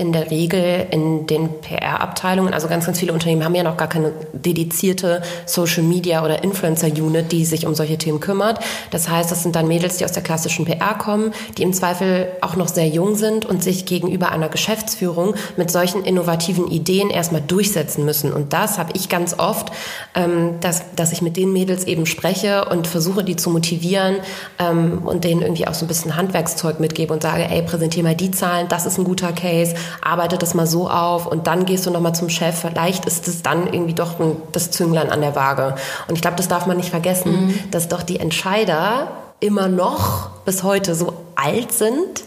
[0.00, 3.88] in der Regel in den PR-Abteilungen, also ganz, ganz viele Unternehmen haben ja noch gar
[3.88, 8.60] keine dedizierte Social Media oder Influencer-Unit, die sich um solche Themen kümmert.
[8.90, 12.28] Das heißt, das sind dann Mädels, die aus der klassischen PR kommen, die im Zweifel
[12.40, 17.42] auch noch sehr jung sind und sich gegenüber einer Geschäftsführung mit solchen innovativen Ideen erstmal
[17.42, 18.32] durchsetzen müssen.
[18.32, 19.70] Und das habe ich ganz oft,
[20.14, 24.16] ähm, dass, dass ich mit den Mädels eben spreche und versuche, die zu motivieren
[24.58, 28.16] ähm, und denen irgendwie auch so ein bisschen Handwerkszeug mitgebe und sage, ey, präsentier mal
[28.16, 31.86] die Zahlen, das ist ein guter Case, arbeite das mal so auf und dann gehst
[31.86, 32.58] du nochmal zum Chef.
[32.60, 34.14] Vielleicht ist es dann irgendwie doch
[34.52, 35.74] das Zünglein an der Waage.
[36.08, 37.70] Und ich glaube, das darf man nicht vergessen, mhm.
[37.70, 39.08] dass doch die Entscheider
[39.40, 42.24] immer noch bis heute so alt sind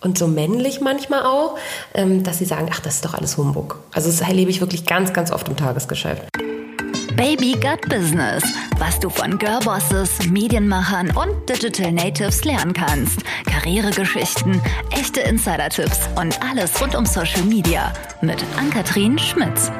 [0.00, 1.56] und so männlich manchmal auch,
[1.94, 3.78] ähm, dass sie sagen, ach, das ist doch alles Humbug.
[3.92, 6.29] Also das erlebe ich wirklich ganz, ganz oft im Tagesgeschäft.
[7.16, 8.42] Baby Gut Business,
[8.78, 13.20] was du von Girlbosses, Medienmachern und Digital Natives lernen kannst.
[13.46, 14.60] Karrieregeschichten,
[14.90, 17.92] echte Insider-Tipps und alles rund um Social Media
[18.22, 19.70] mit Ann-Kathrin Schmitz.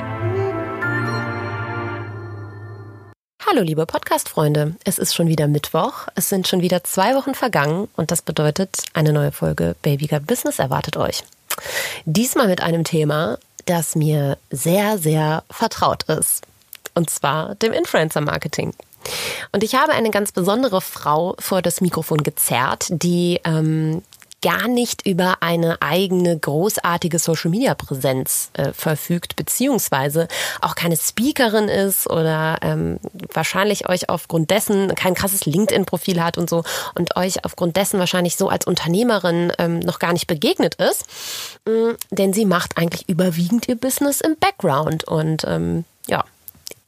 [3.47, 7.89] Hallo liebe Podcast-Freunde, es ist schon wieder Mittwoch, es sind schon wieder zwei Wochen vergangen
[7.97, 11.23] und das bedeutet, eine neue Folge Baby Got Business erwartet euch.
[12.05, 16.47] Diesmal mit einem Thema, das mir sehr, sehr vertraut ist
[16.95, 18.75] und zwar dem Influencer-Marketing.
[19.53, 24.03] Und ich habe eine ganz besondere Frau vor das Mikrofon gezerrt, die ähm,
[24.43, 30.29] gar nicht über eine eigene großartige Social-Media-Präsenz äh, verfügt, beziehungsweise
[30.61, 32.99] auch keine Speakerin ist oder ähm,
[33.33, 38.37] wahrscheinlich euch aufgrund dessen kein krasses LinkedIn-Profil hat und so und euch aufgrund dessen wahrscheinlich
[38.37, 41.05] so als Unternehmerin ähm, noch gar nicht begegnet ist.
[41.69, 46.25] Ähm, denn sie macht eigentlich überwiegend ihr Business im Background und ähm, ja,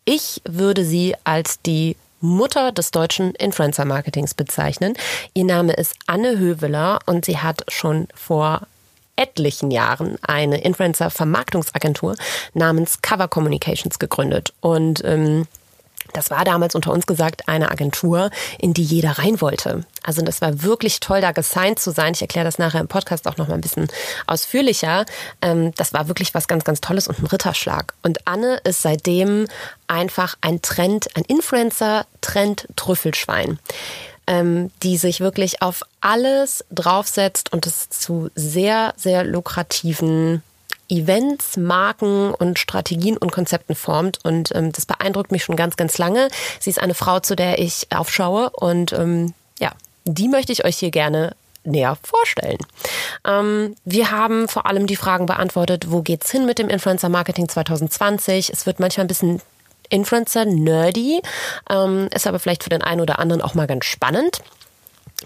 [0.05, 4.95] ich würde sie als die Mutter des deutschen Influencer-Marketings bezeichnen.
[5.35, 8.63] Ihr Name ist Anne Höveler und sie hat schon vor
[9.17, 12.17] etlichen Jahren eine Influencer-Vermarktungsagentur
[12.55, 14.53] namens Cover Communications gegründet.
[14.61, 15.47] Und ähm,
[16.13, 18.29] das war damals unter uns gesagt eine Agentur,
[18.59, 19.87] in die jeder rein wollte.
[20.03, 22.15] Also das war wirklich toll, da gesigned zu sein.
[22.15, 23.89] Ich erkläre das nachher im Podcast auch noch mal ein bisschen
[24.27, 25.05] ausführlicher.
[25.41, 27.95] Ähm, das war wirklich was ganz, ganz Tolles und ein Ritterschlag.
[28.03, 29.47] Und Anne ist seitdem
[29.87, 33.61] einfach ein Trend, ein Influencer-Trend-Trüffelschwein
[34.27, 40.43] ähm, die sich wirklich auf alles draufsetzt und es zu sehr, sehr lukrativen
[40.93, 44.19] Events, Marken und Strategien und Konzepten formt.
[44.25, 46.29] Und ähm, das beeindruckt mich schon ganz, ganz lange.
[46.61, 49.73] Sie ist eine Frau, zu der ich aufschaue und ähm, ja,
[50.05, 52.59] die möchte ich euch hier gerne näher vorstellen.
[53.27, 57.49] Ähm, wir haben vor allem die Fragen beantwortet, wo geht's hin mit dem Influencer Marketing
[57.49, 58.51] 2020?
[58.51, 59.41] Es wird manchmal ein bisschen
[59.89, 61.23] Influencer nerdy,
[61.71, 64.43] ähm, ist aber vielleicht für den einen oder anderen auch mal ganz spannend.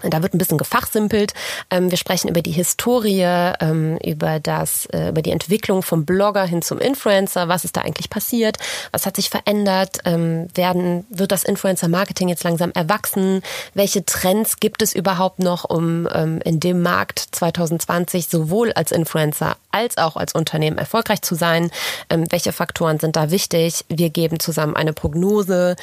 [0.03, 1.33] Da wird ein bisschen gefachsimpelt.
[1.69, 3.23] Ähm, wir sprechen über die Historie,
[3.59, 7.47] ähm, über das, äh, über die Entwicklung vom Blogger hin zum Influencer.
[7.47, 8.57] Was ist da eigentlich passiert?
[8.91, 9.99] Was hat sich verändert?
[10.05, 13.41] Ähm, werden, wird das Influencer-Marketing jetzt langsam erwachsen?
[13.73, 16.07] Welche Trends gibt es überhaupt noch, um
[16.43, 21.71] in dem Markt 2020 sowohl als Influencer als auch als Unternehmen erfolgreich zu sein?
[22.09, 23.85] Welche Faktoren sind da wichtig?
[23.89, 25.75] Wir geben zusammen eine Prognose.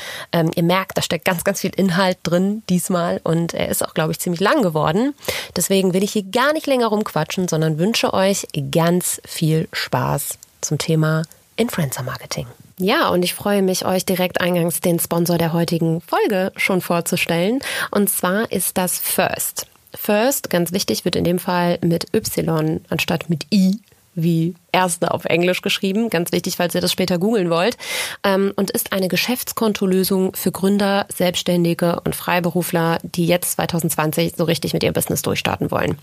[0.54, 4.03] Ihr merkt, da steckt ganz, ganz viel Inhalt drin diesmal und er ist auch, glaube
[4.04, 5.14] glaube ich, ziemlich lang geworden.
[5.56, 10.76] Deswegen will ich hier gar nicht länger rumquatschen, sondern wünsche euch ganz viel Spaß zum
[10.76, 11.22] Thema
[11.56, 12.46] Influencer Marketing.
[12.76, 17.60] Ja, und ich freue mich, euch direkt eingangs den Sponsor der heutigen Folge schon vorzustellen.
[17.90, 19.68] Und zwar ist das First.
[19.94, 23.80] First, ganz wichtig, wird in dem Fall mit Y anstatt mit I
[24.14, 27.76] wie Erste auf Englisch geschrieben, ganz wichtig, falls ihr das später googeln wollt,
[28.24, 34.72] ähm, und ist eine Geschäftskontolösung für Gründer, Selbstständige und Freiberufler, die jetzt 2020 so richtig
[34.72, 35.96] mit ihrem Business durchstarten wollen.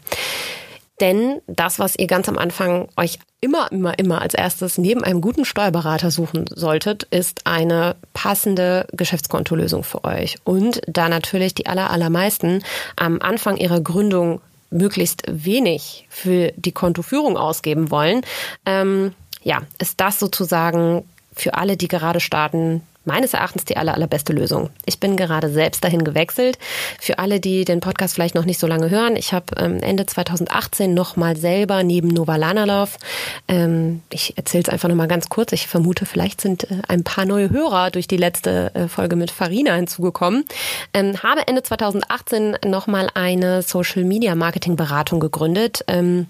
[1.02, 5.20] Denn das, was ihr ganz am Anfang euch immer, immer, immer als erstes neben einem
[5.20, 10.38] guten Steuerberater suchen solltet, ist eine passende Geschäftskontolösung für euch.
[10.44, 12.64] Und da natürlich die aller, allermeisten
[12.96, 18.22] am Anfang ihrer Gründung möglichst wenig für die Kontoführung ausgeben wollen,
[18.66, 19.14] ähm,
[19.44, 21.04] ja, ist das sozusagen
[21.34, 24.70] für alle, die gerade starten, meines Erachtens die aller, allerbeste Lösung.
[24.86, 26.58] Ich bin gerade selbst dahin gewechselt.
[27.00, 30.06] Für alle, die den Podcast vielleicht noch nicht so lange hören, ich habe ähm, Ende
[30.06, 32.98] 2018 nochmal selber neben Nova Lanalov,
[33.48, 37.26] ähm, ich erzähle es einfach nochmal ganz kurz, ich vermute, vielleicht sind äh, ein paar
[37.26, 40.46] neue Hörer durch die letzte äh, Folge mit Farina hinzugekommen,
[40.94, 45.84] ähm, habe Ende 2018 nochmal eine Social Media Marketing Beratung gegründet.
[45.88, 46.28] Ähm,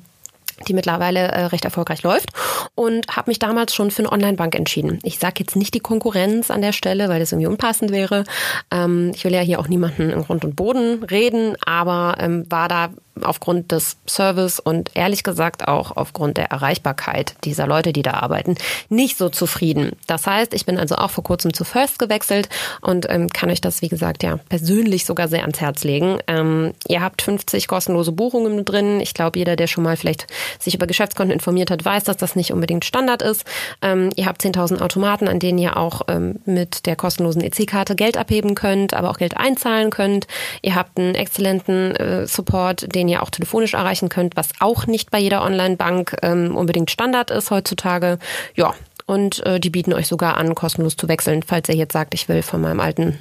[0.68, 2.30] die mittlerweile äh, recht erfolgreich läuft
[2.75, 5.00] und habe mich damals schon für eine Online-Bank entschieden.
[5.03, 8.24] Ich sage jetzt nicht die Konkurrenz an der Stelle, weil das irgendwie unpassend wäre.
[8.71, 12.68] Ähm, ich will ja hier auch niemanden in Grund und Boden reden, aber ähm, war
[12.68, 12.89] da
[13.24, 18.56] aufgrund des Service und ehrlich gesagt auch aufgrund der Erreichbarkeit dieser Leute, die da arbeiten,
[18.89, 19.92] nicht so zufrieden.
[20.07, 22.50] Das heißt, ich bin also auch vor kurzem zu First gewechselt
[22.81, 26.19] und ähm, kann euch das, wie gesagt, ja persönlich sogar sehr ans Herz legen.
[26.27, 29.00] Ähm, ihr habt 50 kostenlose Buchungen drin.
[29.01, 30.27] Ich glaube, jeder, der schon mal vielleicht
[30.59, 33.45] sich über Geschäftskonten informiert hat, weiß, dass das nicht unbedingt Standard ist.
[33.81, 38.18] Ähm, ihr habt 10.000 Automaten, an denen ihr auch ähm, mit der kostenlosen EC-Karte Geld
[38.18, 40.27] abheben könnt, aber auch Geld einzahlen könnt.
[40.62, 45.12] Ihr habt einen exzellenten äh, Support, den ihr auch telefonisch erreichen könnt, was auch nicht
[45.12, 48.19] bei jeder Online-Bank ähm, unbedingt Standard ist heutzutage.
[48.56, 48.74] Ja,
[49.11, 52.29] und äh, die bieten euch sogar an, kostenlos zu wechseln, falls ihr jetzt sagt, ich
[52.29, 53.19] will von meinem alten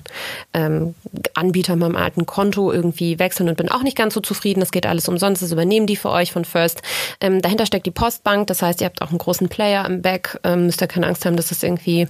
[0.55, 0.95] ähm,
[1.35, 4.61] Anbieter, meinem alten Konto irgendwie wechseln und bin auch nicht ganz so zufrieden.
[4.61, 6.83] Das geht alles umsonst, das übernehmen die für euch von First.
[7.21, 10.39] Ähm, dahinter steckt die Postbank, das heißt, ihr habt auch einen großen Player im Back,
[10.45, 12.07] ähm, müsst ihr keine Angst haben, dass das irgendwie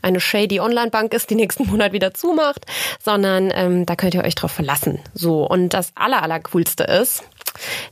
[0.00, 2.66] eine shady Online-Bank ist, die nächsten Monat wieder zumacht,
[3.02, 5.00] sondern ähm, da könnt ihr euch drauf verlassen.
[5.12, 7.24] So, und das aller, aller coolste ist,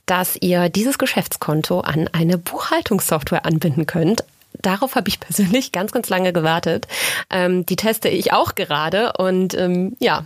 [0.07, 4.25] dass ihr dieses Geschäftskonto an eine Buchhaltungssoftware anbinden könnt
[4.63, 6.87] darauf habe ich persönlich ganz, ganz lange gewartet.
[7.31, 10.25] Ähm, die teste ich auch gerade und ähm, ja,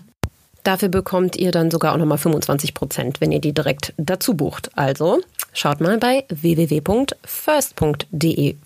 [0.66, 4.70] Dafür bekommt ihr dann sogar auch nochmal 25 Prozent, wenn ihr die direkt dazu bucht.
[4.74, 5.20] Also
[5.52, 7.16] schaut mal bei www.first.de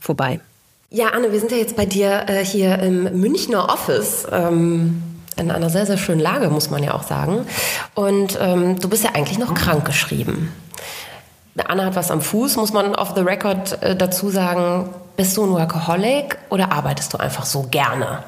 [0.01, 0.41] vorbei.
[0.89, 4.27] Ja, Anne, wir sind ja jetzt bei dir äh, hier im Münchner Office.
[4.33, 5.03] Ähm,
[5.37, 7.47] in einer sehr, sehr schönen Lage, muss man ja auch sagen.
[7.95, 10.51] Und ähm, du bist ja eigentlich noch krank geschrieben.
[11.67, 14.89] Anna hat was am Fuß, muss man off the record äh, dazu sagen.
[15.21, 18.23] Bist du ein Workaholic oder arbeitest du einfach so gerne?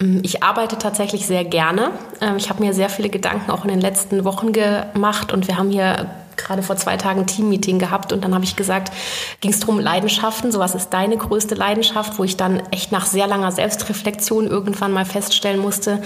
[0.00, 1.92] Mm, ich arbeite tatsächlich sehr gerne.
[2.20, 5.56] Ähm, ich habe mir sehr viele Gedanken auch in den letzten Wochen gemacht und wir
[5.56, 8.92] haben hier gerade vor zwei Tagen ein Teammeeting gehabt und dann habe ich gesagt,
[9.40, 13.06] ging es darum, Leidenschaften, so was ist deine größte Leidenschaft, wo ich dann echt nach
[13.06, 16.02] sehr langer Selbstreflexion irgendwann mal feststellen musste,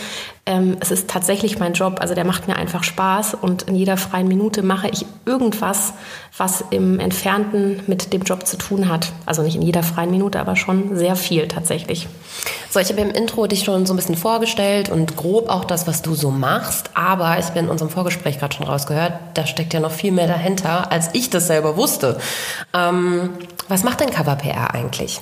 [0.46, 3.96] ähm, es ist tatsächlich mein Job, also der macht mir einfach Spaß und in jeder
[3.96, 5.92] freien Minute mache ich irgendwas,
[6.36, 9.12] was im Entfernten mit dem Job zu tun hat.
[9.26, 12.06] Also nicht in jeder freien Minute, aber schon sehr viel tatsächlich.
[12.70, 15.86] So, ich habe im Intro dich schon so ein bisschen vorgestellt und grob auch das,
[15.86, 19.72] was du so machst, aber ich bin in unserem Vorgespräch gerade schon rausgehört, da steckt
[19.72, 22.18] ja noch viel mehr dahinter, als ich das selber wusste.
[22.74, 23.30] Ähm,
[23.68, 25.20] was macht denn Cover PR eigentlich?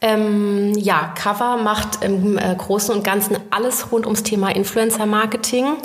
[0.00, 5.76] Ähm, ja, Cover macht im äh, Großen und Ganzen alles rund ums Thema Influencer Marketing.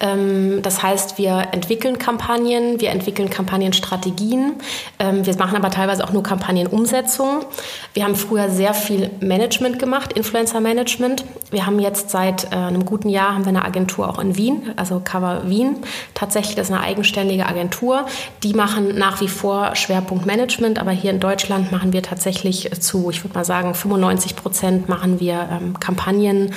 [0.00, 4.54] Ähm, das heißt, wir entwickeln Kampagnen, wir entwickeln Kampagnenstrategien.
[4.98, 7.44] Ähm, wir machen aber teilweise auch nur Kampagnenumsetzung.
[7.92, 11.24] Wir haben früher sehr viel Management gemacht, Influencer-Management.
[11.50, 14.72] Wir haben jetzt seit äh, einem guten Jahr haben wir eine Agentur auch in Wien,
[14.76, 15.76] also Cover Wien.
[16.14, 18.06] Tatsächlich ist eine eigenständige Agentur.
[18.42, 23.10] Die machen nach wie vor Schwerpunkt Management, aber hier in Deutschland machen wir tatsächlich zu,
[23.10, 26.52] ich würde mal sagen, 95 Prozent machen wir ähm, Kampagnen,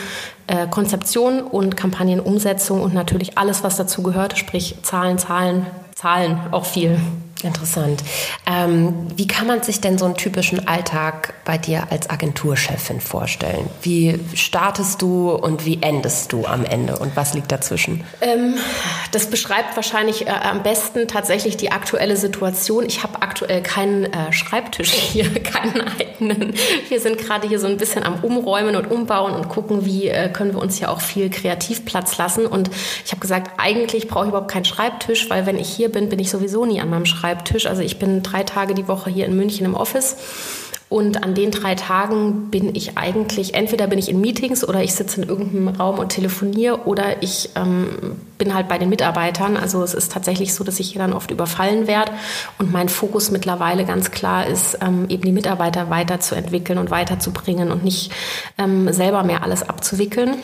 [0.48, 6.66] äh, Konzeption und Kampagnenumsetzung und natürlich alles, was dazu gehört, sprich Zahlen, Zahlen, Zahlen auch
[6.66, 7.00] viel.
[7.44, 8.04] Interessant.
[8.46, 13.70] Ähm, wie kann man sich denn so einen typischen Alltag bei dir als Agenturchefin vorstellen?
[13.82, 18.04] Wie startest du und wie endest du am Ende und was liegt dazwischen?
[18.22, 18.56] Ähm,
[19.12, 22.86] das beschreibt wahrscheinlich äh, am besten tatsächlich die aktuelle Situation.
[22.86, 26.54] Ich habe aktuell keinen äh, Schreibtisch hier, keinen eigenen.
[26.88, 30.30] Wir sind gerade hier so ein bisschen am Umräumen und Umbauen und gucken, wie äh,
[30.30, 32.46] können wir uns hier auch viel Kreativplatz lassen.
[32.46, 32.70] Und
[33.06, 36.20] ich habe gesagt, eigentlich brauche ich überhaupt keinen Schreibtisch, weil wenn ich hier bin, bin
[36.20, 37.33] ich sowieso nie an meinem Schreibtisch.
[37.34, 37.66] Schreibtisch.
[37.66, 40.16] Also ich bin drei Tage die Woche hier in München im Office.
[40.90, 44.94] Und an den drei Tagen bin ich eigentlich, entweder bin ich in Meetings oder ich
[44.94, 49.58] sitze in irgendeinem Raum und telefoniere oder ich ähm, bin halt bei den Mitarbeitern.
[49.58, 52.12] Also es ist tatsächlich so, dass ich hier dann oft überfallen werde.
[52.60, 57.84] Und mein Fokus mittlerweile ganz klar ist, ähm, eben die Mitarbeiter weiterzuentwickeln und weiterzubringen und
[57.84, 58.12] nicht
[58.60, 60.36] ähm, selber mehr alles abzuwickeln.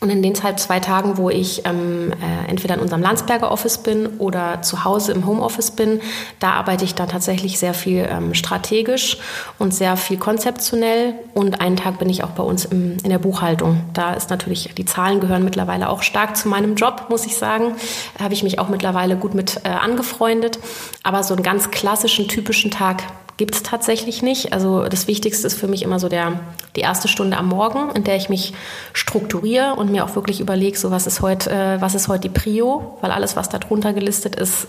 [0.00, 4.06] Und in den zwei Tagen, wo ich ähm, äh, entweder in unserem Landsberger Office bin
[4.18, 6.00] oder zu Hause im Homeoffice bin,
[6.38, 9.18] da arbeite ich dann tatsächlich sehr viel ähm, strategisch
[9.58, 11.14] und sehr viel konzeptionell.
[11.34, 13.82] Und einen Tag bin ich auch bei uns im, in der Buchhaltung.
[13.92, 17.74] Da ist natürlich, die Zahlen gehören mittlerweile auch stark zu meinem Job, muss ich sagen.
[18.18, 20.58] Habe ich mich auch mittlerweile gut mit äh, angefreundet.
[21.02, 23.02] Aber so einen ganz klassischen, typischen Tag
[23.40, 24.52] gibt es tatsächlich nicht.
[24.52, 26.40] Also das Wichtigste ist für mich immer so der,
[26.76, 28.52] die erste Stunde am Morgen, in der ich mich
[28.92, 32.38] strukturiere und mir auch wirklich überlege, so was ist heute, äh, was ist heute die
[32.38, 34.66] Prio, weil alles, was da drunter gelistet ist,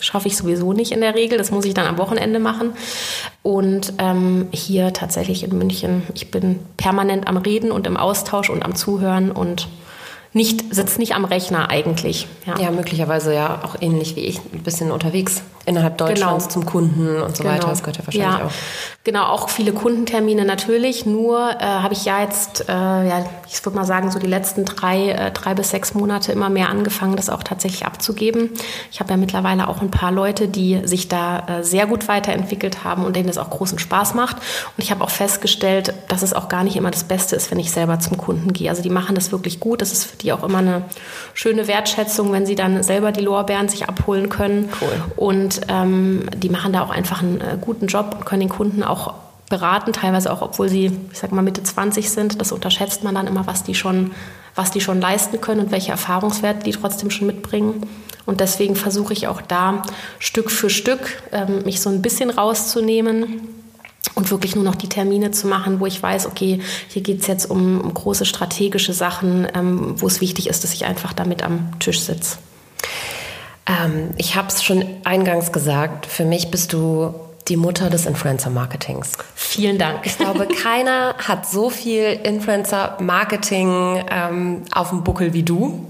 [0.00, 1.38] schaffe ich sowieso nicht in der Regel.
[1.38, 2.72] Das muss ich dann am Wochenende machen.
[3.44, 8.64] Und ähm, hier tatsächlich in München, ich bin permanent am Reden und im Austausch und
[8.64, 9.68] am Zuhören und
[10.32, 12.26] nicht, sitzt nicht am Rechner eigentlich.
[12.46, 12.58] Ja.
[12.58, 16.52] ja, möglicherweise ja auch ähnlich wie ich, ein bisschen unterwegs innerhalb Deutschlands genau.
[16.54, 17.54] zum Kunden und so genau.
[17.54, 17.68] weiter.
[17.68, 18.46] Das gehört ja wahrscheinlich ja.
[18.46, 18.52] auch.
[19.04, 21.06] Genau, auch viele Kundentermine natürlich.
[21.06, 24.64] Nur äh, habe ich ja jetzt, äh, ja, ich würde mal sagen, so die letzten
[24.64, 28.50] drei, äh, drei bis sechs Monate immer mehr angefangen, das auch tatsächlich abzugeben.
[28.90, 32.84] Ich habe ja mittlerweile auch ein paar Leute, die sich da äh, sehr gut weiterentwickelt
[32.84, 34.36] haben und denen das auch großen Spaß macht.
[34.36, 37.58] Und ich habe auch festgestellt, dass es auch gar nicht immer das Beste ist, wenn
[37.58, 38.70] ich selber zum Kunden gehe.
[38.70, 39.82] Also die machen das wirklich gut.
[39.82, 40.82] Das ist die auch immer eine
[41.34, 44.68] schöne Wertschätzung, wenn sie dann selber die Lorbeeren sich abholen können.
[44.80, 45.02] Cool.
[45.16, 48.82] Und ähm, die machen da auch einfach einen äh, guten Job und können den Kunden
[48.82, 49.14] auch
[49.48, 52.40] beraten, teilweise auch, obwohl sie, ich sag mal, Mitte 20 sind.
[52.40, 54.12] Das unterschätzt man dann immer, was die schon,
[54.54, 57.86] was die schon leisten können und welche Erfahrungswerte die trotzdem schon mitbringen.
[58.26, 59.82] Und deswegen versuche ich auch da
[60.18, 63.57] Stück für Stück ähm, mich so ein bisschen rauszunehmen
[64.14, 67.26] und wirklich nur noch die Termine zu machen, wo ich weiß, okay, hier geht es
[67.26, 71.42] jetzt um, um, große strategische Sachen, ähm, wo es wichtig ist, dass ich einfach damit
[71.42, 72.38] am Tisch sitze.
[73.66, 77.14] Ähm, ich habe es schon eingangs gesagt, für mich bist du
[77.48, 79.12] die Mutter des Influencer-Marketings.
[79.34, 80.00] Vielen Dank.
[80.04, 85.86] Ich glaube, keiner hat so viel Influencer-Marketing ähm, auf dem Buckel wie du.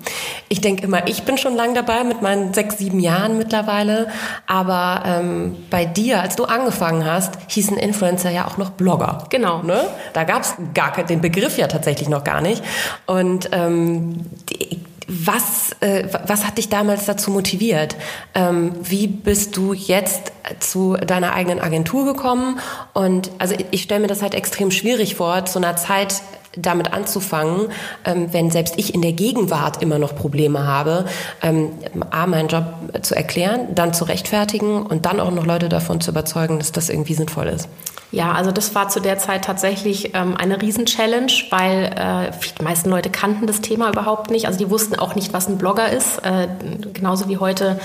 [0.48, 4.08] Ich denke immer, ich bin schon lang dabei mit meinen sechs, sieben Jahren mittlerweile.
[4.46, 9.26] Aber ähm, bei dir, als du angefangen hast, hießen Influencer ja auch noch Blogger.
[9.30, 9.62] Genau.
[9.62, 9.84] Ne?
[10.12, 12.62] Da gab es gar den Begriff ja tatsächlich noch gar nicht.
[13.06, 17.96] Und ähm, die, was, äh, was hat dich damals dazu motiviert?
[18.34, 22.60] Ähm, wie bist du jetzt zu deiner eigenen Agentur gekommen?
[22.92, 26.22] Und also ich stelle mir das halt extrem schwierig vor, zu einer Zeit
[26.56, 27.68] damit anzufangen,
[28.04, 31.06] ähm, wenn selbst ich in der Gegenwart immer noch Probleme habe,
[31.42, 31.70] ähm,
[32.10, 32.64] A, meinen Job
[33.02, 36.90] zu erklären, dann zu rechtfertigen und dann auch noch Leute davon zu überzeugen, dass das
[36.90, 37.68] irgendwie sinnvoll ist.
[38.10, 42.88] Ja, also das war zu der Zeit tatsächlich ähm, eine Riesen-Challenge, weil äh, die meisten
[42.88, 44.46] Leute kannten das Thema überhaupt nicht.
[44.46, 46.24] Also die wussten auch nicht, was ein Blogger ist.
[46.24, 46.48] Äh,
[46.94, 47.78] genauso wie heute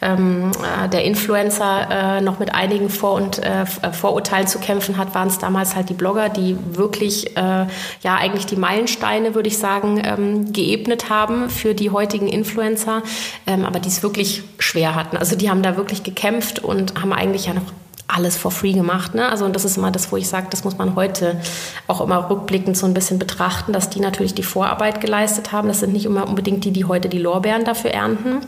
[0.00, 4.96] ähm, äh, der Influencer äh, noch mit einigen Vor- und äh, äh, Vorurteilen zu kämpfen
[4.96, 7.66] hat, waren es damals halt die Blogger, die wirklich äh,
[8.00, 13.02] ja eigentlich die Meilensteine, würde ich sagen, ähm, geebnet haben für die heutigen Influencer,
[13.46, 15.18] ähm, aber die es wirklich schwer hatten.
[15.18, 17.62] Also die haben da wirklich gekämpft und haben eigentlich ja noch
[18.08, 19.14] alles for free gemacht.
[19.14, 19.28] Ne?
[19.28, 21.40] Also und das ist immer das, wo ich sage, das muss man heute
[21.86, 25.68] auch immer rückblickend so ein bisschen betrachten, dass die natürlich die Vorarbeit geleistet haben.
[25.68, 28.40] Das sind nicht immer unbedingt die, die heute die Lorbeeren dafür ernten.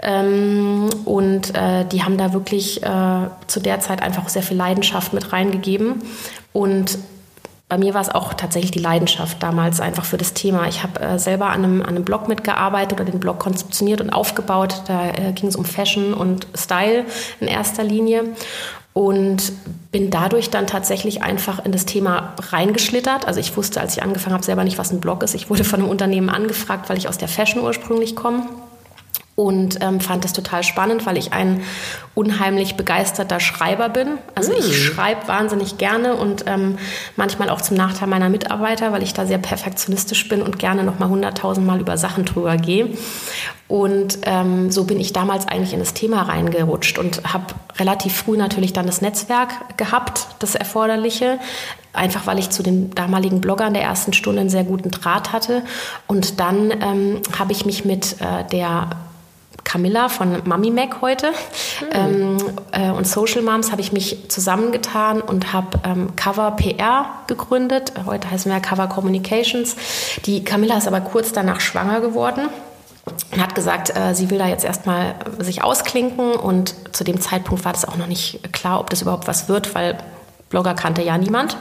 [0.00, 5.12] Ähm, und äh, die haben da wirklich äh, zu der Zeit einfach sehr viel Leidenschaft
[5.12, 6.02] mit reingegeben.
[6.52, 6.98] Und
[7.68, 10.68] bei mir war es auch tatsächlich die Leidenschaft damals einfach für das Thema.
[10.68, 14.10] Ich habe äh, selber an einem, an einem Blog mitgearbeitet oder den Blog konzeptioniert und
[14.10, 14.82] aufgebaut.
[14.86, 17.04] Da äh, ging es um Fashion und Style
[17.40, 18.24] in erster Linie
[18.98, 19.52] und
[19.92, 23.28] bin dadurch dann tatsächlich einfach in das Thema reingeschlittert.
[23.28, 25.36] Also ich wusste, als ich angefangen habe, selber nicht, was ein Blog ist.
[25.36, 28.42] Ich wurde von einem Unternehmen angefragt, weil ich aus der Fashion ursprünglich komme
[29.38, 31.62] und ähm, fand das total spannend, weil ich ein
[32.16, 34.18] unheimlich begeisterter Schreiber bin.
[34.34, 34.72] Also ich mm.
[34.72, 36.76] schreibe wahnsinnig gerne und ähm,
[37.14, 40.98] manchmal auch zum Nachteil meiner Mitarbeiter, weil ich da sehr perfektionistisch bin und gerne noch
[40.98, 42.88] mal hunderttausendmal über Sachen drüber gehe.
[43.68, 48.36] Und ähm, so bin ich damals eigentlich in das Thema reingerutscht und habe relativ früh
[48.36, 51.38] natürlich dann das Netzwerk gehabt, das Erforderliche.
[51.92, 55.62] Einfach weil ich zu den damaligen Bloggern der ersten Stunde einen sehr guten Draht hatte.
[56.08, 58.90] Und dann ähm, habe ich mich mit äh, der
[59.68, 61.86] Camilla von Mami Mac heute mhm.
[61.92, 62.36] ähm,
[62.72, 67.92] äh, und Social Moms habe ich mich zusammengetan und habe ähm, Cover PR gegründet.
[68.06, 69.76] Heute heißen wir Cover Communications.
[70.24, 72.48] Die Camilla ist aber kurz danach schwanger geworden
[73.30, 77.66] und hat gesagt, äh, sie will da jetzt erstmal sich ausklinken und zu dem Zeitpunkt
[77.66, 79.98] war das auch noch nicht klar, ob das überhaupt was wird, weil
[80.48, 81.58] Blogger kannte ja niemand.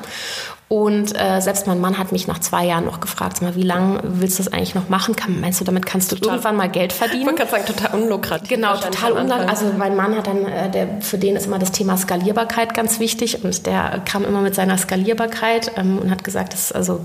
[0.69, 4.01] Und äh, selbst mein Mann hat mich nach zwei Jahren noch gefragt, mal, wie lange
[4.03, 5.15] willst du das eigentlich noch machen?
[5.15, 7.21] Kann, meinst du, damit kannst du total, irgendwann mal Geld verdienen?
[7.21, 8.49] Ich wollte gerade sagen, total unlukrativ.
[8.49, 9.49] Genau, total unlukrativ.
[9.49, 12.99] Also mein Mann hat dann, äh, der, für den ist immer das Thema Skalierbarkeit ganz
[12.99, 16.99] wichtig und der kam immer mit seiner Skalierbarkeit ähm, und hat gesagt, das ist also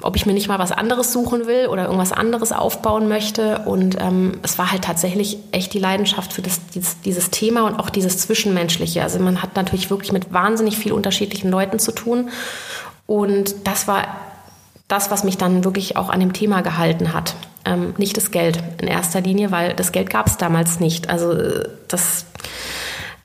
[0.00, 3.60] ob ich mir nicht mal was anderes suchen will oder irgendwas anderes aufbauen möchte.
[3.60, 7.80] Und ähm, es war halt tatsächlich echt die Leidenschaft für das, dieses, dieses, Thema und
[7.80, 9.02] auch dieses Zwischenmenschliche.
[9.02, 12.30] Also man hat natürlich wirklich mit wahnsinnig viel unterschiedlichen Leuten zu tun.
[13.06, 14.06] Und das war
[14.86, 17.34] das, was mich dann wirklich auch an dem Thema gehalten hat.
[17.64, 21.10] Ähm, nicht das Geld in erster Linie, weil das Geld gab es damals nicht.
[21.10, 22.24] Also äh, das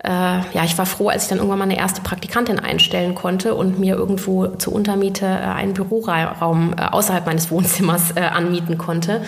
[0.03, 3.55] äh, ja, ich war froh, als ich dann irgendwann mal eine erste Praktikantin einstellen konnte
[3.55, 9.21] und mir irgendwo zur Untermiete äh, einen Büroraum äh, außerhalb meines Wohnzimmers äh, anmieten konnte.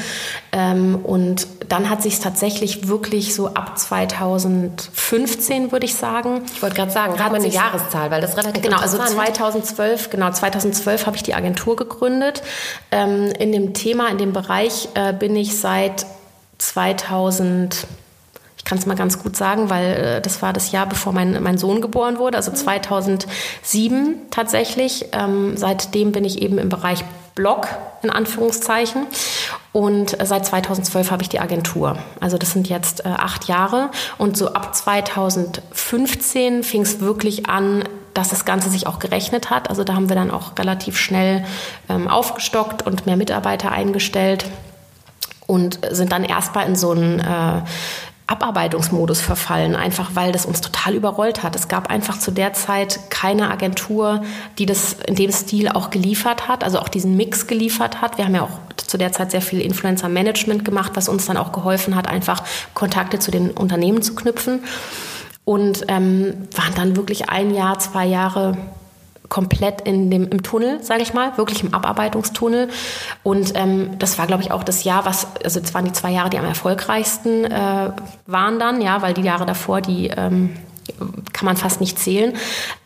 [0.51, 6.41] Ähm, und dann hat sich es tatsächlich wirklich so ab 2015, würde ich sagen.
[6.53, 11.05] Ich wollte gerade sagen, gerade eine Jahreszahl, weil das relativ Genau, also 2012, genau, 2012
[11.05, 12.43] habe ich die Agentur gegründet.
[12.91, 16.05] Ähm, in dem Thema, in dem Bereich äh, bin ich seit
[16.57, 17.87] 2000
[18.65, 21.43] ich kann es mal ganz gut sagen, weil äh, das war das Jahr, bevor mein,
[21.43, 25.05] mein Sohn geboren wurde, also 2007 tatsächlich.
[25.11, 27.05] Ähm, seitdem bin ich eben im Bereich
[27.35, 27.67] Blog
[28.01, 29.05] in Anführungszeichen.
[29.71, 31.99] Und äh, seit 2012 habe ich die Agentur.
[32.19, 33.91] Also das sind jetzt äh, acht Jahre.
[34.17, 37.83] Und so ab 2015 fing es wirklich an,
[38.15, 39.69] dass das Ganze sich auch gerechnet hat.
[39.69, 41.45] Also da haben wir dann auch relativ schnell
[41.87, 44.45] ähm, aufgestockt und mehr Mitarbeiter eingestellt
[45.47, 47.61] und sind dann erstmal in so einen äh,
[48.27, 51.55] Abarbeitungsmodus verfallen, einfach weil das uns total überrollt hat.
[51.55, 54.23] Es gab einfach zu der Zeit keine Agentur,
[54.57, 58.17] die das in dem Stil auch geliefert hat, also auch diesen Mix geliefert hat.
[58.17, 61.51] Wir haben ja auch zu der Zeit sehr viel Influencer-Management gemacht, was uns dann auch
[61.51, 64.63] geholfen hat, einfach Kontakte zu den Unternehmen zu knüpfen.
[65.43, 68.57] Und ähm, waren dann wirklich ein Jahr, zwei Jahre
[69.29, 72.69] komplett in dem, im Tunnel, sage ich mal, wirklich im Abarbeitungstunnel.
[73.23, 76.11] Und ähm, das war, glaube ich, auch das Jahr, was, also es waren die zwei
[76.11, 77.91] Jahre, die am erfolgreichsten äh,
[78.27, 80.55] waren dann, ja, weil die Jahre davor, die ähm,
[81.33, 82.33] kann man fast nicht zählen.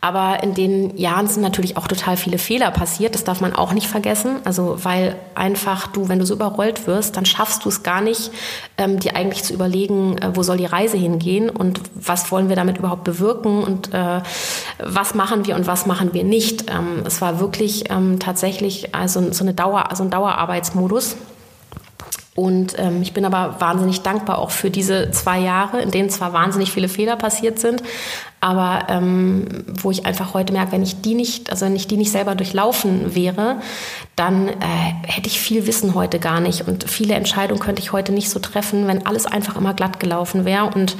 [0.00, 3.14] Aber in den Jahren sind natürlich auch total viele Fehler passiert.
[3.14, 4.36] Das darf man auch nicht vergessen.
[4.44, 8.30] Also weil einfach du, wenn du so überrollt wirst, dann schaffst du es gar nicht,
[8.78, 12.56] ähm, dir eigentlich zu überlegen, äh, wo soll die Reise hingehen und was wollen wir
[12.56, 14.20] damit überhaupt bewirken und äh,
[14.78, 16.70] was machen wir und was machen wir nicht.
[16.70, 21.16] Ähm, es war wirklich ähm, tatsächlich also so eine Dauer, also ein Dauerarbeitsmodus.
[22.36, 26.32] Und ähm, ich bin aber wahnsinnig dankbar auch für diese zwei Jahre, in denen zwar
[26.32, 27.82] wahnsinnig viele Fehler passiert sind,
[28.40, 31.98] aber ähm, wo ich einfach heute merke, wenn ich die nicht, also wenn ich die
[31.98, 33.60] nicht selber durchlaufen wäre,
[34.16, 34.54] dann äh,
[35.06, 38.38] hätte ich viel Wissen heute gar nicht und viele Entscheidungen könnte ich heute nicht so
[38.38, 40.70] treffen, wenn alles einfach immer glatt gelaufen wäre.
[40.74, 40.96] Und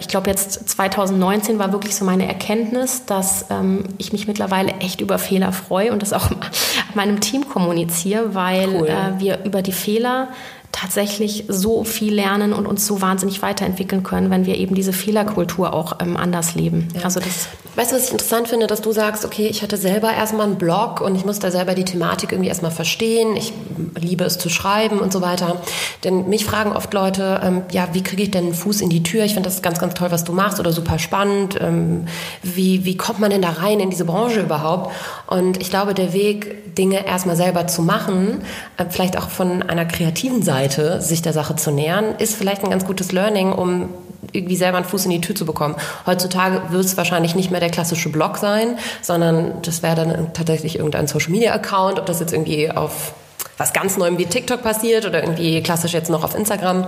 [0.00, 5.00] ich glaube jetzt 2019 war wirklich so meine Erkenntnis, dass ähm, ich mich mittlerweile echt
[5.00, 6.30] über Fehler freue und das auch
[6.94, 8.88] meinem Team kommuniziere, weil cool.
[8.88, 10.28] äh, wir über die Fehler
[10.72, 15.72] tatsächlich so viel lernen und uns so wahnsinnig weiterentwickeln können, wenn wir eben diese Fehlerkultur
[15.72, 16.88] auch ähm, anders leben.
[16.94, 17.02] Ja.
[17.02, 17.48] Also das
[17.78, 20.56] weißt du, was ich interessant finde, dass du sagst, okay, ich hatte selber erstmal einen
[20.56, 23.36] Blog und ich muss da selber die Thematik irgendwie erstmal verstehen.
[23.36, 23.52] Ich
[23.94, 25.62] liebe es zu schreiben und so weiter.
[26.02, 29.04] Denn mich fragen oft Leute, ähm, ja, wie kriege ich denn einen Fuß in die
[29.04, 29.24] Tür?
[29.24, 31.56] Ich finde das ganz, ganz toll, was du machst oder super spannend.
[31.60, 32.06] Ähm,
[32.42, 34.92] wie, wie kommt man denn da rein in diese Branche überhaupt?
[35.28, 38.42] Und ich glaube, der Weg, Dinge erstmal selber zu machen,
[38.76, 42.64] äh, vielleicht auch von einer kreativen Seite, Seite, sich der Sache zu nähern, ist vielleicht
[42.64, 43.90] ein ganz gutes Learning, um
[44.32, 45.76] irgendwie selber einen Fuß in die Tür zu bekommen.
[46.04, 50.76] Heutzutage wird es wahrscheinlich nicht mehr der klassische Blog sein, sondern das wäre dann tatsächlich
[50.76, 53.14] irgendein Social Media Account, ob das jetzt irgendwie auf
[53.56, 56.86] was ganz Neuem wie TikTok passiert oder irgendwie klassisch jetzt noch auf Instagram,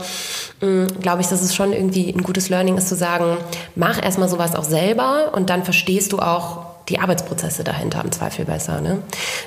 [0.61, 3.37] mm, glaube ich, dass es schon irgendwie ein gutes Learning ist zu sagen,
[3.77, 8.45] mach erstmal sowas auch selber und dann verstehst du auch, die Arbeitsprozesse dahinter im Zweifel
[8.45, 8.81] besser.
[8.81, 9.03] Ne?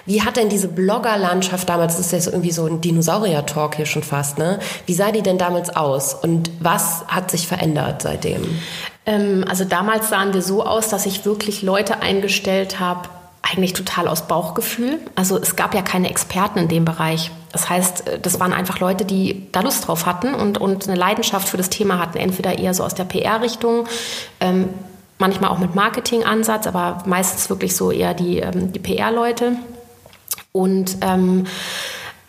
[0.06, 4.04] Wie hat denn diese Bloggerlandschaft damals, das ist jetzt irgendwie so ein Dinosaurier-Talk hier schon
[4.04, 4.60] fast, ne?
[4.86, 8.60] wie sah die denn damals aus und was hat sich verändert seitdem?
[9.06, 13.10] Ähm, also damals sahen wir so aus, dass ich wirklich Leute eingestellt habe,
[13.42, 15.00] eigentlich total aus Bauchgefühl.
[15.16, 17.30] Also es gab ja keine Experten in dem Bereich.
[17.52, 20.98] Das heißt, äh, das waren einfach Leute, die da Lust drauf hatten und, und eine
[20.98, 23.86] Leidenschaft für das Thema hatten, entweder eher so aus der PR-Richtung,
[24.40, 24.70] ähm,
[25.20, 29.54] manchmal auch mit Marketingansatz, aber meistens wirklich so eher die, ähm, die PR-Leute.
[30.52, 31.46] Und ähm,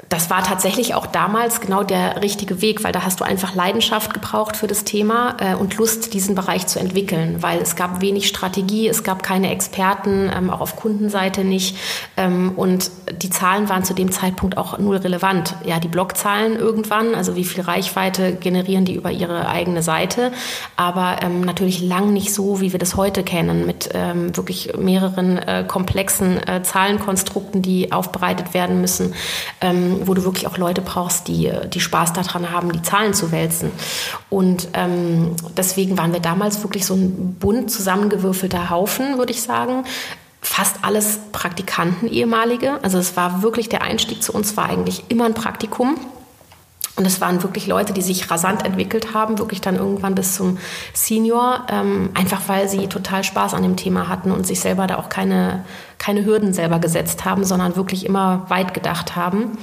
[0.08, 4.12] das war tatsächlich auch damals genau der richtige Weg, weil da hast du einfach Leidenschaft
[4.14, 8.28] gebraucht für das Thema äh, und Lust, diesen Bereich zu entwickeln, weil es gab wenig
[8.28, 11.76] Strategie, es gab keine Experten, ähm, auch auf Kundenseite nicht.
[12.16, 12.90] Ähm, und
[13.22, 15.54] die Zahlen waren zu dem Zeitpunkt auch null relevant.
[15.64, 20.32] Ja, die Blockzahlen irgendwann, also wie viel Reichweite generieren die über ihre eigene Seite,
[20.76, 25.38] aber ähm, natürlich lang nicht so, wie wir das heute kennen, mit ähm, wirklich mehreren
[25.38, 29.14] äh, komplexen äh, Zahlenkonstrukten, die aufbereitet werden müssen
[30.06, 33.70] wo du wirklich auch Leute brauchst, die, die Spaß daran haben, die Zahlen zu wälzen.
[34.30, 39.84] Und ähm, deswegen waren wir damals wirklich so ein bunt zusammengewürfelter Haufen, würde ich sagen
[40.44, 42.78] fast alles Praktikanten ehemalige.
[42.82, 45.96] Also es war wirklich der Einstieg zu uns war eigentlich immer ein Praktikum.
[46.96, 50.58] Und es waren wirklich Leute, die sich rasant entwickelt haben, wirklich dann irgendwann bis zum
[50.92, 54.98] Senior, ähm, einfach weil sie total Spaß an dem Thema hatten und sich selber da
[54.98, 55.64] auch keine,
[55.98, 59.58] keine Hürden selber gesetzt haben, sondern wirklich immer weit gedacht haben.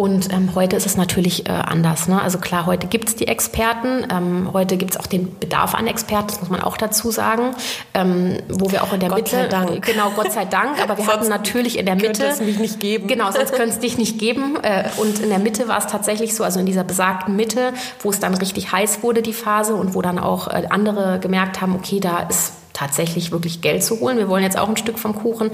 [0.00, 2.08] Und ähm, heute ist es natürlich äh, anders.
[2.08, 2.22] Ne?
[2.22, 5.86] Also klar, heute gibt es die Experten, ähm, heute gibt es auch den Bedarf an
[5.86, 7.54] Experten, das muss man auch dazu sagen,
[7.92, 9.84] ähm, wo wir auch in der Gott Mitte, sei Dank.
[9.84, 13.08] genau, Gott sei Dank, aber wir hatten natürlich in der Mitte, es mich nicht geben.
[13.08, 14.56] genau, sonst könnte es dich nicht geben.
[14.62, 18.08] Äh, und in der Mitte war es tatsächlich so, also in dieser besagten Mitte, wo
[18.08, 21.74] es dann richtig heiß wurde die Phase und wo dann auch äh, andere gemerkt haben,
[21.74, 24.18] okay, da ist tatsächlich wirklich Geld zu holen.
[24.18, 25.50] Wir wollen jetzt auch ein Stück vom Kuchen,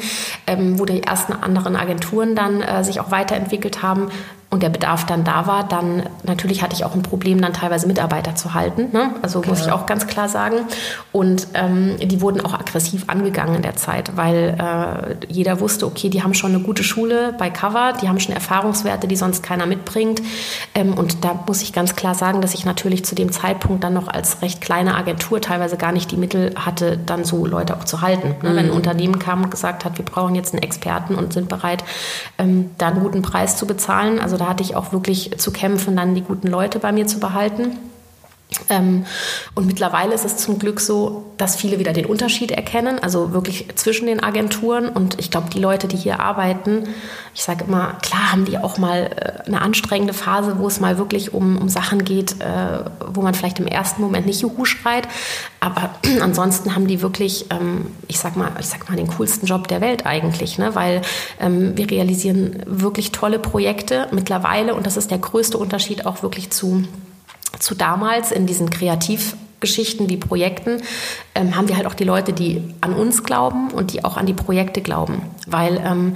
[0.47, 4.09] ähm, wo die ersten anderen Agenturen dann äh, sich auch weiterentwickelt haben,
[4.49, 7.89] und der Bedarf dann da war, dann natürlich hatte ich auch ein Problem, dann teilweise
[7.89, 8.89] Mitarbeiter zu halten.
[8.93, 9.11] Ne?
[9.21, 9.51] Also okay.
[9.51, 10.59] muss ich auch ganz klar sagen.
[11.11, 16.11] Und ähm, die wurden auch aggressiv angegangen in der Zeit, weil äh, jeder wusste, okay,
[16.11, 19.67] die haben schon eine gute Schule bei Cover, die haben schon Erfahrungswerte, die sonst keiner
[19.67, 20.23] mitbringt.
[20.75, 23.95] Ähm, und da muss ich ganz klar sagen, dass ich natürlich zu dem Zeitpunkt dann
[23.95, 27.85] noch als recht kleine Agentur teilweise gar nicht die Mittel hatte, dann so Leute auch
[27.85, 28.37] zu halten.
[28.43, 28.51] Ne?
[28.51, 28.57] Mhm.
[28.57, 31.83] Wenn ein Unternehmen kam und gesagt hat, wir brauchen jetzt einen Experten und sind bereit,
[32.39, 34.21] ähm, da einen guten Preis zu bezahlen.
[34.21, 37.21] Also da hatte ich auch wirklich zu kämpfen, dann die guten Leute bei mir zu
[37.21, 37.79] behalten.
[38.69, 39.05] Ähm,
[39.55, 43.67] und mittlerweile ist es zum Glück so, dass viele wieder den Unterschied erkennen, also wirklich
[43.75, 44.89] zwischen den Agenturen.
[44.89, 46.85] Und ich glaube, die Leute, die hier arbeiten,
[47.35, 50.97] ich sage immer, klar haben die auch mal äh, eine anstrengende Phase, wo es mal
[50.97, 55.09] wirklich um, um Sachen geht, äh, wo man vielleicht im ersten Moment nicht Juhu schreit.
[55.61, 59.81] Aber ansonsten haben die wirklich, ähm, ich sag mal, sag mal, den coolsten Job der
[59.81, 60.75] Welt eigentlich, ne?
[60.75, 61.03] weil
[61.41, 66.51] ähm, wir realisieren wirklich tolle Projekte mittlerweile und das ist der größte Unterschied auch wirklich
[66.51, 66.85] zu
[67.59, 68.71] zu damals in diesen
[69.61, 70.83] Kreativgeschichten wie Projekten
[71.35, 74.27] ähm, haben wir halt auch die Leute, die an uns glauben und die auch an
[74.27, 75.23] die Projekte glauben.
[75.47, 76.15] Weil ähm,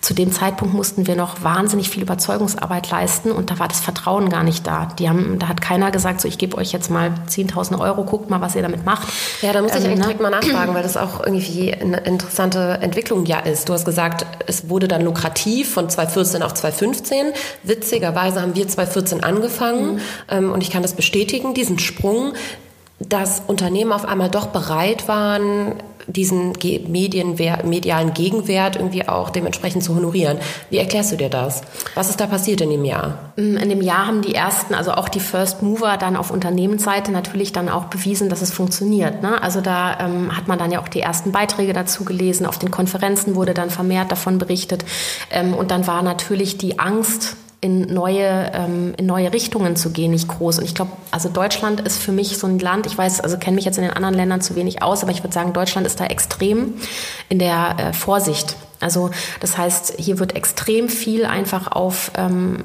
[0.00, 4.30] zu dem Zeitpunkt mussten wir noch wahnsinnig viel Überzeugungsarbeit leisten und da war das Vertrauen
[4.30, 4.86] gar nicht da.
[4.98, 8.30] Die haben, da hat keiner gesagt, so ich gebe euch jetzt mal 10.000 Euro, guckt
[8.30, 9.08] mal, was ihr damit macht.
[9.42, 10.00] Ja, da muss ich ähm, ne?
[10.00, 13.68] direkt mal nachfragen, weil das auch irgendwie eine interessante Entwicklung ja ist.
[13.68, 17.32] Du hast gesagt, es wurde dann lukrativ von 2014 auf 2015.
[17.62, 20.00] Witzigerweise haben wir 2014 angefangen mhm.
[20.28, 22.32] ähm, und ich kann das bestätigen, diesen Sprung
[23.00, 25.74] dass Unternehmen auf einmal doch bereit waren,
[26.06, 26.52] diesen
[26.88, 30.38] Medienwert, medialen Gegenwert irgendwie auch dementsprechend zu honorieren.
[30.68, 31.62] Wie erklärst du dir das?
[31.94, 33.32] Was ist da passiert in dem Jahr?
[33.36, 37.12] Mm, in dem Jahr haben die ersten, also auch die First Mover dann auf Unternehmensseite
[37.12, 39.22] natürlich dann auch bewiesen, dass es funktioniert.
[39.22, 39.40] Ne?
[39.42, 42.46] Also da ähm, hat man dann ja auch die ersten Beiträge dazu gelesen.
[42.46, 44.84] Auf den Konferenzen wurde dann vermehrt davon berichtet.
[45.30, 50.12] Ähm, und dann war natürlich die Angst, in neue, ähm, in neue Richtungen zu gehen,
[50.12, 50.58] nicht groß.
[50.58, 53.56] Und ich glaube, also Deutschland ist für mich so ein Land, ich weiß, also kenne
[53.56, 56.00] mich jetzt in den anderen Ländern zu wenig aus, aber ich würde sagen, Deutschland ist
[56.00, 56.74] da extrem
[57.28, 58.56] in der äh, Vorsicht.
[58.80, 62.62] Also das heißt, hier wird extrem viel einfach auf, ähm,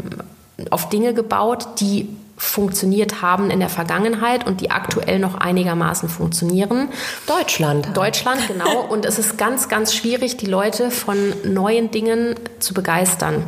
[0.69, 6.89] auf Dinge gebaut, die funktioniert haben in der Vergangenheit und die aktuell noch einigermaßen funktionieren.
[7.28, 7.89] Deutschland.
[7.95, 8.82] Deutschland, genau.
[8.89, 13.45] Und es ist ganz, ganz schwierig, die Leute von neuen Dingen zu begeistern.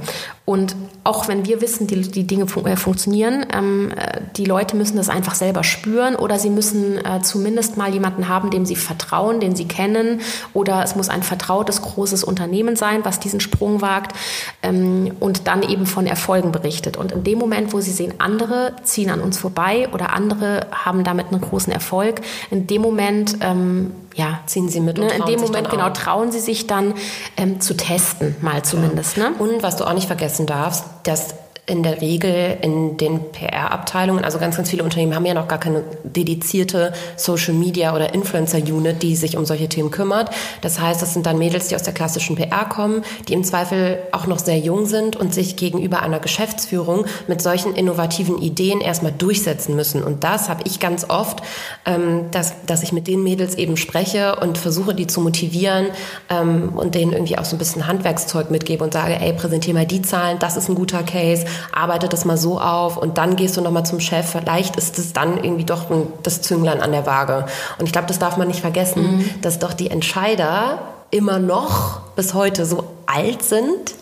[0.49, 4.77] Und auch wenn wir wissen, die, die Dinge fun äh, funktionieren, ähm, äh, die Leute
[4.77, 8.77] müssen das einfach selber spüren oder sie müssen äh, zumindest mal jemanden haben, dem sie
[8.77, 10.21] vertrauen, den sie kennen.
[10.53, 14.15] Oder es muss ein vertrautes, großes Unternehmen sein, was diesen Sprung wagt
[14.63, 16.95] ähm, und dann eben von Erfolgen berichtet.
[16.95, 21.03] Und in dem Moment, wo sie sehen, andere ziehen an uns vorbei oder andere haben
[21.03, 24.97] damit einen großen Erfolg, in dem Moment ähm, ja, ziehen sie mit.
[24.99, 26.95] Und ne, in dem Moment genau trauen sie sich dann
[27.37, 29.17] ähm, zu testen, mal zumindest.
[29.17, 29.29] Ja.
[29.29, 29.35] Ne?
[29.39, 31.35] Und was du auch nicht vergessen darfst, dass
[31.69, 35.59] in der Regel in den PR-Abteilungen, also ganz, ganz viele Unternehmen haben ja noch gar
[35.59, 40.29] keine dedizierte Social Media oder Influencer-Unit, die sich um solche Themen kümmert.
[40.61, 43.99] Das heißt, das sind dann Mädels, die aus der klassischen PR kommen, die im Zweifel
[44.13, 49.11] auch noch sehr jung sind und sich gegenüber einer Geschäftsführung mit solchen innovativen Ideen erstmal
[49.11, 50.01] durchsetzen müssen.
[50.01, 51.43] Und das habe ich ganz oft,
[51.85, 55.87] ähm, dass, dass ich mit den Mädels eben spreche und versuche, die zu motivieren
[56.29, 59.85] ähm, und denen irgendwie auch so ein bisschen Handwerkszeug mitgebe und sage, ey, präsentier mal
[59.85, 63.57] die Zahlen, das ist ein guter Case arbeite das mal so auf und dann gehst
[63.57, 64.29] du nochmal zum Chef.
[64.29, 65.85] Vielleicht ist es dann irgendwie doch
[66.23, 67.45] das Zünglein an der Waage.
[67.77, 69.29] Und ich glaube, das darf man nicht vergessen, mhm.
[69.41, 70.79] dass doch die Entscheider
[71.11, 73.95] immer noch bis heute so alt sind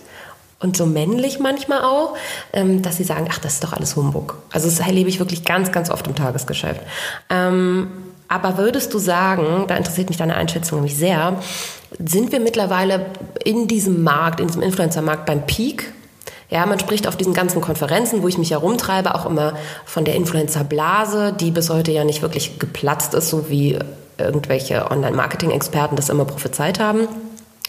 [0.59, 2.15] und so männlich manchmal auch,
[2.53, 4.37] ähm, dass sie sagen, ach, das ist doch alles Humbug.
[4.51, 6.81] Also das erlebe ich wirklich ganz, ganz oft im Tagesgeschäft.
[7.29, 7.87] Ähm,
[8.27, 11.39] aber würdest du sagen, da interessiert mich deine Einschätzung nämlich sehr,
[11.99, 13.05] sind wir mittlerweile
[13.43, 15.93] in diesem Markt, in diesem Influencer-Markt beim Peak
[16.49, 19.53] ja, man spricht auf diesen ganzen Konferenzen, wo ich mich herumtreibe, auch immer
[19.85, 23.79] von der Influencer-Blase, die bis heute ja nicht wirklich geplatzt ist, so wie
[24.17, 27.07] irgendwelche Online-Marketing-Experten das immer prophezeit haben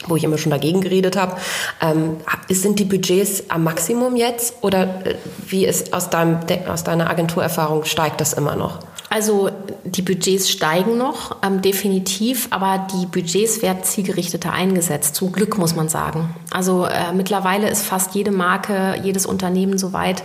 [0.09, 1.37] wo ich immer schon dagegen geredet habe.
[1.81, 5.15] Ähm, sind die Budgets am Maximum jetzt oder äh,
[5.49, 8.79] wie ist aus, deinem, aus deiner Agenturerfahrung steigt das immer noch?
[9.09, 9.51] Also
[9.85, 15.15] die Budgets steigen noch, ähm, definitiv, aber die Budgets werden zielgerichteter eingesetzt.
[15.15, 16.35] Zum Glück muss man sagen.
[16.51, 20.25] Also äh, mittlerweile ist fast jede Marke, jedes Unternehmen so weit,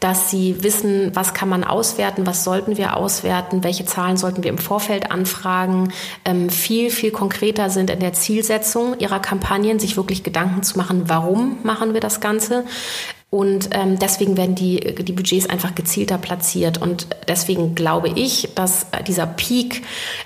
[0.00, 4.50] dass sie wissen, was kann man auswerten, was sollten wir auswerten, welche Zahlen sollten wir
[4.50, 5.92] im Vorfeld anfragen,
[6.24, 11.04] ähm, viel, viel konkreter sind in der Zielsetzung ihrer Kampagnen, sich wirklich Gedanken zu machen,
[11.06, 12.64] warum machen wir das Ganze.
[13.30, 16.82] Und ähm, deswegen werden die, die Budgets einfach gezielter platziert.
[16.82, 19.82] Und deswegen glaube ich, dass dieser Peak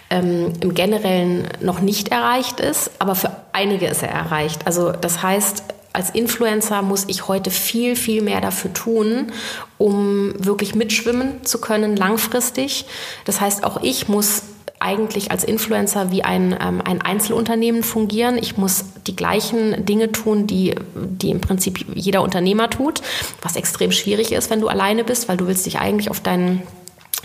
[0.08, 4.66] ähm, im Generellen noch nicht erreicht ist, aber für einige ist er erreicht.
[4.66, 9.32] Also das heißt, als Influencer muss ich heute viel, viel mehr dafür tun,
[9.78, 12.86] um wirklich mitschwimmen zu können langfristig.
[13.24, 14.42] Das heißt, auch ich muss
[14.80, 18.36] eigentlich als Influencer wie ein, ähm, ein Einzelunternehmen fungieren.
[18.38, 23.00] Ich muss die gleichen Dinge tun, die, die im Prinzip jeder Unternehmer tut,
[23.40, 26.62] was extrem schwierig ist, wenn du alleine bist, weil du willst dich eigentlich auf deinen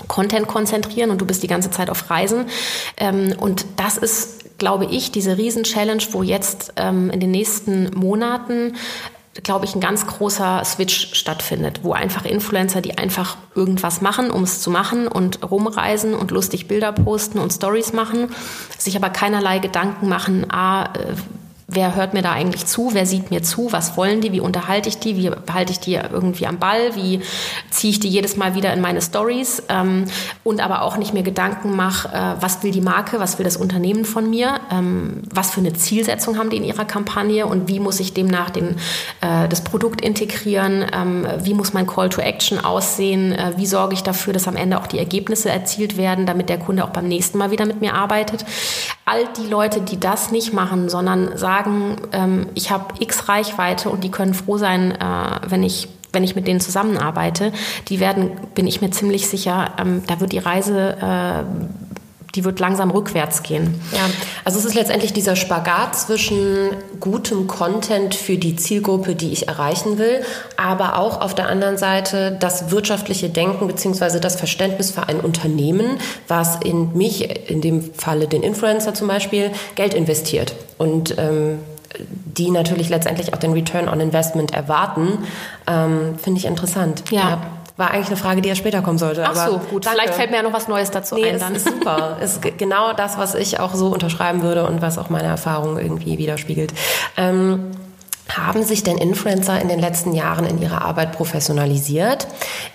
[0.08, 2.46] Content konzentrieren und du bist die ganze Zeit auf Reisen.
[2.98, 8.74] Ähm, und das ist glaube ich, diese Riesen-Challenge, wo jetzt ähm, in den nächsten Monaten
[9.44, 14.44] glaube ich, ein ganz großer Switch stattfindet, wo einfach Influencer, die einfach irgendwas machen, um
[14.44, 18.30] es zu machen und rumreisen und lustig Bilder posten und Stories machen,
[18.78, 21.14] sich aber keinerlei Gedanken machen, ah, äh,
[21.72, 24.90] wer hört mir da eigentlich zu, wer sieht mir zu, was wollen die, wie unterhalte
[24.90, 27.22] ich die, wie halte ich die irgendwie am Ball, wie
[27.70, 29.64] ziehe ich die jedes Mal wieder in meine Stories?
[29.70, 30.06] Ähm,
[30.44, 33.58] und aber auch nicht mehr Gedanken mache, äh, was will die Marke, was will das
[33.58, 37.46] Unternehmen von mir, ähm, was für eine Zielsetzung haben die in ihrer Kampagne?
[37.46, 38.76] Und wie muss ich demnach den,
[39.22, 43.94] äh, das Produkt integrieren, ähm, wie muss mein Call to Action aussehen, äh, wie sorge
[43.94, 47.08] ich dafür, dass am Ende auch die Ergebnisse erzielt werden, damit der Kunde auch beim
[47.08, 48.46] nächsten Mal wieder mit mir arbeitet.
[49.10, 54.04] All die Leute, die das nicht machen, sondern sagen, ähm, ich habe X Reichweite und
[54.04, 57.52] die können froh sein, äh, wenn ich wenn ich mit denen zusammenarbeite,
[57.88, 61.89] die werden, bin ich mir ziemlich sicher, ähm, da wird die Reise äh,
[62.36, 63.82] die wird langsam rückwärts gehen.
[63.92, 64.02] Ja,
[64.46, 69.98] also es ist letztendlich dieser Spagat zwischen gutem Content für die Zielgruppe, die ich erreichen
[69.98, 70.22] will,
[70.58, 74.20] aber auch auf der anderen Seite das wirtschaftliche Denken bzw.
[74.20, 79.52] das Verständnis für ein Unternehmen, was in mich, in dem Falle den Influencer zum Beispiel,
[79.76, 80.56] Geld investiert.
[80.78, 81.60] Und ähm,
[81.98, 85.26] die natürlich letztendlich auch den Return on Investment erwarten,
[85.68, 87.04] ähm, finde ich interessant.
[87.12, 87.30] ja.
[87.30, 87.42] ja.
[87.80, 89.24] War eigentlich eine Frage, die ja später kommen sollte.
[89.26, 89.86] Ach so, gut.
[89.86, 90.02] Danke.
[90.02, 91.40] Vielleicht fällt mir ja noch was Neues dazu nee, ein.
[91.40, 91.56] Dann.
[91.56, 92.18] ist super.
[92.22, 96.18] ist genau das, was ich auch so unterschreiben würde und was auch meine Erfahrung irgendwie
[96.18, 96.74] widerspiegelt.
[97.16, 97.72] Ähm,
[98.28, 102.28] haben sich denn Influencer in den letzten Jahren in ihrer Arbeit professionalisiert?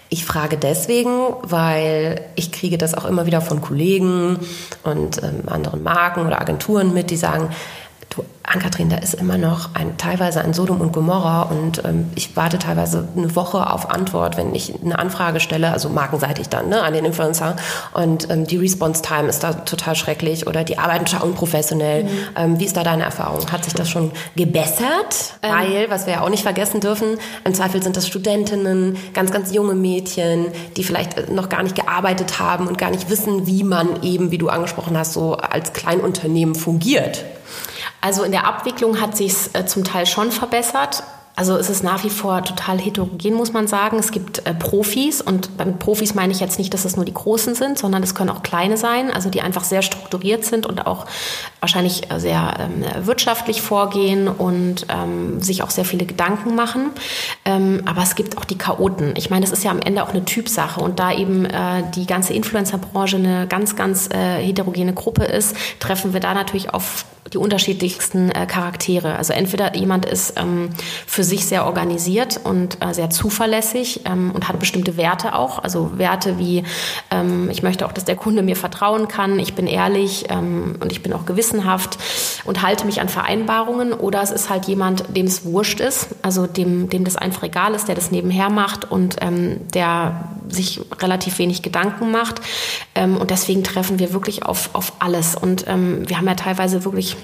[0.09, 4.39] Ich frage deswegen, weil ich kriege das auch immer wieder von Kollegen
[4.85, 7.51] und ähm, anderen Marken oder Agenturen mit, die sagen,
[8.11, 12.37] du, Ann-Kathrin, da ist immer noch ein, teilweise ein Sodom und Gomorra und ähm, ich
[12.37, 16.83] warte teilweise eine Woche auf Antwort, wenn ich eine Anfrage stelle, also markenseitig dann, ne,
[16.83, 17.57] an den Influencer
[17.95, 22.05] und ähm, die Response-Time ist da total schrecklich oder die arbeiten schon unprofessionell.
[22.05, 22.09] Mhm.
[22.37, 23.51] Ähm, wie ist da deine Erfahrung?
[23.51, 25.35] Hat sich das schon gebessert?
[25.43, 25.53] Ähm.
[25.53, 29.53] Weil, was wir ja auch nicht vergessen dürfen, im Zweifel sind das Studentinnen, ganz, ganz
[29.53, 34.03] junge Mädchen, die vielleicht noch gar nicht gearbeitet haben und gar nicht wissen, wie man
[34.03, 37.25] eben, wie du angesprochen hast, so als Kleinunternehmen fungiert.
[38.05, 41.05] Also in der Abwicklung hat sich äh, zum Teil schon verbessert.
[41.37, 43.99] Also es ist nach wie vor total heterogen, muss man sagen.
[43.99, 47.15] Es gibt äh, Profis und mit Profis meine ich jetzt nicht, dass es nur die
[47.15, 50.87] Großen sind, sondern es können auch kleine sein, also die einfach sehr strukturiert sind und
[50.87, 51.07] auch
[51.61, 56.91] wahrscheinlich äh, sehr ähm, wirtschaftlich vorgehen und ähm, sich auch sehr viele Gedanken machen.
[57.47, 59.15] Ähm, aber es gibt auch die Chaoten.
[59.17, 62.05] Ich meine, das ist ja am Ende auch eine Typsache und da eben äh, die
[62.05, 67.39] ganze Influencer-Branche eine ganz, ganz äh, heterogene Gruppe ist, treffen wir da natürlich auf die
[67.39, 69.17] unterschiedlichsten äh, Charaktere.
[69.17, 70.71] Also entweder jemand ist ähm,
[71.07, 75.59] für sich sehr organisiert und äh, sehr zuverlässig ähm, und hat bestimmte Werte auch.
[75.59, 76.63] Also Werte wie,
[77.11, 80.93] ähm, ich möchte auch, dass der Kunde mir vertrauen kann, ich bin ehrlich ähm, und
[80.93, 81.99] ich bin auch gewissenhaft
[82.45, 83.93] und halte mich an Vereinbarungen.
[83.93, 87.75] Oder es ist halt jemand, dem es wurscht ist, also dem, dem das einfach egal
[87.75, 92.41] ist, der das nebenher macht und ähm, der sich relativ wenig Gedanken macht.
[92.95, 95.35] Ähm, und deswegen treffen wir wirklich auf, auf alles.
[95.35, 97.17] Und ähm, wir haben ja teilweise wirklich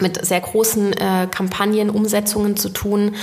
[0.00, 3.14] mit sehr großen äh, Kampagnen, Umsetzungen zu tun.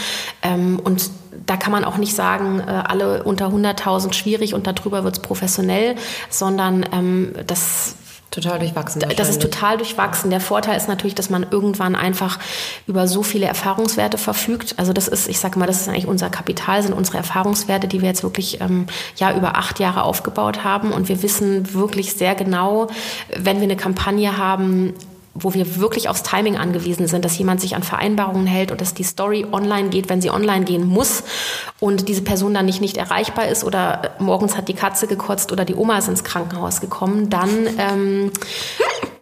[0.42, 1.10] Ähm, und
[1.46, 5.22] da kann man auch nicht sagen, äh, alle unter 100.000 schwierig und darüber wird es
[5.22, 5.96] professionell,
[6.30, 7.96] sondern ähm, das
[8.34, 9.04] Total durchwachsen.
[9.16, 10.32] Das ist total durchwachsen.
[10.32, 12.40] Der Vorteil ist natürlich, dass man irgendwann einfach
[12.88, 14.74] über so viele Erfahrungswerte verfügt.
[14.78, 18.02] Also das ist, ich sage mal, das ist eigentlich unser Kapital, sind unsere Erfahrungswerte, die
[18.02, 20.92] wir jetzt wirklich ähm, ja über acht Jahre aufgebaut haben.
[20.92, 22.88] Und wir wissen wirklich sehr genau,
[23.38, 24.96] wenn wir eine Kampagne haben,
[25.34, 28.94] wo wir wirklich aufs Timing angewiesen sind, dass jemand sich an Vereinbarungen hält und dass
[28.94, 31.24] die Story online geht, wenn sie online gehen muss
[31.80, 35.66] und diese Person dann nicht, nicht erreichbar ist oder morgens hat die Katze gekotzt oder
[35.66, 38.32] die Oma ist ins Krankenhaus gekommen, dann ähm,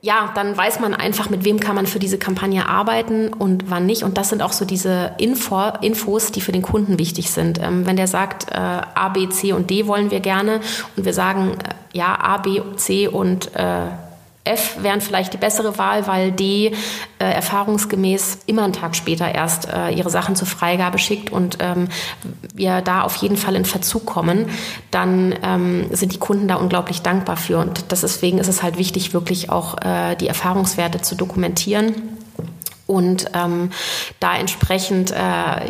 [0.04, 3.86] ja, dann weiß man einfach, mit wem kann man für diese Kampagne arbeiten und wann
[3.86, 4.04] nicht.
[4.04, 7.60] Und das sind auch so diese Info, Infos, die für den Kunden wichtig sind.
[7.62, 10.60] Ähm, wenn der sagt, äh, A, B, C und D wollen wir gerne
[10.98, 13.90] und wir sagen, äh, ja, A, B, C und äh,
[14.44, 16.74] F wären vielleicht die bessere Wahl, weil D äh,
[17.20, 21.90] erfahrungsgemäß immer einen Tag später erst äh, ihre Sachen zur Freigabe schickt und ähm,
[22.56, 24.50] wir da auf jeden Fall in Verzug kommen,
[24.90, 27.60] dann ähm, sind die Kunden da unglaublich dankbar für.
[27.60, 32.21] Und deswegen ist es halt wichtig, wirklich auch äh, die Erfahrungswerte zu dokumentieren
[32.92, 33.72] und ähm,
[34.20, 35.16] da entsprechend, äh,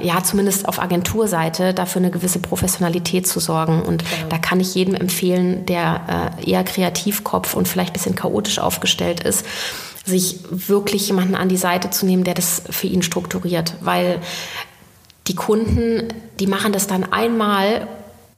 [0.04, 3.84] ja, zumindest auf Agenturseite dafür eine gewisse Professionalität zu sorgen.
[3.84, 4.08] Und ja.
[4.30, 9.20] da kann ich jedem empfehlen, der äh, eher Kreativkopf und vielleicht ein bisschen chaotisch aufgestellt
[9.20, 9.46] ist,
[10.04, 13.76] sich wirklich jemanden an die Seite zu nehmen, der das für ihn strukturiert.
[13.82, 14.20] Weil
[15.28, 16.08] die Kunden,
[16.40, 17.88] die machen das dann einmal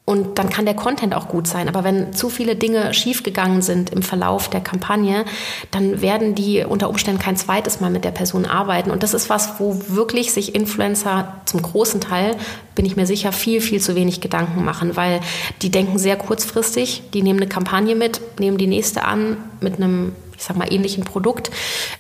[0.06, 1.70] und dann kann der Content auch gut sein.
[1.70, 5.24] Aber wenn zu viele Dinge schiefgegangen sind im Verlauf der Kampagne,
[5.72, 8.92] dann werden die unter Umständen kein zweites Mal mit der Person arbeiten.
[8.92, 12.36] Und das ist was, wo wirklich sich Influencer zum großen Teil,
[12.76, 15.20] bin ich mir sicher, viel, viel zu wenig Gedanken machen, weil
[15.62, 17.04] die denken sehr kurzfristig.
[17.14, 21.06] Die nehmen eine Kampagne mit, nehmen die nächste an mit einem ich sag mal, ähnlichen
[21.06, 21.52] Produkt,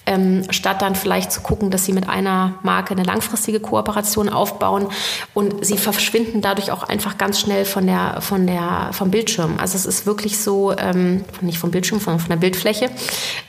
[0.05, 4.87] ähm, statt dann vielleicht zu gucken, dass sie mit einer Marke eine langfristige Kooperation aufbauen
[5.33, 9.59] und sie verschwinden dadurch auch einfach ganz schnell von der, von der, vom Bildschirm.
[9.59, 12.89] Also es ist wirklich so, ähm, nicht vom Bildschirm, sondern von der Bildfläche,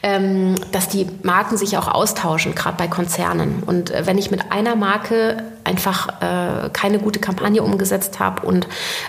[0.05, 3.65] ähm, dass die Marken sich auch austauschen, gerade bei Konzernen.
[3.67, 8.69] Und äh, wenn ich mit einer Marke einfach äh, keine gute Kampagne umgesetzt habe und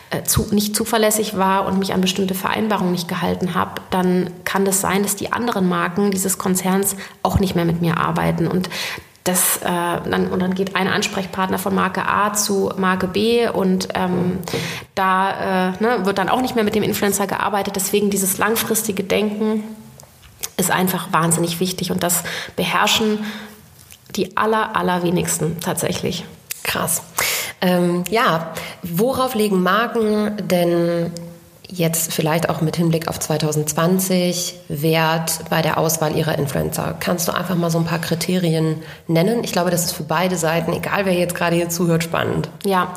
[0.09, 4.65] äh, zu, nicht zuverlässig war und mich an bestimmte Vereinbarungen nicht gehalten habe, dann kann
[4.65, 8.47] das sein, dass die anderen Marken dieses Konzerns auch nicht mehr mit mir arbeiten.
[8.47, 8.69] Und
[9.25, 13.87] das, äh, dann, und dann geht ein Ansprechpartner von Marke A zu Marke B und
[13.95, 14.39] ähm,
[14.93, 17.75] da äh, ne, wird dann auch nicht mehr mit dem Influencer gearbeitet.
[17.75, 19.63] Deswegen dieses langfristige Denken
[20.57, 22.23] ist einfach wahnsinnig wichtig und das
[22.55, 23.19] beherrschen
[24.15, 26.23] die aller, allerwenigsten tatsächlich.
[26.65, 27.03] Krass.
[27.61, 31.11] Ähm, ja, worauf legen Marken denn
[31.67, 36.95] jetzt vielleicht auch mit Hinblick auf 2020 Wert bei der Auswahl ihrer Influencer?
[36.99, 39.43] Kannst du einfach mal so ein paar Kriterien nennen?
[39.43, 42.49] Ich glaube, das ist für beide Seiten, egal wer jetzt gerade hier zuhört, spannend.
[42.65, 42.93] Ja,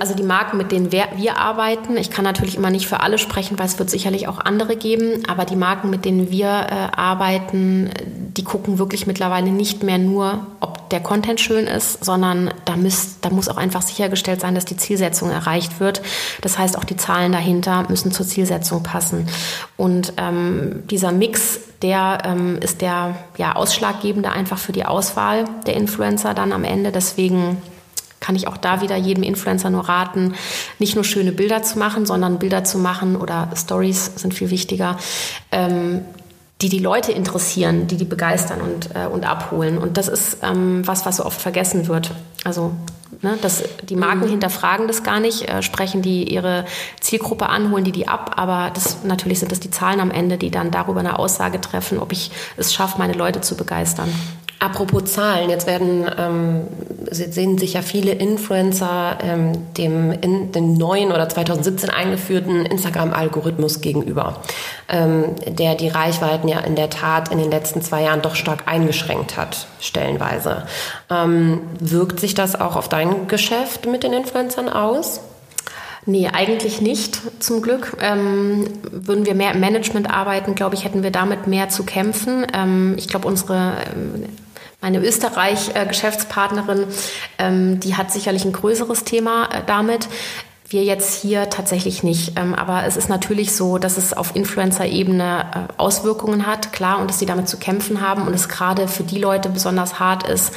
[0.00, 3.18] also die Marken, mit denen wir, wir, arbeiten, ich kann natürlich immer nicht für alle
[3.18, 6.96] sprechen, weil es wird sicherlich auch andere geben, aber die Marken, mit denen wir äh,
[6.96, 7.90] arbeiten,
[8.36, 13.24] die gucken wirklich mittlerweile nicht mehr nur, ob der Content schön ist, sondern da, müsst,
[13.24, 16.00] da muss auch einfach sichergestellt sein, dass die Zielsetzung erreicht wird.
[16.42, 19.28] Das heißt, auch die Zahlen dahinter müssen zur Zielsetzung passen.
[19.76, 25.74] Und ähm, dieser Mix, der ähm, ist der ja, ausschlaggebende einfach für die Auswahl der
[25.74, 26.92] Influencer dann am Ende.
[26.92, 27.58] Deswegen
[28.26, 30.34] kann ich auch da wieder jedem Influencer nur raten,
[30.80, 34.98] nicht nur schöne Bilder zu machen, sondern Bilder zu machen oder Stories sind viel wichtiger,
[35.52, 36.04] ähm,
[36.60, 39.78] die die Leute interessieren, die die begeistern und, äh, und abholen.
[39.78, 42.10] Und das ist ähm, was, was so oft vergessen wird.
[42.42, 42.72] Also
[43.22, 44.30] ne, dass die Marken mhm.
[44.30, 46.64] hinterfragen das gar nicht, äh, sprechen die ihre
[47.00, 48.32] Zielgruppe an, holen die die ab.
[48.36, 52.00] Aber das, natürlich sind das die Zahlen am Ende, die dann darüber eine Aussage treffen,
[52.00, 54.12] ob ich es schaffe, meine Leute zu begeistern.
[54.58, 56.62] Apropos Zahlen, jetzt werden ähm,
[57.10, 64.40] sehen sich ja viele Influencer ähm, dem, in, dem neuen oder 2017 eingeführten Instagram-Algorithmus gegenüber,
[64.88, 68.62] ähm, der die Reichweiten ja in der Tat in den letzten zwei Jahren doch stark
[68.66, 70.66] eingeschränkt hat, stellenweise.
[71.10, 75.20] Ähm, wirkt sich das auch auf dein Geschäft mit den Influencern aus?
[76.08, 77.96] Nee, eigentlich nicht, zum Glück.
[78.00, 82.46] Ähm, würden wir mehr im Management arbeiten, glaube ich, hätten wir damit mehr zu kämpfen.
[82.54, 84.24] Ähm, ich glaube, unsere ähm,
[84.80, 86.86] meine Österreich-Geschäftspartnerin,
[87.38, 90.08] ähm, die hat sicherlich ein größeres Thema äh, damit.
[90.68, 92.38] Wir jetzt hier tatsächlich nicht.
[92.38, 97.08] Ähm, aber es ist natürlich so, dass es auf Influencer-Ebene äh, Auswirkungen hat, klar, und
[97.08, 100.52] dass sie damit zu kämpfen haben und es gerade für die Leute besonders hart ist,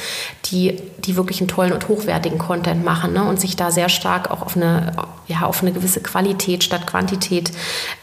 [0.46, 4.30] die, die wirklich einen tollen und hochwertigen Content machen ne, und sich da sehr stark
[4.30, 4.92] auch auf eine,
[5.28, 7.52] ja, auf eine gewisse Qualität statt Quantität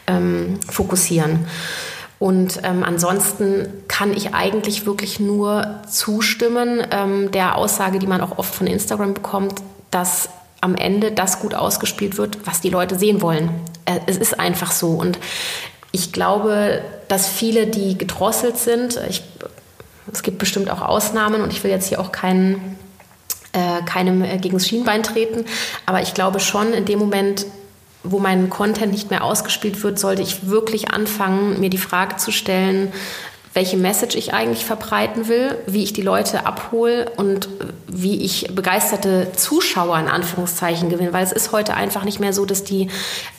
[0.06, 1.46] ähm, fokussieren.
[2.18, 8.38] Und ähm, ansonsten kann ich eigentlich wirklich nur zustimmen ähm, der Aussage, die man auch
[8.38, 10.28] oft von Instagram bekommt, dass
[10.60, 13.50] am Ende das gut ausgespielt wird, was die Leute sehen wollen.
[13.84, 14.88] Äh, es ist einfach so.
[14.90, 15.18] Und
[15.92, 19.22] ich glaube, dass viele, die gedrosselt sind, ich,
[20.12, 22.76] es gibt bestimmt auch Ausnahmen und ich will jetzt hier auch keinen,
[23.52, 25.44] äh, keinem äh, gegen das Schienbein treten,
[25.86, 27.46] aber ich glaube schon in dem Moment,
[28.02, 32.30] wo mein Content nicht mehr ausgespielt wird, sollte ich wirklich anfangen, mir die Frage zu
[32.32, 32.92] stellen,
[33.54, 37.48] welche Message ich eigentlich verbreiten will, wie ich die Leute abhole und
[37.86, 41.12] wie ich begeisterte Zuschauer in Anführungszeichen gewinne.
[41.12, 42.88] Weil es ist heute einfach nicht mehr so, dass die,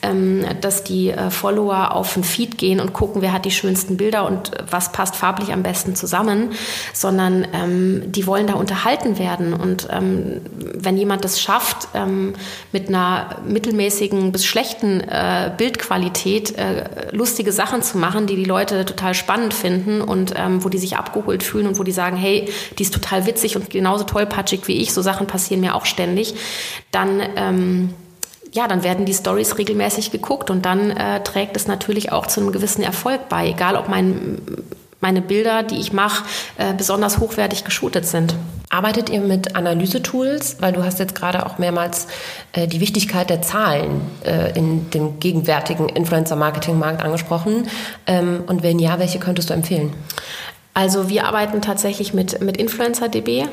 [0.02, 3.96] ähm, dass die äh, Follower auf den Feed gehen und gucken, wer hat die schönsten
[3.96, 6.50] Bilder und was passt farblich am besten zusammen,
[6.92, 9.54] sondern ähm, die wollen da unterhalten werden.
[9.54, 10.40] Und ähm,
[10.74, 12.34] wenn jemand das schafft, ähm,
[12.72, 18.84] mit einer mittelmäßigen bis schlechten äh, Bildqualität äh, lustige Sachen zu machen, die die Leute
[18.84, 22.48] total spannend finden und ähm, wo die sich abgeholt fühlen und wo die sagen, hey,
[22.78, 26.34] die ist total witzig und genauso tollpatschig wie ich, so Sachen passieren mir auch ständig,
[26.90, 27.94] dann ähm,
[28.52, 32.40] ja, dann werden die Stories regelmäßig geguckt und dann äh, trägt es natürlich auch zu
[32.40, 34.42] einem gewissen Erfolg bei, egal ob mein,
[35.00, 36.24] meine Bilder, die ich mache,
[36.58, 38.34] äh, besonders hochwertig geshootet sind.
[38.68, 40.56] Arbeitet ihr mit Analysetools?
[40.60, 42.06] Weil du hast jetzt gerade auch mehrmals
[42.52, 47.68] äh, die Wichtigkeit der Zahlen äh, in dem gegenwärtigen Influencer-Marketing-Markt angesprochen.
[48.06, 49.92] Ähm, und wenn ja, welche könntest du empfehlen?
[50.72, 53.48] Also wir arbeiten tatsächlich mit, mit InfluencerDB.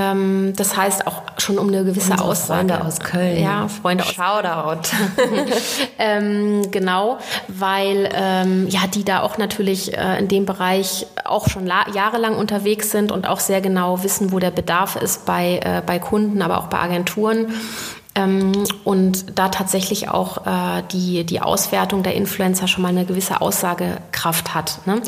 [0.00, 2.68] Ähm, das heißt auch schon um eine gewisse Unsere Aussage.
[2.68, 3.42] Freunde aus Köln.
[3.42, 4.88] Ja, Freunde aus Shoutout.
[5.98, 11.66] ähm, genau, weil ähm, ja die da auch natürlich äh, in dem Bereich auch schon
[11.66, 15.98] jahrelang unterwegs sind und auch sehr genau wissen, wo der Bedarf ist bei, äh, bei
[15.98, 17.48] Kunden, aber auch bei Agenturen.
[18.14, 18.52] Ähm,
[18.84, 24.54] und da tatsächlich auch äh, die, die Auswertung der Influencer schon mal eine gewisse Aussagekraft
[24.54, 24.86] hat.
[24.86, 25.02] Ne?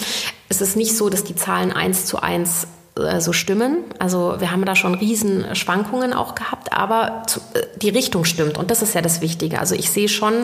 [0.49, 2.67] Es ist nicht so, dass die Zahlen eins zu eins
[3.05, 3.79] äh, so stimmen.
[3.99, 8.59] Also wir haben da schon riesen Schwankungen auch gehabt, aber zu, äh, die Richtung stimmt
[8.59, 9.59] und das ist ja das Wichtige.
[9.59, 10.35] Also ich sehe schon,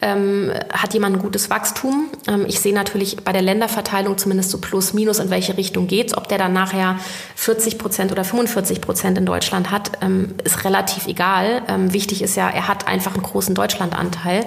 [0.00, 2.08] ähm, hat jemand ein gutes Wachstum.
[2.28, 6.16] Ähm, ich sehe natürlich bei der Länderverteilung zumindest so plus minus, in welche Richtung geht's.
[6.16, 6.96] Ob der dann nachher
[7.36, 11.62] 40 Prozent oder 45 Prozent in Deutschland hat, ähm, ist relativ egal.
[11.68, 14.44] Ähm, wichtig ist ja, er hat einfach einen großen Deutschlandanteil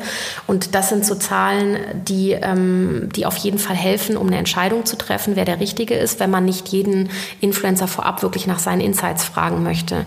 [0.48, 1.78] und das sind so Zahlen,
[2.08, 5.96] die, ähm, die auf jeden Fall helfen, um eine Entscheidung zu treffen, wer der Richtige
[5.96, 7.10] ist, wenn man nicht jeden
[7.46, 10.06] Influencer vorab wirklich nach seinen Insights fragen möchte.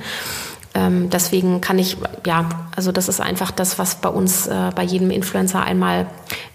[0.75, 4.83] Ähm, deswegen kann ich, ja, also das ist einfach das, was bei uns, äh, bei
[4.83, 6.07] jedem Influencer einmal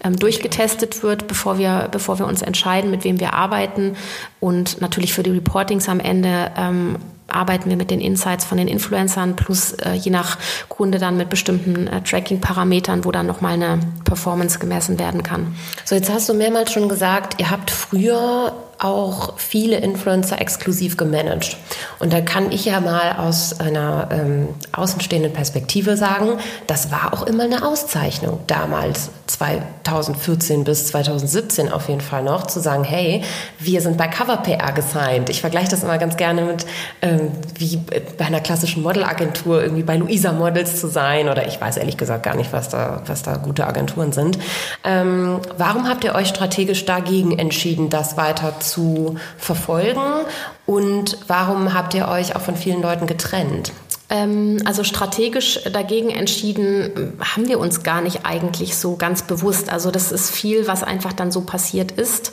[0.04, 3.96] ähm, durchgetestet wird, bevor wir, bevor wir uns entscheiden, mit wem wir arbeiten.
[4.44, 6.96] Und natürlich für die Reportings am Ende ähm,
[7.28, 10.36] arbeiten wir mit den Insights von den Influencern plus äh, je nach
[10.68, 15.54] Kunde dann mit bestimmten äh, Tracking-Parametern, wo dann nochmal eine Performance gemessen werden kann.
[15.86, 21.56] So, jetzt hast du mehrmals schon gesagt, ihr habt früher auch viele Influencer exklusiv gemanagt.
[21.98, 27.22] Und da kann ich ja mal aus einer ähm, außenstehenden Perspektive sagen, das war auch
[27.22, 33.22] immer eine Auszeichnung damals, 2014 bis 2017 auf jeden Fall noch, zu sagen, hey,
[33.58, 35.28] wir sind bei Cover PR gesigned.
[35.30, 36.66] Ich vergleiche das immer ganz gerne mit,
[37.02, 41.76] ähm, wie bei einer klassischen Modelagentur irgendwie bei Luisa Models zu sein oder ich weiß
[41.76, 44.38] ehrlich gesagt gar nicht, was da, was da gute Agenturen sind.
[44.84, 50.00] Ähm, warum habt ihr euch strategisch dagegen entschieden, das weiter zu verfolgen
[50.66, 53.72] und warum habt ihr euch auch von vielen Leuten getrennt?
[54.10, 59.70] Ähm, also strategisch dagegen entschieden haben wir uns gar nicht eigentlich so ganz bewusst.
[59.70, 62.32] Also das ist viel, was einfach dann so passiert ist.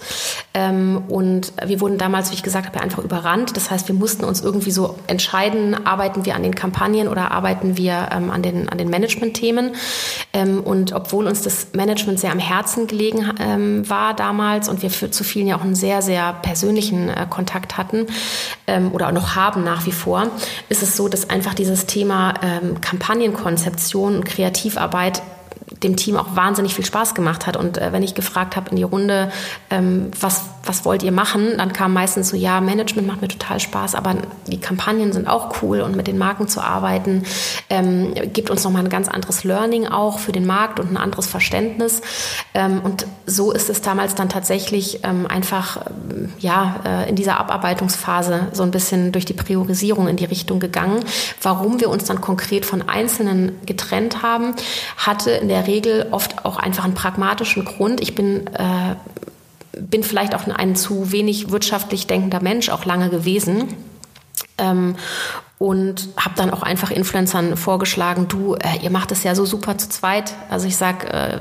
[0.53, 3.55] Ähm, und wir wurden damals, wie ich gesagt habe, einfach überrannt.
[3.55, 7.77] Das heißt, wir mussten uns irgendwie so entscheiden, arbeiten wir an den Kampagnen oder arbeiten
[7.77, 9.71] wir ähm, an den, an den Management-Themen.
[10.63, 15.47] Und obwohl uns das Management sehr am Herzen gelegen war damals und wir zu vielen
[15.47, 18.07] ja auch einen sehr, sehr persönlichen äh, Kontakt hatten
[18.93, 20.27] oder noch haben nach wie vor,
[20.69, 25.21] ist es so, dass einfach die dieses Thema ähm, Kampagnenkonzeption und Kreativarbeit
[25.83, 27.57] dem Team auch wahnsinnig viel Spaß gemacht hat.
[27.57, 29.31] Und äh, wenn ich gefragt habe in die Runde,
[29.69, 33.59] ähm, was, was wollt ihr machen, dann kam meistens so, ja, Management macht mir total
[33.59, 34.15] Spaß, aber
[34.47, 37.23] die Kampagnen sind auch cool und mit den Marken zu arbeiten,
[37.69, 41.25] ähm, gibt uns nochmal ein ganz anderes Learning auch für den Markt und ein anderes
[41.25, 42.01] Verständnis.
[42.53, 47.39] Ähm, und so ist es damals dann tatsächlich ähm, einfach ähm, ja, äh, in dieser
[47.39, 51.03] Abarbeitungsphase so ein bisschen durch die Priorisierung in die Richtung gegangen.
[51.41, 54.53] Warum wir uns dann konkret von Einzelnen getrennt haben,
[54.97, 58.01] hatte in der Regel oft auch einfach einen pragmatischen Grund.
[58.01, 58.95] Ich bin äh,
[59.73, 63.73] bin vielleicht auch ein zu wenig wirtschaftlich denkender Mensch auch lange gewesen.
[64.57, 64.95] Ähm,
[65.57, 69.77] und habe dann auch einfach Influencern vorgeschlagen, du, äh, ihr macht es ja so super
[69.77, 70.33] zu zweit.
[70.49, 71.37] Also ich sag äh,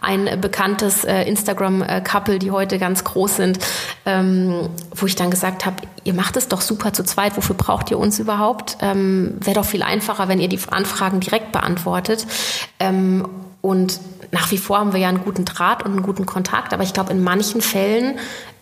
[0.00, 3.58] ein bekanntes äh, Instagram-Couple, die heute ganz groß sind,
[4.06, 7.90] ähm, wo ich dann gesagt habe, ihr macht es doch super zu zweit, wofür braucht
[7.90, 8.78] ihr uns überhaupt?
[8.80, 12.28] Ähm, Wäre doch viel einfacher, wenn ihr die Anfragen direkt beantwortet.
[12.78, 13.26] Ähm,
[13.60, 14.00] und
[14.30, 16.92] nach wie vor haben wir ja einen guten Draht und einen guten Kontakt, aber ich
[16.92, 18.18] glaube, in manchen Fällen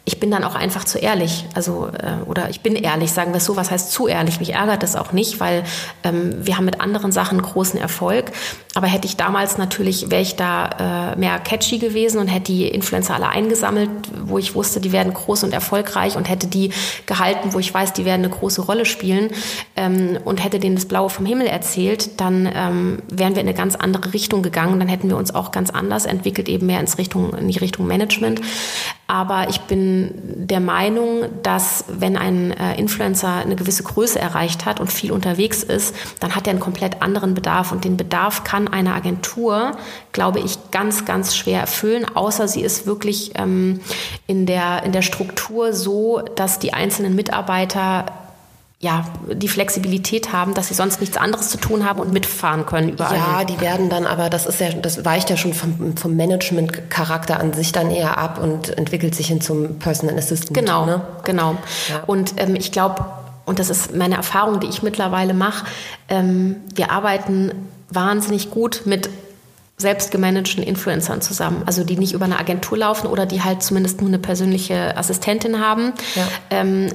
[0.08, 1.46] ich bin dann auch einfach zu ehrlich.
[1.54, 4.38] Also, äh, oder ich bin ehrlich, sagen wir es so, was heißt zu ehrlich?
[4.38, 5.64] Mich ärgert das auch nicht, weil
[6.04, 8.30] ähm, wir haben mit anderen Sachen großen Erfolg.
[8.76, 12.68] Aber hätte ich damals natürlich, wäre ich da äh, mehr catchy gewesen und hätte die
[12.68, 13.88] Influencer alle eingesammelt,
[14.26, 16.72] wo ich wusste, die werden groß und erfolgreich und hätte die
[17.06, 19.30] gehalten, wo ich weiß, die werden eine große Rolle spielen
[19.76, 23.56] ähm, und hätte denen das Blaue vom Himmel erzählt, dann ähm, wären wir in eine
[23.56, 24.78] ganz andere Richtung gegangen.
[24.78, 27.86] Dann hätten wir uns auch ganz anders entwickelt, eben mehr ins Richtung, in die Richtung
[27.86, 28.42] Management.
[29.06, 34.80] Aber ich bin der Meinung, dass wenn ein äh, Influencer eine gewisse Größe erreicht hat
[34.80, 37.70] und viel unterwegs ist, dann hat er einen komplett anderen Bedarf.
[37.70, 39.72] Und den Bedarf kann eine Agentur,
[40.12, 43.80] glaube ich, ganz, ganz schwer erfüllen, außer sie ist wirklich ähm,
[44.26, 48.06] in, der, in der Struktur so, dass die einzelnen Mitarbeiter
[48.78, 52.90] ja, die Flexibilität haben, dass sie sonst nichts anderes zu tun haben und mitfahren können
[52.90, 53.16] überall.
[53.16, 57.40] Ja, die werden dann aber, das ist ja, das weicht ja schon vom, vom Management-Charakter
[57.40, 60.52] an sich dann eher ab und entwickelt sich hin zum Personal Assistant.
[60.52, 61.00] Genau, ne?
[61.24, 61.56] genau.
[61.88, 62.02] Ja.
[62.06, 63.06] Und ähm, ich glaube,
[63.46, 65.64] und das ist meine Erfahrung, die ich mittlerweile mache,
[66.10, 67.52] ähm, wir arbeiten
[67.90, 69.08] wahnsinnig gut mit
[69.78, 74.00] selbst gemanagten Influencern zusammen, also die nicht über eine Agentur laufen oder die halt zumindest
[74.00, 75.92] nur eine persönliche Assistentin haben.
[76.14, 76.28] Ja.
[76.50, 76.88] Ähm,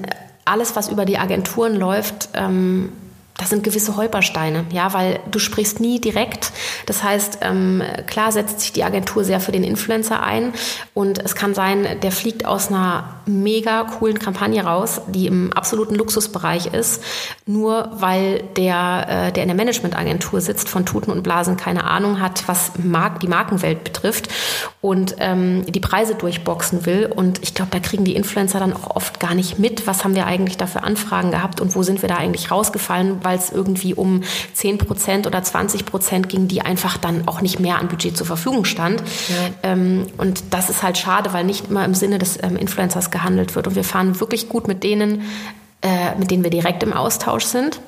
[0.45, 2.91] alles, was über die Agenturen läuft, ähm,
[3.37, 6.51] das sind gewisse Holpersteine, ja, weil du sprichst nie direkt.
[6.85, 10.53] Das heißt, ähm, klar setzt sich die Agentur sehr für den Influencer ein
[10.93, 15.95] und es kann sein, der fliegt aus einer mega coolen Kampagne raus, die im absoluten
[15.95, 17.03] Luxusbereich ist,
[17.45, 22.19] nur weil der, äh, der in der Managementagentur sitzt, von Tuten und Blasen keine Ahnung
[22.19, 24.29] hat, was Mark die Markenwelt betrifft
[24.81, 27.11] und ähm, die Preise durchboxen will.
[27.13, 30.15] Und ich glaube, da kriegen die Influencer dann auch oft gar nicht mit, was haben
[30.15, 33.51] wir eigentlich da für Anfragen gehabt und wo sind wir da eigentlich rausgefallen, weil es
[33.51, 37.87] irgendwie um 10 Prozent oder 20 Prozent ging, die einfach dann auch nicht mehr an
[37.87, 39.01] Budget zur Verfügung stand.
[39.01, 39.71] Ja.
[39.71, 43.55] Ähm, und das ist halt schade, weil nicht immer im Sinne des ähm, Influencers gehandelt
[43.55, 43.67] wird.
[43.67, 45.23] Und wir fahren wirklich gut mit denen,
[45.81, 47.79] äh, mit denen wir direkt im Austausch sind.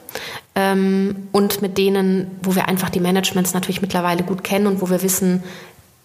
[0.56, 4.90] Ähm, und mit denen, wo wir einfach die Managements natürlich mittlerweile gut kennen und wo
[4.90, 5.44] wir wissen,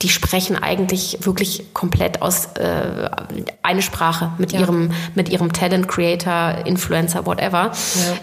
[0.03, 3.11] die sprechen eigentlich wirklich komplett aus äh,
[3.63, 4.61] eine Sprache mit ja.
[4.61, 7.73] ihrem mit ihrem Talent Creator Influencer whatever.
[7.73, 7.73] Ja,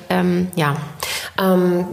[0.10, 0.78] ähm, ja.
[1.38, 1.86] Ähm,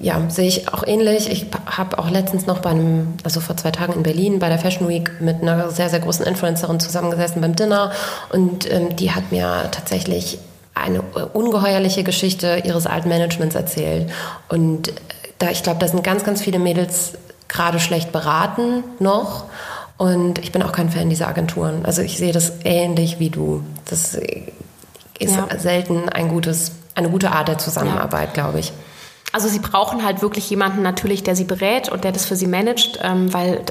[0.00, 1.30] ja sehe ich auch ähnlich.
[1.30, 4.58] Ich habe auch letztens noch bei einem also vor zwei Tagen in Berlin bei der
[4.58, 7.92] Fashion Week mit einer sehr sehr großen Influencerin zusammengesessen beim Dinner.
[8.32, 10.38] Und ähm, die hat mir tatsächlich
[10.72, 14.10] eine ungeheuerliche Geschichte ihres alten Managements erzählt.
[14.48, 14.94] Und
[15.38, 17.12] da ich glaube da sind ganz ganz viele Mädels
[17.48, 19.44] gerade schlecht beraten noch.
[19.96, 21.84] Und ich bin auch kein Fan dieser Agenturen.
[21.84, 23.62] Also ich sehe das ähnlich wie du.
[23.84, 25.46] Das ist ja.
[25.56, 28.42] selten ein gutes, eine gute Art der Zusammenarbeit, ja.
[28.42, 28.72] glaube ich.
[29.34, 32.46] Also sie brauchen halt wirklich jemanden natürlich, der sie berät und der das für sie
[32.46, 33.62] managt, ähm, weil,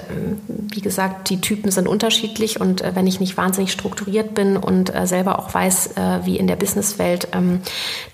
[0.49, 4.93] wie gesagt, die Typen sind unterschiedlich und äh, wenn ich nicht wahnsinnig strukturiert bin und
[4.93, 7.61] äh, selber auch weiß, äh, wie in der Businesswelt ähm,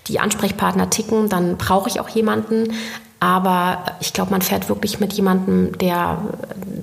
[0.06, 2.72] die Ansprechpartner ticken, dann brauche ich auch jemanden.
[3.20, 6.16] Aber ich glaube, man fährt wirklich mit jemandem, der,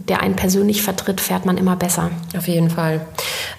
[0.08, 2.12] der einen persönlich vertritt, fährt man immer besser.
[2.38, 3.02] Auf jeden Fall.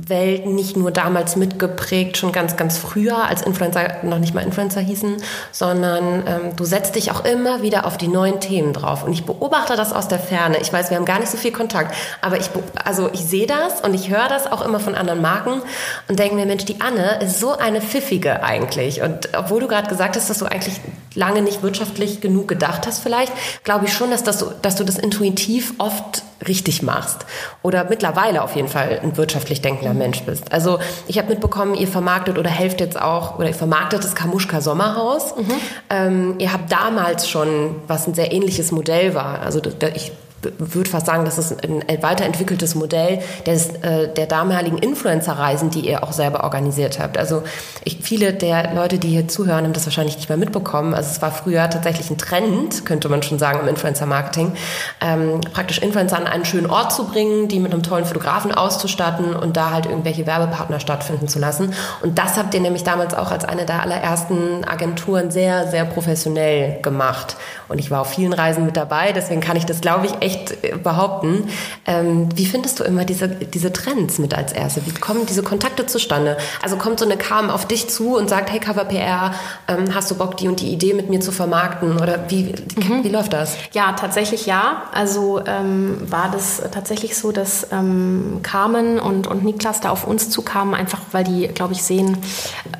[0.08, 4.80] Welt nicht nur damals mitgeprägt, schon ganz, ganz früher, als Influencer noch nicht mal Influencer
[4.80, 5.16] hießen,
[5.52, 9.04] sondern ähm, du setzt dich auch immer wieder auf die neuen Themen drauf.
[9.04, 10.58] Und ich beobachte das aus der Ferne.
[10.60, 12.50] Ich weiß, wir haben gar nicht so viel Kontakt, aber ich,
[12.84, 15.62] also ich sehe das und ich höre das auch immer von anderen Marken
[16.08, 19.02] und denke mir, Mensch, die Anne ist so eine Pfiffige eigentlich.
[19.02, 20.80] Und obwohl du gerade gesagt hast, dass du eigentlich
[21.14, 23.32] lange nicht wirtschaftlich genug gedacht hast vielleicht,
[23.64, 27.26] glaube ich schon, dass, das, dass du das intuitiv oft richtig machst.
[27.62, 30.50] Oder mittlerweile auf jeden Fall ein wirtschaftlich denkender Mensch bist.
[30.50, 34.60] Also ich habe mitbekommen, ihr vermarktet oder helft jetzt auch, oder ihr vermarktet das Kamuschka
[34.60, 35.36] Sommerhaus.
[35.36, 35.52] Mhm.
[35.88, 39.60] Ähm, ihr habt damals schon, was ein sehr ähnliches Modell war, also
[39.94, 40.10] ich
[40.58, 46.02] würde fast sagen, das ist ein weiterentwickeltes Modell des, äh, der damaligen Influencer-Reisen, die ihr
[46.02, 47.18] auch selber organisiert habt.
[47.18, 47.42] Also
[47.84, 50.94] ich, viele der Leute, die hier zuhören, haben das wahrscheinlich nicht mehr mitbekommen.
[50.94, 54.52] Also es war früher tatsächlich ein Trend, könnte man schon sagen, im Influencer-Marketing,
[55.00, 59.34] ähm, praktisch Influencer an einen schönen Ort zu bringen, die mit einem tollen Fotografen auszustatten
[59.34, 61.74] und da halt irgendwelche Werbepartner stattfinden zu lassen.
[62.02, 66.80] Und das habt ihr nämlich damals auch als eine der allerersten Agenturen sehr, sehr professionell
[66.82, 67.36] gemacht.
[67.68, 70.29] Und ich war auf vielen Reisen mit dabei, deswegen kann ich das, glaube ich, echt
[70.62, 71.48] äh, behaupten.
[71.86, 74.84] Ähm, wie findest du immer diese, diese Trends mit als Erste?
[74.86, 76.36] Wie kommen diese Kontakte zustande?
[76.62, 79.32] Also kommt so eine Kam auf dich zu und sagt, hey Cover PR,
[79.68, 82.00] ähm, hast du Bock, die und die Idee mit mir zu vermarkten?
[82.00, 83.04] Oder wie, mhm.
[83.04, 83.56] wie läuft das?
[83.72, 84.82] Ja, tatsächlich ja.
[84.92, 90.30] Also ähm, war das tatsächlich so, dass ähm, Carmen und, und Niklas da auf uns
[90.30, 92.18] zukamen, einfach weil die, glaube ich, sehen,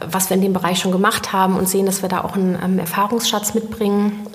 [0.04, 2.58] was wir in dem Bereich schon gemacht haben und sehen, dass wir da auch einen
[2.62, 4.26] ähm, Erfahrungsschatz mitbringen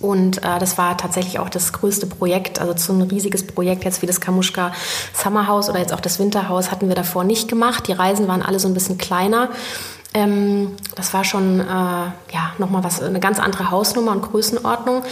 [0.00, 4.02] Und äh, das war tatsächlich auch das größte Projekt, also so ein riesiges Projekt jetzt
[4.02, 4.72] wie das Kamuschka
[5.14, 7.88] Summerhouse oder jetzt auch das Winterhaus hatten wir davor nicht gemacht.
[7.88, 9.50] Die Reisen waren alle so ein bisschen kleiner.
[10.14, 15.02] Ähm, das war schon äh, ja nochmal was eine ganz andere Hausnummer und Größenordnung.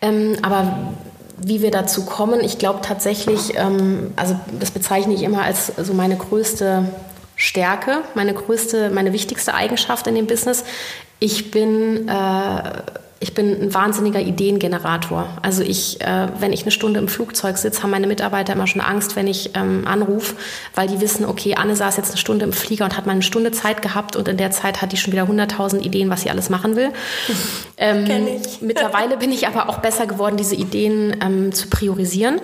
[0.00, 0.94] Ähm, aber
[1.42, 5.94] wie wir dazu kommen, ich glaube tatsächlich, ähm, also das bezeichne ich immer als so
[5.94, 6.84] meine größte
[7.36, 10.64] Stärke, meine größte, meine wichtigste Eigenschaft in dem Business.
[11.20, 12.62] Ich bin äh,
[13.22, 15.28] ich bin ein wahnsinniger Ideengenerator.
[15.42, 18.80] Also ich, äh, wenn ich eine Stunde im Flugzeug sitze, haben meine Mitarbeiter immer schon
[18.80, 20.36] Angst, wenn ich ähm, anrufe,
[20.74, 23.22] weil die wissen, okay, Anne saß jetzt eine Stunde im Flieger und hat mal eine
[23.22, 26.30] Stunde Zeit gehabt und in der Zeit hat die schon wieder 100.000 Ideen, was sie
[26.30, 26.90] alles machen will.
[27.82, 28.60] Ähm, Kenn ich.
[28.60, 32.38] mittlerweile bin ich aber auch besser geworden, diese Ideen ähm, zu priorisieren.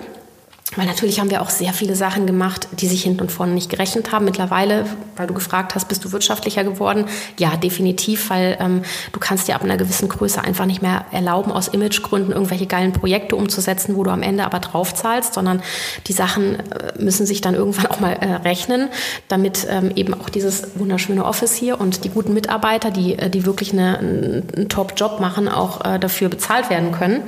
[0.77, 3.69] Weil natürlich haben wir auch sehr viele Sachen gemacht, die sich hinten und vorne nicht
[3.69, 4.25] gerechnet haben.
[4.25, 7.05] Mittlerweile, weil du gefragt hast, bist du wirtschaftlicher geworden?
[7.39, 11.51] Ja, definitiv, weil ähm, du kannst dir ab einer gewissen Größe einfach nicht mehr erlauben,
[11.51, 15.63] aus Imagegründen irgendwelche geilen Projekte umzusetzen, wo du am Ende aber drauf zahlst, sondern
[16.05, 18.89] die Sachen äh, müssen sich dann irgendwann auch mal äh, rechnen,
[19.29, 23.47] damit ähm, eben auch dieses wunderschöne Office hier und die guten Mitarbeiter, die, äh, die
[23.47, 27.23] wirklich eine, einen Top-Job machen, auch äh, dafür bezahlt werden können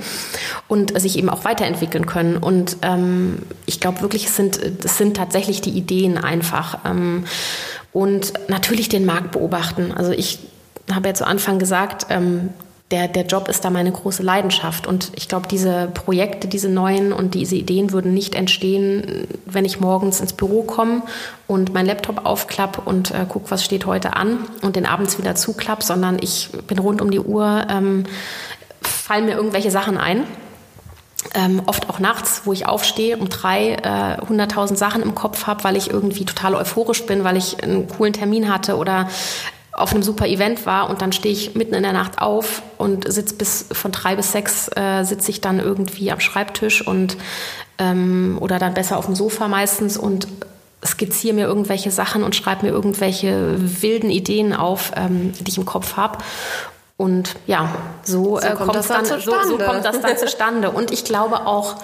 [0.67, 2.37] und sich eben auch weiterentwickeln können.
[2.37, 6.79] Und ähm, ich glaube wirklich, es sind, es sind tatsächlich die Ideen einfach.
[6.85, 7.25] Ähm,
[7.91, 9.91] und natürlich den Markt beobachten.
[9.91, 10.39] Also ich
[10.91, 12.49] habe ja zu Anfang gesagt, ähm,
[12.91, 14.87] der, der Job ist da meine große Leidenschaft.
[14.87, 19.79] Und ich glaube, diese Projekte, diese neuen und diese Ideen würden nicht entstehen, wenn ich
[19.79, 21.03] morgens ins Büro komme
[21.45, 25.35] und meinen Laptop aufklappe und äh, gucke, was steht heute an und den abends wieder
[25.35, 28.05] zuklappe, sondern ich bin rund um die Uhr, ähm,
[28.81, 30.23] fallen mir irgendwelche Sachen ein
[31.33, 35.47] ähm, oft auch nachts, wo ich aufstehe um drei, äh, hunderttausend äh, Sachen im Kopf
[35.47, 39.09] habe, weil ich irgendwie total euphorisch bin, weil ich einen coolen Termin hatte oder
[39.71, 43.11] auf einem super Event war und dann stehe ich mitten in der Nacht auf und
[43.11, 47.17] sitze bis von drei bis sechs äh, sitze ich dann irgendwie am Schreibtisch und
[47.77, 50.27] ähm, oder dann besser auf dem Sofa meistens und
[50.85, 55.65] skizziere mir irgendwelche Sachen und schreibe mir irgendwelche wilden Ideen auf, ähm, die ich im
[55.65, 56.17] Kopf habe.
[56.99, 57.69] Und ja,
[58.03, 60.69] so, so, äh, kommt, das dann, dann so, so, kommt das dann zustande.
[60.75, 61.77] Und ich glaube auch,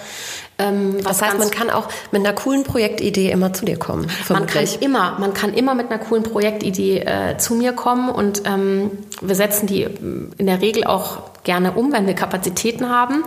[0.57, 4.11] ähm, das heißt, man kann auch mit einer coolen Projektidee immer zu dir kommen.
[4.27, 8.41] Man kann immer, man kann immer mit einer coolen Projektidee äh, zu mir kommen und
[8.45, 8.91] ähm,
[9.21, 13.23] wir setzen die in der Regel auch gerne um, wenn wir Kapazitäten haben.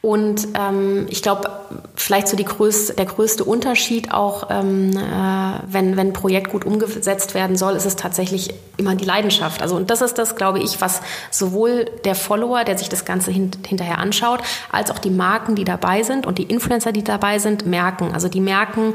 [0.00, 1.50] Und ähm, ich glaube,
[1.96, 6.64] vielleicht so die größte, der größte Unterschied auch, ähm, äh, wenn, wenn ein Projekt gut
[6.64, 9.62] umgesetzt werden soll, ist es tatsächlich immer die Leidenschaft.
[9.62, 11.00] Also und das ist das, glaube ich, was
[11.30, 15.64] sowohl der Follower, der sich das Ganze hin, hinterher anschaut, als auch die Marken, die
[15.64, 18.12] dabei sind und die Influencer, die dabei sind, merken.
[18.12, 18.94] Also die merken,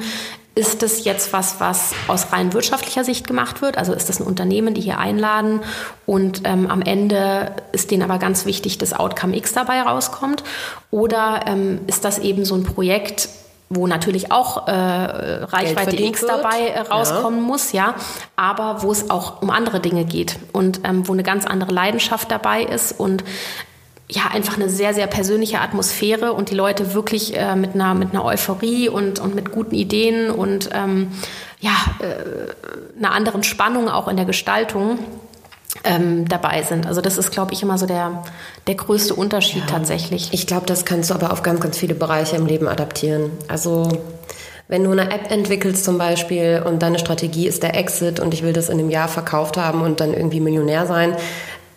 [0.58, 3.78] ist das jetzt was, was aus rein wirtschaftlicher Sicht gemacht wird?
[3.78, 5.62] Also ist das ein Unternehmen, die hier einladen
[6.06, 10.44] und ähm, am Ende ist denen aber ganz wichtig, dass Outcome X dabei rauskommt?
[10.90, 13.30] Oder ähm, ist das eben so ein Projekt,
[13.70, 17.46] wo natürlich auch äh, Reichweite X dabei äh, rauskommen ja.
[17.46, 17.96] muss, ja,
[18.36, 22.32] aber wo es auch um andere Dinge geht und ähm, wo eine ganz andere Leidenschaft
[22.32, 23.24] dabei ist und
[24.10, 28.12] ja, einfach eine sehr, sehr persönliche Atmosphäre und die Leute wirklich äh, mit, einer, mit
[28.12, 31.12] einer Euphorie und, und mit guten Ideen und ähm,
[31.60, 35.00] ja, äh, einer anderen Spannung auch in der Gestaltung
[35.84, 36.88] ähm, dabei sind.
[36.88, 38.24] Also das ist, glaube ich, immer so der,
[38.68, 39.76] der größte Unterschied ja.
[39.76, 40.30] tatsächlich.
[40.32, 43.32] Ich glaube, das kannst du aber auf ganz, ganz viele Bereiche im Leben adaptieren.
[43.50, 43.90] Also
[44.70, 48.44] wenn du eine App entwickelst zum Beispiel und deine Strategie ist der Exit und ich
[48.44, 51.16] will das in einem Jahr verkauft haben und dann irgendwie Millionär sein,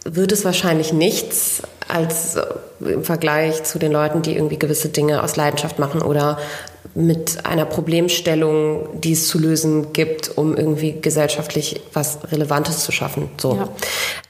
[0.05, 1.63] wird es wahrscheinlich nichts
[1.93, 2.45] als äh,
[2.81, 6.39] im Vergleich zu den Leuten, die irgendwie gewisse Dinge aus Leidenschaft machen oder
[6.95, 13.31] mit einer Problemstellung, die es zu lösen gibt, um irgendwie gesellschaftlich was Relevantes zu schaffen.
[13.41, 13.55] So.
[13.55, 13.69] Ja.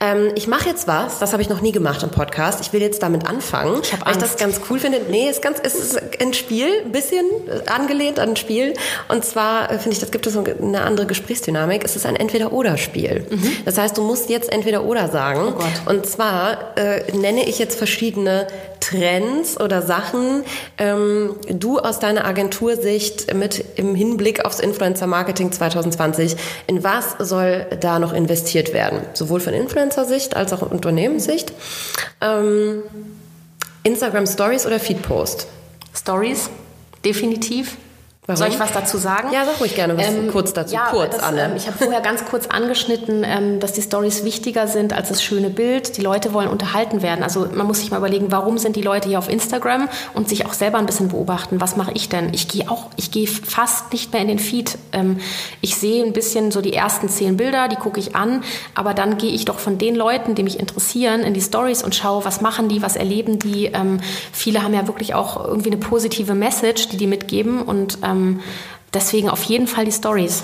[0.00, 2.60] Ähm, ich mache jetzt was, das habe ich noch nie gemacht im Podcast.
[2.60, 5.00] Ich will jetzt damit anfangen, ich weil ich das ganz cool finde.
[5.10, 7.24] Nee, es ist, ganz, es ist ein Spiel, ein bisschen
[7.66, 8.74] angelehnt an ein Spiel.
[9.08, 11.84] Und zwar äh, finde ich, das gibt es eine andere Gesprächsdynamik.
[11.84, 13.26] Es ist ein Entweder-Oder-Spiel.
[13.30, 13.52] Mhm.
[13.64, 15.54] Das heißt, du musst jetzt Entweder-Oder sagen.
[15.58, 18.46] Oh Und zwar äh, nenne ich jetzt verschiedene
[18.80, 20.42] Trends oder Sachen,
[20.78, 26.36] ähm, du aus deiner Agentursicht mit im Hinblick aufs Influencer-Marketing 2020,
[26.66, 29.00] in was soll da noch investiert werden?
[29.14, 31.52] Sowohl von Influencer-Sicht als auch Unternehmenssicht.
[32.20, 32.82] Ähm,
[33.84, 35.46] Instagram Stories oder Feed Post?
[35.94, 36.50] Stories,
[37.04, 37.76] definitiv.
[38.26, 38.36] Warum?
[38.36, 39.32] Soll ich was dazu sagen?
[39.32, 40.74] Ja, sag ruhig gerne was ähm, kurz dazu.
[40.74, 41.44] Ja, kurz, das, Anne.
[41.44, 45.22] Ähm, ich habe vorher ganz kurz angeschnitten, ähm, dass die Stories wichtiger sind als das
[45.22, 45.96] schöne Bild.
[45.96, 47.24] Die Leute wollen unterhalten werden.
[47.24, 50.44] Also man muss sich mal überlegen, warum sind die Leute hier auf Instagram und sich
[50.44, 51.62] auch selber ein bisschen beobachten.
[51.62, 52.32] Was mache ich denn?
[52.34, 54.76] Ich gehe auch, ich gehe fast nicht mehr in den Feed.
[54.92, 55.18] Ähm,
[55.62, 58.44] ich sehe ein bisschen so die ersten zehn Bilder, die gucke ich an,
[58.74, 61.94] aber dann gehe ich doch von den Leuten, die mich interessieren, in die Stories und
[61.94, 63.66] schaue, was machen die, was erleben die.
[63.66, 63.98] Ähm,
[64.30, 68.40] viele haben ja wirklich auch irgendwie eine positive Message, die die mitgeben und ähm,
[68.92, 70.42] deswegen auf jeden Fall die Stories.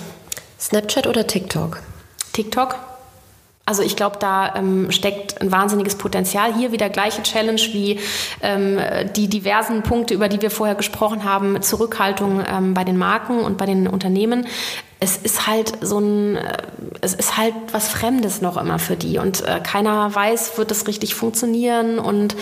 [0.58, 1.82] Snapchat oder TikTok?
[2.32, 2.76] TikTok.
[3.68, 6.54] Also ich glaube, da ähm, steckt ein wahnsinniges Potenzial.
[6.54, 7.98] Hier wieder gleiche Challenge wie
[8.40, 8.78] ähm,
[9.16, 13.58] die diversen Punkte, über die wir vorher gesprochen haben, Zurückhaltung ähm, bei den Marken und
[13.58, 14.46] bei den Unternehmen
[14.98, 16.56] es ist halt so ein, äh,
[17.02, 20.86] es ist halt was Fremdes noch immer für die und äh, keiner weiß, wird das
[20.86, 22.34] richtig funktionieren und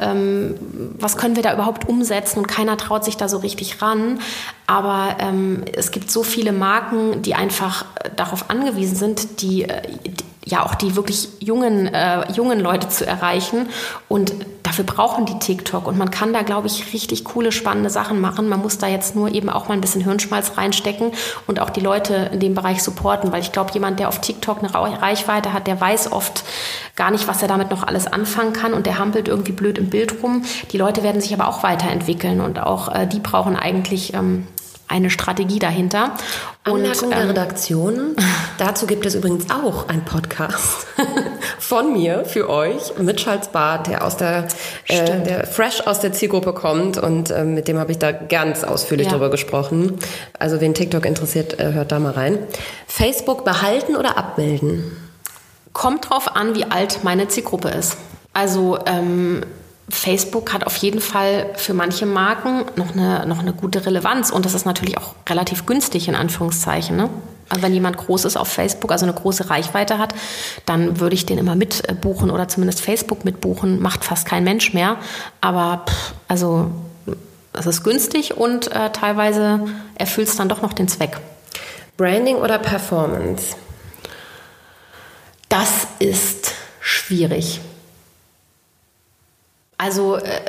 [0.00, 0.54] ähm,
[0.98, 4.20] was können wir da überhaupt umsetzen und keiner traut sich da so richtig ran.
[4.66, 9.82] Aber ähm, es gibt so viele Marken, die einfach äh, darauf angewiesen sind, die, äh,
[10.04, 13.68] die ja auch die wirklich jungen, äh, jungen Leute zu erreichen.
[14.08, 14.32] Und
[14.62, 15.86] dafür brauchen die TikTok.
[15.86, 18.48] Und man kann da, glaube ich, richtig coole, spannende Sachen machen.
[18.48, 21.12] Man muss da jetzt nur eben auch mal ein bisschen Hirnschmalz reinstecken
[21.46, 23.32] und auch die Leute in dem Bereich supporten.
[23.32, 26.44] Weil ich glaube, jemand, der auf TikTok eine Reichweite hat, der weiß oft
[26.96, 28.72] gar nicht, was er damit noch alles anfangen kann.
[28.72, 30.44] Und der hampelt irgendwie blöd im Bild rum.
[30.72, 32.40] Die Leute werden sich aber auch weiterentwickeln.
[32.40, 34.46] Und auch äh, die brauchen eigentlich ähm,
[34.88, 36.14] eine Strategie dahinter.
[36.66, 38.16] Und, Anmerkung der ähm, Redaktion.
[38.58, 40.86] Dazu gibt es übrigens auch einen Podcast
[41.58, 44.48] von mir für euch mit Charles Barth, der aus der,
[44.88, 48.64] äh, der fresh aus der Zielgruppe kommt und äh, mit dem habe ich da ganz
[48.64, 49.12] ausführlich ja.
[49.12, 49.98] drüber gesprochen.
[50.38, 52.38] Also wen TikTok interessiert, äh, hört da mal rein.
[52.86, 54.96] Facebook behalten oder abmelden?
[55.72, 57.96] Kommt drauf an, wie alt meine Zielgruppe ist.
[58.32, 59.42] Also ähm,
[59.90, 64.44] Facebook hat auf jeden Fall für manche Marken noch eine, noch eine gute Relevanz und
[64.44, 66.96] das ist natürlich auch relativ günstig in Anführungszeichen.
[66.96, 67.08] Ne?
[67.48, 70.14] Also wenn jemand groß ist auf Facebook, also eine große Reichweite hat,
[70.66, 73.80] dann würde ich den immer mitbuchen oder zumindest Facebook mitbuchen.
[73.80, 74.96] Macht fast kein Mensch mehr.
[75.40, 76.70] Aber pff, also
[77.54, 79.60] es ist günstig und äh, teilweise
[79.94, 81.18] erfüllt es dann doch noch den Zweck.
[81.96, 83.56] Branding oder Performance?
[85.48, 87.60] Das ist schwierig.
[89.78, 90.40] Also äh,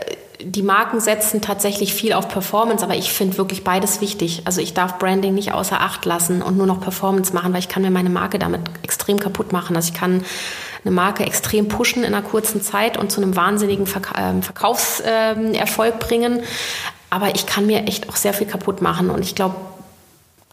[0.42, 4.42] die Marken setzen tatsächlich viel auf Performance, aber ich finde wirklich beides wichtig.
[4.46, 7.68] Also ich darf Branding nicht außer Acht lassen und nur noch Performance machen, weil ich
[7.68, 9.76] kann mir meine Marke damit extrem kaputt machen.
[9.76, 10.24] Also ich kann
[10.84, 15.94] eine Marke extrem pushen in einer kurzen Zeit und zu einem wahnsinnigen Verk äh, Verkaufserfolg
[15.96, 16.42] äh, bringen.
[17.10, 19.10] Aber ich kann mir echt auch sehr viel kaputt machen.
[19.10, 19.56] Und ich glaube,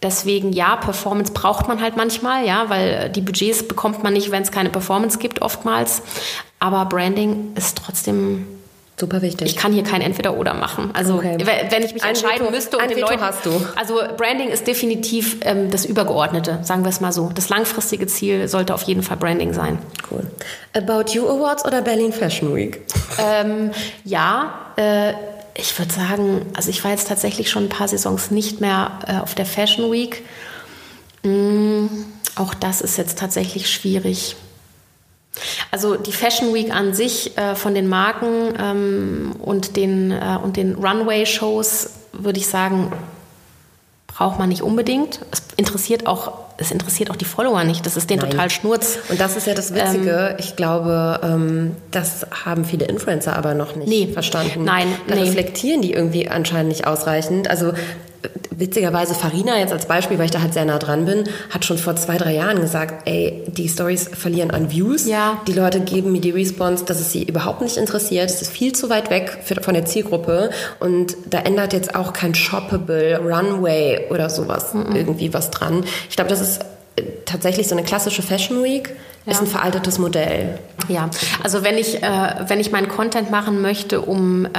[0.03, 4.43] Deswegen ja, Performance braucht man halt manchmal, ja, weil die Budgets bekommt man nicht, wenn
[4.43, 6.03] es keine Performance gibt, oftmals.
[6.59, 8.45] Aber Branding ist trotzdem
[8.99, 9.47] Super wichtig.
[9.47, 10.89] Ich kann hier kein Entweder-Oder machen.
[10.93, 11.37] Also okay.
[11.69, 13.51] wenn ich mich ein entscheiden Veto, müsste und den Veto Leuten, hast du.
[13.75, 17.29] Also Branding ist definitiv ähm, das Übergeordnete, sagen wir es mal so.
[17.33, 19.77] Das langfristige Ziel sollte auf jeden Fall Branding sein.
[20.09, 20.25] Cool.
[20.73, 22.81] About You Awards oder Berlin Fashion Week?
[23.19, 23.69] Ähm,
[24.03, 25.13] ja, äh,
[25.53, 29.19] ich würde sagen, also ich war jetzt tatsächlich schon ein paar Saisons nicht mehr äh,
[29.19, 30.23] auf der Fashion Week.
[31.21, 31.85] Mm,
[32.35, 34.37] auch das ist jetzt tatsächlich schwierig.
[35.71, 40.57] Also die Fashion Week an sich äh, von den Marken ähm, und den, äh, und
[40.57, 42.91] den Runway-Shows würde ich sagen,
[44.17, 45.19] braucht man nicht unbedingt.
[45.31, 47.85] Es interessiert auch, es interessiert auch die Follower nicht.
[47.85, 48.31] Das ist denen Nein.
[48.31, 48.97] total Schnurz.
[49.09, 50.29] Und das ist ja das Witzige.
[50.31, 54.07] Ähm, ich glaube, ähm, das haben viele Influencer aber noch nicht nee.
[54.07, 54.63] verstanden.
[54.63, 55.21] Nein, da nee.
[55.21, 57.47] reflektieren die irgendwie anscheinend nicht ausreichend.
[57.47, 57.73] Also
[58.51, 61.77] witzigerweise Farina jetzt als Beispiel, weil ich da halt sehr nah dran bin, hat schon
[61.77, 65.05] vor zwei, drei Jahren gesagt, ey, die Stories verlieren an Views.
[65.05, 65.41] Ja.
[65.47, 68.29] Die Leute geben mir die Response, dass es sie überhaupt nicht interessiert.
[68.29, 70.49] Es ist viel zu weit weg für, von der Zielgruppe.
[70.79, 74.95] Und da ändert jetzt auch kein Shoppable Runway oder sowas mhm.
[74.95, 75.83] irgendwie was dran.
[76.09, 76.61] Ich glaube, das ist
[76.95, 78.95] äh, tatsächlich so eine klassische Fashion Week
[79.27, 79.33] ja.
[79.33, 80.57] ist ein veraltetes Modell.
[80.87, 81.09] Ja,
[81.43, 84.49] also wenn ich, äh, wenn ich meinen Content machen möchte, um, äh,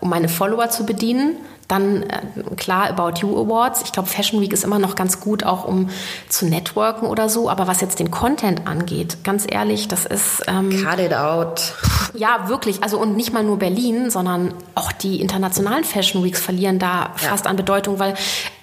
[0.00, 1.36] um meine Follower zu bedienen,
[1.68, 3.82] dann äh, klar About You Awards.
[3.84, 5.90] Ich glaube, Fashion Week ist immer noch ganz gut, auch um
[6.28, 7.50] zu networken oder so.
[7.50, 10.42] Aber was jetzt den Content angeht, ganz ehrlich, das ist.
[10.46, 11.74] Ähm, Cut it out.
[12.14, 12.82] Ja, wirklich.
[12.82, 17.28] Also und nicht mal nur Berlin, sondern auch die internationalen Fashion Weeks verlieren da ja.
[17.28, 18.14] fast an Bedeutung, weil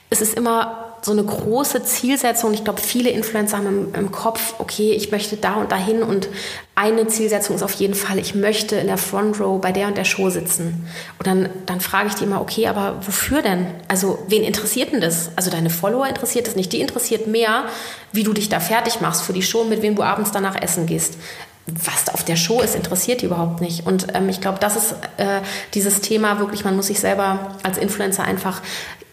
[0.10, 2.54] es ist immer so eine große Zielsetzung.
[2.54, 6.30] Ich glaube, viele Influencer haben im, im, Kopf, okay, ich möchte da und dahin und
[6.76, 9.98] eine Zielsetzung ist auf jeden Fall, ich möchte in der Front Row bei der und
[9.98, 10.88] der Show sitzen.
[11.20, 13.68] Und dann, dann frage ich die immer, okay, aber wofür denn?
[13.90, 15.32] Also, wen interessiert denn das?
[15.36, 16.72] Also, deine Follower interessiert das nicht.
[16.72, 17.66] Die interessiert mehr,
[18.14, 20.86] wie du dich da fertig machst für die Show, mit wem du abends danach essen
[20.86, 21.18] gehst
[21.66, 23.88] was auf der Show ist, interessiert die überhaupt nicht.
[23.88, 25.40] Und ähm, ich glaube, das ist äh,
[25.74, 28.62] dieses Thema wirklich, man muss sich selber als Influencer einfach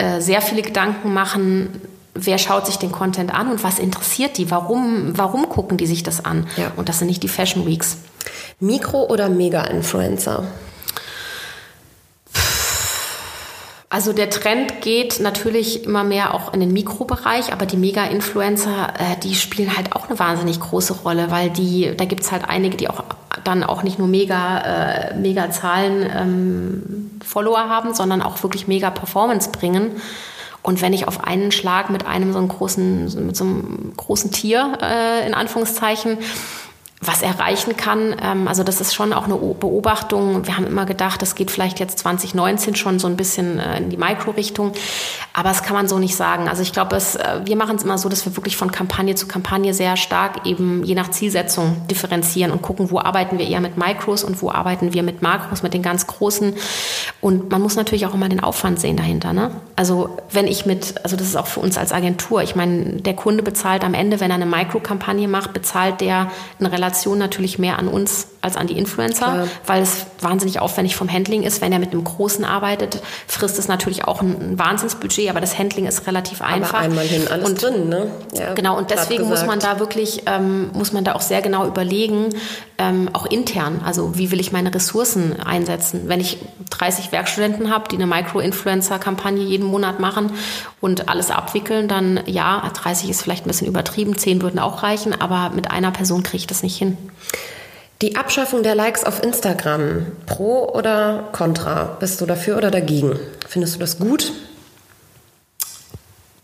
[0.01, 1.80] äh, sehr viele Gedanken machen,
[2.14, 4.51] wer schaut sich den Content an und was interessiert die?
[4.51, 6.46] Warum, warum gucken die sich das an?
[6.57, 6.72] Ja.
[6.76, 7.98] Und das sind nicht die Fashion Weeks.
[8.61, 10.44] Mikro- oder Mega-Influencer?
[13.92, 19.16] Also der Trend geht natürlich immer mehr auch in den Mikrobereich, aber die Mega-Influencer, äh,
[19.20, 22.76] die spielen halt auch eine wahnsinnig große Rolle, weil die, da gibt es halt einige,
[22.76, 23.03] die auch
[23.42, 28.90] dann auch nicht nur mega, äh, mega Zahlen ähm, Follower haben, sondern auch wirklich mega
[28.90, 30.00] Performance bringen.
[30.62, 34.30] Und wenn ich auf einen Schlag mit einem so einem großen, mit so einem großen
[34.30, 36.18] Tier, äh, in Anführungszeichen,
[37.03, 38.14] was erreichen kann.
[38.22, 40.46] Ähm, also das ist schon auch eine Beobachtung.
[40.46, 43.88] Wir haben immer gedacht, das geht vielleicht jetzt 2019 schon so ein bisschen äh, in
[43.88, 44.72] die Mikro-Richtung.
[45.32, 46.46] Aber das kann man so nicht sagen.
[46.46, 47.01] Also ich glaube, äh,
[47.44, 50.84] wir machen es immer so, dass wir wirklich von Kampagne zu Kampagne sehr stark eben
[50.84, 54.92] je nach Zielsetzung differenzieren und gucken, wo arbeiten wir eher mit Mikros und wo arbeiten
[54.92, 56.55] wir mit Makros, mit den ganz großen.
[57.22, 59.32] Und man muss natürlich auch immer den Aufwand sehen dahinter.
[59.32, 59.53] Ne?
[59.74, 62.42] Also wenn ich mit, also das ist auch für uns als Agentur.
[62.42, 66.70] Ich meine, der Kunde bezahlt am Ende, wenn er eine Mikro-Kampagne macht, bezahlt der eine
[66.70, 69.49] relativ Relation natürlich mehr an uns als an die Influencer, Klar.
[69.66, 71.61] weil es wahnsinnig aufwendig vom Handling ist.
[71.61, 75.59] Wenn er mit einem Großen arbeitet, frisst es natürlich auch ein, ein Wahnsinnsbudget, aber das
[75.59, 76.74] Handling ist relativ einfach.
[76.74, 78.11] Aber einmal hin, alles und, drin, ne?
[78.34, 81.66] Ja, genau, und deswegen muss man da wirklich, ähm, muss man da auch sehr genau
[81.66, 82.30] überlegen,
[82.78, 86.03] ähm, auch intern, also wie will ich meine Ressourcen einsetzen.
[86.07, 86.38] Wenn ich
[86.70, 90.32] 30 Werkstudenten habe, die eine Micro-Influencer-Kampagne jeden Monat machen
[90.80, 95.20] und alles abwickeln, dann ja, 30 ist vielleicht ein bisschen übertrieben, 10 würden auch reichen,
[95.20, 96.99] aber mit einer Person kriege ich das nicht hin.
[98.03, 101.85] Die Abschaffung der Likes auf Instagram, pro oder contra?
[102.01, 103.18] Bist du dafür oder dagegen?
[103.47, 104.33] Findest du das gut?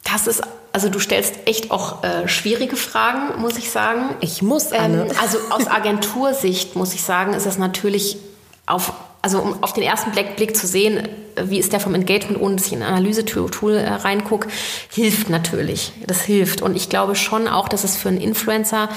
[0.05, 4.15] Das ist, also du stellst echt auch äh, schwierige Fragen, muss ich sagen.
[4.21, 5.07] Ich muss, Anne.
[5.07, 8.19] Ähm, also aus Agentursicht muss ich sagen, ist es natürlich
[8.67, 11.09] auf, also um auf den ersten Blick, Blick zu sehen,
[11.43, 14.49] wie ist der vom Engagement, ohne dass ich in ein Analyse-Tool äh, reingucke,
[14.91, 15.93] hilft natürlich.
[16.07, 16.61] Das hilft.
[16.61, 18.91] Und ich glaube schon auch, dass es für einen Influencer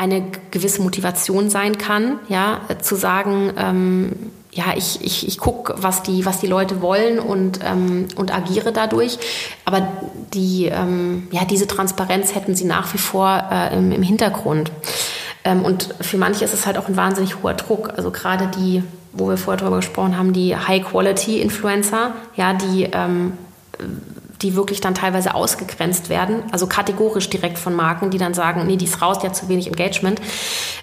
[0.00, 4.12] eine gewisse Motivation sein kann, ja, zu sagen, ähm,
[4.50, 8.72] ja, ich, ich, ich gucke, was die, was die Leute wollen und, ähm, und agiere
[8.72, 9.18] dadurch.
[9.66, 9.86] Aber
[10.32, 14.72] die, ähm, ja, diese Transparenz hätten sie nach wie vor äh, im, im Hintergrund.
[15.44, 17.92] Ähm, und für manche ist es halt auch ein wahnsinnig hoher Druck.
[17.94, 18.82] Also gerade die,
[19.12, 23.34] wo wir vorher darüber gesprochen haben, die High-Quality-Influencer, ja, die ähm,
[24.42, 28.76] die wirklich dann teilweise ausgegrenzt werden, also kategorisch direkt von Marken, die dann sagen, nee,
[28.76, 30.20] die ist raus, die hat zu wenig Engagement,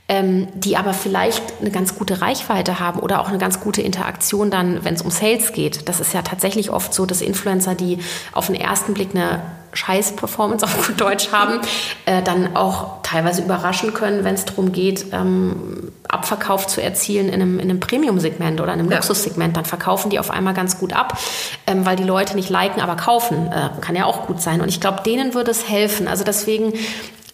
[0.07, 4.51] ähm, die aber vielleicht eine ganz gute Reichweite haben oder auch eine ganz gute Interaktion
[4.51, 5.89] dann, wenn es um Sales geht.
[5.89, 7.99] Das ist ja tatsächlich oft so, dass Influencer, die
[8.31, 9.41] auf den ersten Blick eine
[9.73, 11.59] Scheiß-Performance auf gut Deutsch haben,
[12.05, 17.35] äh, dann auch teilweise überraschen können, wenn es darum geht, ähm, Abverkauf zu erzielen in
[17.35, 18.97] einem, in einem Premium-Segment oder einem ja.
[18.97, 19.55] Luxussegment.
[19.57, 21.17] Dann verkaufen die auf einmal ganz gut ab,
[21.65, 23.47] ähm, weil die Leute nicht liken, aber kaufen.
[23.47, 24.61] Äh, kann ja auch gut sein.
[24.61, 26.07] Und ich glaube, denen würde es helfen.
[26.07, 26.73] Also deswegen,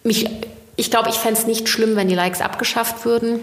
[0.04, 0.30] mich,
[0.76, 3.40] ich glaube, ich fände es nicht schlimm, wenn die Likes abgeschafft würden.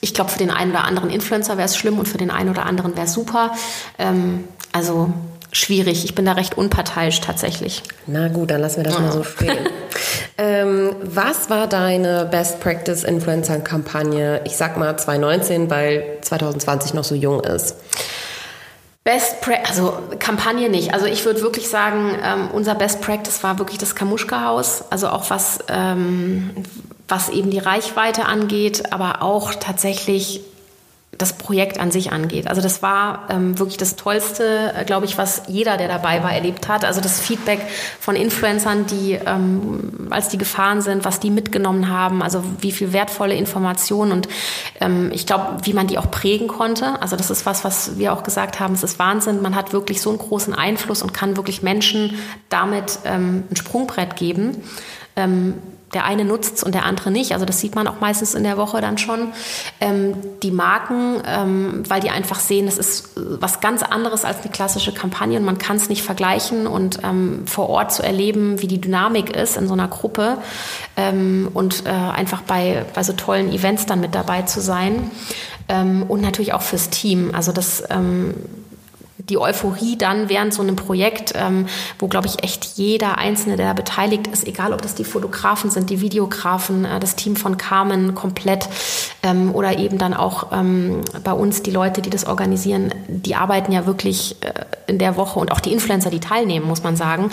[0.00, 2.50] Ich glaube, für den einen oder anderen Influencer wäre es schlimm und für den einen
[2.50, 3.52] oder anderen wäre es super.
[3.98, 5.12] Ähm, also
[5.56, 6.04] schwierig.
[6.04, 7.82] Ich bin da recht unparteiisch tatsächlich.
[8.06, 9.00] Na gut, dann lassen wir das ja.
[9.00, 9.68] mal so stehen.
[10.38, 14.40] ähm, was war deine Best Practice Influencer Kampagne?
[14.44, 17.76] Ich sag mal 2019, weil 2020 noch so jung ist.
[19.04, 20.94] Best Practice, also Kampagne nicht.
[20.94, 24.84] Also ich würde wirklich sagen, ähm, unser Best Practice war wirklich das Kamuschka-Haus.
[24.90, 26.50] Also auch was, ähm,
[27.06, 30.40] was eben die Reichweite angeht, aber auch tatsächlich
[31.18, 32.46] das Projekt an sich angeht.
[32.46, 36.32] Also das war ähm, wirklich das Tollste, äh, glaube ich, was jeder, der dabei war,
[36.32, 36.84] erlebt hat.
[36.84, 37.60] Also das Feedback
[38.00, 42.92] von Influencern, die, ähm, als die gefahren sind, was die mitgenommen haben, also wie viel
[42.92, 44.28] wertvolle Informationen und
[44.80, 47.00] ähm, ich glaube, wie man die auch prägen konnte.
[47.00, 49.42] Also das ist was, was wir auch gesagt haben, es ist Wahnsinn.
[49.42, 54.16] Man hat wirklich so einen großen Einfluss und kann wirklich Menschen damit ähm, ein Sprungbrett
[54.16, 54.62] geben.
[55.16, 55.54] Ähm,
[55.94, 57.32] der eine nutzt es und der andere nicht.
[57.32, 59.32] Also das sieht man auch meistens in der Woche dann schon.
[59.80, 64.50] Ähm, die Marken, ähm, weil die einfach sehen, das ist was ganz anderes als eine
[64.50, 68.66] klassische Kampagne und man kann es nicht vergleichen und ähm, vor Ort zu erleben, wie
[68.66, 70.38] die Dynamik ist in so einer Gruppe
[70.96, 75.10] ähm, und äh, einfach bei, bei so tollen Events dann mit dabei zu sein.
[75.68, 77.30] Ähm, und natürlich auch fürs Team.
[77.32, 78.34] Also das ähm,
[79.28, 81.66] die Euphorie dann während so einem Projekt, ähm,
[81.98, 85.70] wo, glaube ich, echt jeder Einzelne, der da beteiligt ist, egal ob das die Fotografen
[85.70, 88.68] sind, die Videografen, äh, das Team von Carmen komplett
[89.22, 93.72] ähm, oder eben dann auch ähm, bei uns die Leute, die das organisieren, die arbeiten
[93.72, 94.52] ja wirklich äh,
[94.86, 97.30] in der Woche und auch die Influencer, die teilnehmen, muss man sagen.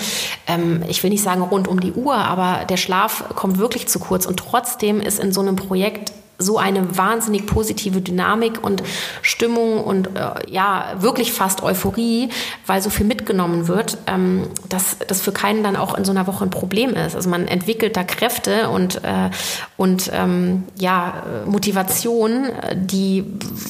[0.47, 3.99] Ähm, ich will nicht sagen rund um die Uhr, aber der Schlaf kommt wirklich zu
[3.99, 8.83] kurz und trotzdem ist in so einem Projekt so eine wahnsinnig positive Dynamik und
[9.21, 12.29] Stimmung und äh, ja, wirklich fast Euphorie,
[12.65, 16.27] weil so viel mitgenommen wird, ähm, dass das für keinen dann auch in so einer
[16.27, 17.15] Woche ein Problem ist.
[17.15, 19.29] Also man entwickelt da Kräfte und, äh,
[19.77, 23.25] und ähm, ja, Motivation, die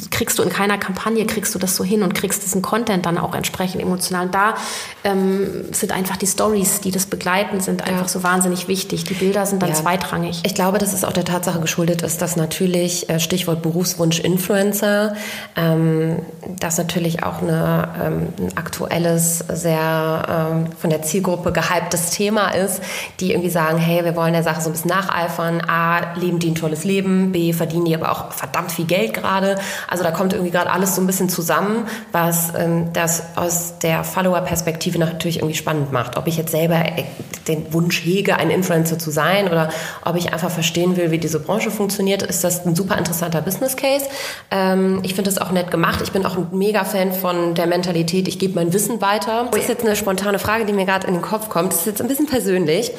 [0.09, 3.17] kriegst du in keiner Kampagne, kriegst du das so hin und kriegst diesen Content dann
[3.17, 4.26] auch entsprechend emotional.
[4.26, 4.55] Und da
[5.03, 8.07] ähm, sind einfach die Stories, die das begleiten, sind einfach ja.
[8.07, 9.03] so wahnsinnig wichtig.
[9.03, 9.76] Die Bilder sind dann ja.
[9.76, 10.41] zweitrangig.
[10.43, 15.16] Ich glaube, dass es auch der Tatsache geschuldet ist, dass natürlich, äh, Stichwort Berufswunsch Influencer,
[15.55, 16.20] ähm,
[16.59, 22.82] das natürlich auch eine, ähm, ein aktuelles, sehr ähm, von der Zielgruppe gehyptes Thema ist,
[23.20, 25.62] die irgendwie sagen, hey, wir wollen der Sache so ein bisschen nacheifern.
[25.68, 29.57] A, leben die ein tolles Leben, B, verdienen die aber auch verdammt viel Geld gerade.
[29.88, 32.53] Also da kommt irgendwie gerade alles so ein bisschen zusammen, was
[32.93, 36.18] das aus der Follower-Perspektive natürlich irgendwie spannend macht.
[36.18, 37.03] Ob ich jetzt selber äh,
[37.47, 39.70] den Wunsch hege, ein Influencer zu sein oder
[40.05, 43.75] ob ich einfach verstehen will, wie diese Branche funktioniert, ist das ein super interessanter Business
[43.75, 44.05] Case.
[44.51, 46.01] Ähm, ich finde das auch nett gemacht.
[46.03, 49.47] Ich bin auch ein mega Fan von der Mentalität, ich gebe mein Wissen weiter.
[49.51, 51.71] Das ist jetzt eine spontane Frage, die mir gerade in den Kopf kommt.
[51.71, 52.91] Das ist jetzt ein bisschen persönlich,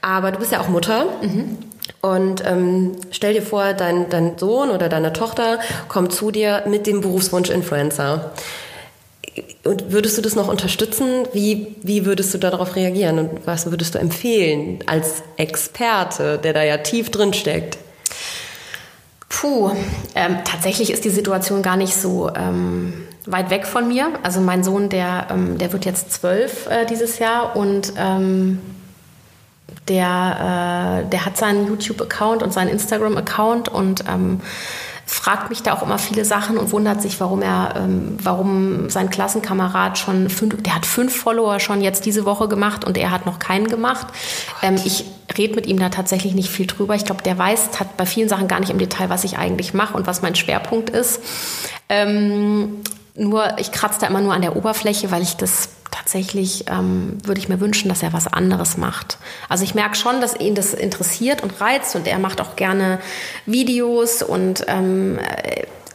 [0.00, 1.06] aber du bist ja auch Mutter.
[1.22, 1.58] Mhm.
[2.00, 5.58] Und ähm, stell dir vor, dein, dein Sohn oder deine Tochter
[5.88, 8.32] kommt zu dir mit dem Berufswunsch Influencer.
[9.64, 11.28] Und würdest du das noch unterstützen?
[11.32, 13.18] Wie, wie würdest du darauf reagieren?
[13.18, 17.78] Und was würdest du empfehlen als Experte, der da ja tief drin steckt?
[19.30, 19.70] Puh,
[20.16, 22.92] ähm, tatsächlich ist die Situation gar nicht so ähm,
[23.26, 24.08] weit weg von mir.
[24.24, 28.58] Also mein Sohn, der, ähm, der wird jetzt zwölf äh, dieses Jahr und ähm,
[29.88, 34.40] der, äh, der hat seinen YouTube-Account und seinen Instagram-Account und ähm,
[35.10, 39.10] fragt mich da auch immer viele Sachen und wundert sich, warum er, ähm, warum sein
[39.10, 43.26] Klassenkamerad schon fünf, der hat fünf Follower schon jetzt diese Woche gemacht und er hat
[43.26, 44.06] noch keinen gemacht.
[44.62, 45.04] Ähm, ich
[45.36, 46.94] rede mit ihm da tatsächlich nicht viel drüber.
[46.94, 49.74] Ich glaube, der weiß, hat bei vielen Sachen gar nicht im Detail, was ich eigentlich
[49.74, 51.20] mache und was mein Schwerpunkt ist.
[51.88, 52.76] Ähm,
[53.16, 57.40] nur, ich kratze da immer nur an der Oberfläche, weil ich das tatsächlich ähm, würde
[57.40, 59.18] ich mir wünschen, dass er was anderes macht.
[59.48, 63.00] Also ich merke schon, dass ihn das interessiert und reizt und er macht auch gerne
[63.46, 65.18] Videos und ähm,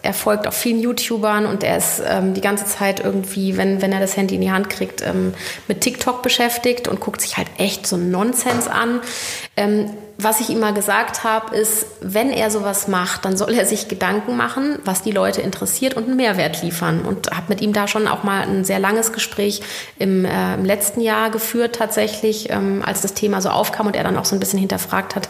[0.05, 3.91] er folgt auch vielen YouTubern und er ist ähm, die ganze Zeit irgendwie, wenn, wenn
[3.91, 5.33] er das Handy in die Hand kriegt, ähm,
[5.67, 9.01] mit TikTok beschäftigt und guckt sich halt echt so Nonsens an.
[9.57, 13.65] Ähm, was ich ihm mal gesagt habe, ist, wenn er sowas macht, dann soll er
[13.65, 17.01] sich Gedanken machen, was die Leute interessiert und einen Mehrwert liefern.
[17.01, 19.61] Und habe mit ihm da schon auch mal ein sehr langes Gespräch
[19.99, 24.05] im, äh, im letzten Jahr geführt, tatsächlich, ähm, als das Thema so aufkam und er
[24.05, 25.27] dann auch so ein bisschen hinterfragt hat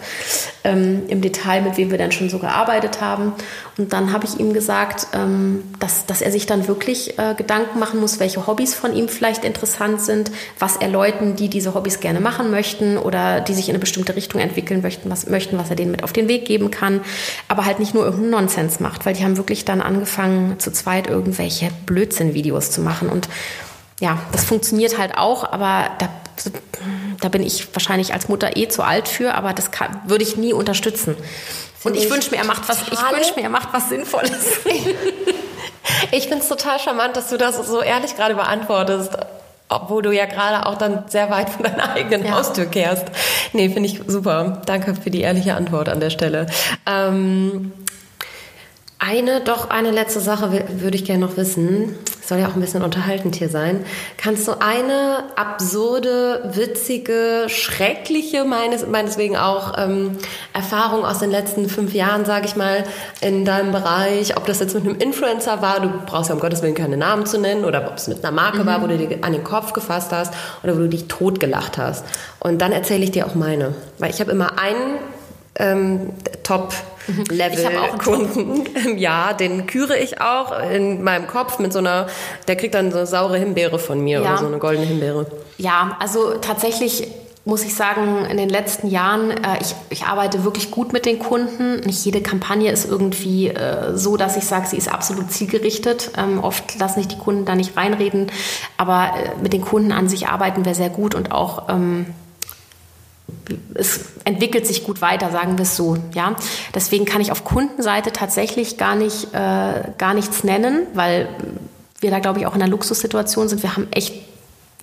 [0.64, 3.34] ähm, im Detail, mit wem wir dann schon so gearbeitet haben.
[3.78, 7.80] Und dann habe ich ihm gesagt, ähm, dass, dass er sich dann wirklich äh, Gedanken
[7.80, 12.00] machen muss, welche Hobbys von ihm vielleicht interessant sind, was er Leuten, die diese Hobbys
[12.00, 15.70] gerne machen möchten oder die sich in eine bestimmte Richtung entwickeln, möchten, was, möchten, was
[15.70, 17.02] er denen mit auf den Weg geben kann,
[17.48, 21.08] aber halt nicht nur irgendeinen Nonsens macht, weil die haben wirklich dann angefangen, zu zweit
[21.08, 23.30] irgendwelche Blödsinn-Videos zu machen und
[24.00, 26.10] ja, das funktioniert halt auch, aber da,
[27.22, 30.36] da bin ich wahrscheinlich als Mutter eh zu alt für, aber das kann, würde ich
[30.36, 31.16] nie unterstützen.
[31.84, 34.60] Und ich, ich wünsche mir, er macht was, ich wünsche mir, er macht was Sinnvolles.
[36.12, 39.12] ich finde es total charmant, dass du das so ehrlich gerade beantwortest
[39.70, 42.32] obwohl du ja gerade auch dann sehr weit von deiner eigenen ja.
[42.32, 43.06] Haustür kehrst.
[43.54, 44.62] Nee, finde ich super.
[44.66, 46.48] Danke für die ehrliche Antwort an der Stelle.
[46.86, 47.72] Ähm,
[49.00, 51.96] eine, doch eine letzte Sache würde ich gerne noch wissen
[52.28, 53.86] soll ja auch ein bisschen unterhaltend hier sein.
[54.18, 60.18] Kannst du eine absurde, witzige, schreckliche, meines, meineswegen auch ähm,
[60.54, 62.84] Erfahrung aus den letzten fünf Jahren, sage ich mal,
[63.22, 66.62] in deinem Bereich, ob das jetzt mit einem Influencer war, du brauchst ja um Gottes
[66.62, 68.66] Willen keine Namen zu nennen, oder ob es mit einer Marke mhm.
[68.66, 70.34] war, wo du dir an den Kopf gefasst hast
[70.64, 72.06] oder wo du dich totgelacht hast.
[72.40, 73.74] Und dann erzähle ich dir auch meine.
[74.00, 74.98] Weil ich habe immer einen
[75.58, 76.12] ähm,
[76.44, 76.74] Top
[77.30, 82.08] Level Kunden im Jahr, den küre ich auch in meinem Kopf mit so einer,
[82.48, 84.32] der kriegt dann so eine saure Himbeere von mir ja.
[84.32, 85.28] oder so eine goldene Himbeere.
[85.58, 87.08] Ja, also tatsächlich
[87.48, 91.20] muss ich sagen, in den letzten Jahren, äh, ich, ich arbeite wirklich gut mit den
[91.20, 91.80] Kunden.
[91.82, 96.12] Nicht jede Kampagne ist irgendwie äh, so, dass ich sage, sie ist absolut zielgerichtet.
[96.18, 98.32] Ähm, oft lassen sich die Kunden da nicht reinreden.
[98.78, 102.08] Aber äh, mit den Kunden an sich arbeiten wir sehr gut und auch ähm,
[103.74, 105.98] es entwickelt sich gut weiter, sagen wir es so.
[106.14, 106.36] Ja?
[106.74, 111.30] Deswegen kann ich auf Kundenseite tatsächlich gar, nicht, äh, gar nichts nennen, weil
[112.00, 113.64] wir da, glaube ich, auch in einer Luxussituation sind.
[113.64, 114.14] Wir haben echt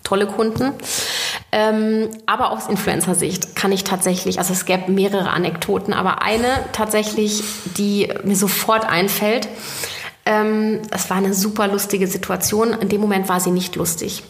[0.03, 0.73] tolle Kunden.
[1.53, 7.43] Ähm, aber aus Influencer-Sicht kann ich tatsächlich, also es gäbe mehrere Anekdoten, aber eine tatsächlich,
[7.77, 9.49] die mir sofort einfällt,
[10.25, 12.75] es war eine super lustige Situation.
[12.75, 14.23] In dem Moment war sie nicht lustig.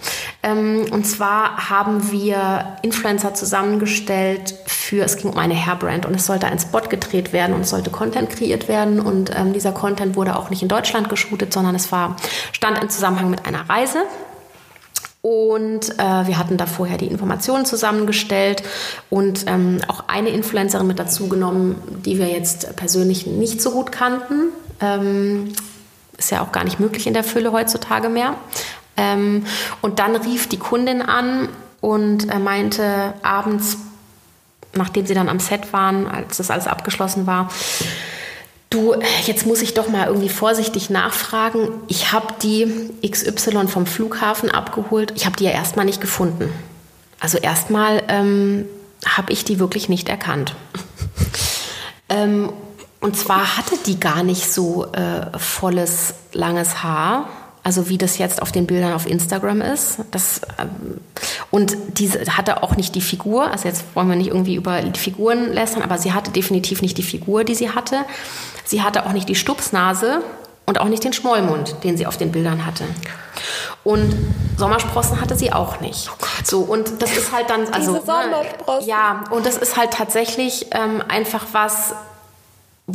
[0.43, 6.14] Ähm, und zwar haben wir Influencer zusammengestellt für für, es ging um eine Hairbrand und
[6.14, 9.72] es sollte ein Spot gedreht werden und es sollte Content kreiert werden und ähm, dieser
[9.72, 12.16] Content wurde auch nicht in Deutschland geshootet, sondern es war,
[12.53, 14.03] stand im Zusammenhang mit einer Reise.
[15.22, 18.64] Und äh, wir hatten da vorher die Informationen zusammengestellt
[19.09, 23.93] und ähm, auch eine Influencerin mit dazu genommen, die wir jetzt persönlich nicht so gut
[23.93, 24.49] kannten.
[24.80, 25.55] Ähm,
[26.24, 28.34] ist ja auch gar nicht möglich in der Fülle heutzutage mehr.
[28.96, 29.44] Ähm,
[29.80, 31.48] und dann rief die Kundin an
[31.80, 33.78] und er meinte abends,
[34.74, 37.50] nachdem sie dann am Set waren, als das alles abgeschlossen war,
[38.70, 38.94] du,
[39.26, 41.68] jetzt muss ich doch mal irgendwie vorsichtig nachfragen.
[41.88, 45.12] Ich habe die XY vom Flughafen abgeholt.
[45.16, 46.50] Ich habe die ja erstmal nicht gefunden.
[47.20, 48.66] Also erstmal ähm,
[49.04, 50.54] habe ich die wirklich nicht erkannt.
[52.08, 52.52] ähm,
[53.03, 57.28] und zwar hatte die gar nicht so äh, volles, langes Haar
[57.64, 59.98] also wie das jetzt auf den Bildern auf Instagram ist.
[60.11, 61.00] Das, ähm,
[61.50, 64.98] und diese hatte auch nicht die Figur, also jetzt wollen wir nicht irgendwie über die
[64.98, 68.05] Figuren lästern, aber sie hatte definitiv nicht die Figur, die sie hatte.
[68.64, 70.22] Sie hatte auch nicht die Stupsnase
[70.66, 72.84] und auch nicht den Schmollmund, den sie auf den Bildern hatte.
[73.84, 74.12] Und
[74.57, 76.11] Sommersprossen hatte sie auch nicht.
[76.20, 78.88] Oh so und das ist halt dann also Diese Sommersprossen.
[78.88, 81.94] ja und das ist halt tatsächlich ähm, einfach was,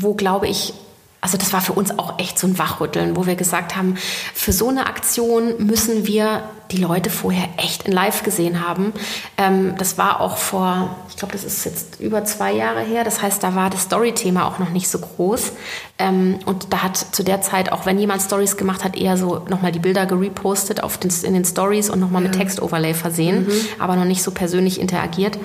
[0.02, 0.74] wo glaube ich
[1.20, 3.98] also das war für uns auch echt so ein Wachrütteln, wo wir gesagt haben,
[4.34, 8.94] für so eine Aktion müssen wir die Leute vorher echt in Live gesehen haben.
[9.38, 13.04] Ähm, das war auch vor, ich glaube, das ist jetzt über zwei Jahre her.
[13.04, 15.54] Das heißt, da war das Story-Thema auch noch nicht so groß.
[15.98, 19.46] Ähm, und da hat zu der Zeit, auch wenn jemand Stories gemacht hat, eher so
[19.50, 22.30] nochmal die Bilder gerepostet auf den, in den Stories und nochmal ja.
[22.30, 23.54] mit Text-Overlay versehen, mhm.
[23.80, 25.38] aber noch nicht so persönlich interagiert.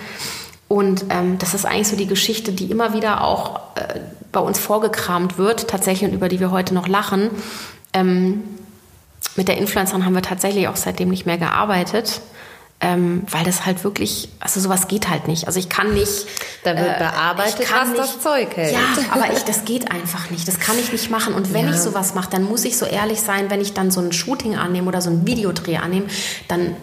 [0.69, 4.01] Und ähm, das ist eigentlich so die Geschichte, die immer wieder auch äh,
[4.33, 7.31] bei uns vorgekramt wird, tatsächlich und über die wir heute noch lachen.
[7.93, 8.43] Ähm,
[9.37, 12.21] mit der Influencerin haben wir tatsächlich auch seitdem nicht mehr gearbeitet.
[12.85, 15.47] Ähm, weil das halt wirklich, also sowas geht halt nicht.
[15.47, 16.27] Also ich kann nicht.
[16.65, 18.73] Da wird äh, bearbeitet, was nicht, das Zeug hält.
[18.73, 18.81] Ja,
[19.13, 20.49] aber ich, das geht einfach nicht.
[20.49, 21.33] Das kann ich nicht machen.
[21.33, 21.71] Und wenn ja.
[21.71, 24.57] ich sowas mache, dann muss ich so ehrlich sein, wenn ich dann so ein Shooting
[24.57, 26.07] annehme oder so ein Videodreh annehme,
[26.49, 26.75] dann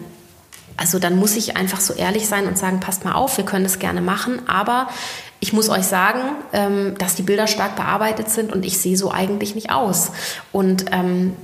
[0.80, 3.64] also dann muss ich einfach so ehrlich sein und sagen, passt mal auf, wir können
[3.64, 4.88] das gerne machen, aber
[5.38, 6.20] ich muss euch sagen,
[6.54, 10.10] ähm, dass die Bilder stark bearbeitet sind und ich sehe so eigentlich nicht aus.
[10.52, 11.34] Und ähm,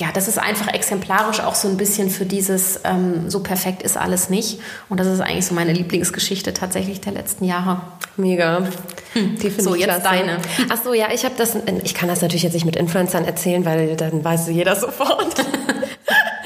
[0.00, 3.98] ja, das ist einfach exemplarisch auch so ein bisschen für dieses, ähm, so perfekt ist
[3.98, 4.60] alles nicht.
[4.88, 7.82] Und das ist eigentlich so meine Lieblingsgeschichte tatsächlich der letzten Jahre.
[8.16, 8.66] Mega.
[9.12, 9.38] Hm.
[9.38, 10.02] Die so, jetzt klasse.
[10.02, 10.38] deine.
[10.70, 13.64] Ach so, ja, ich habe das, ich kann das natürlich jetzt nicht mit Influencern erzählen,
[13.64, 15.36] weil dann weiß jeder sofort.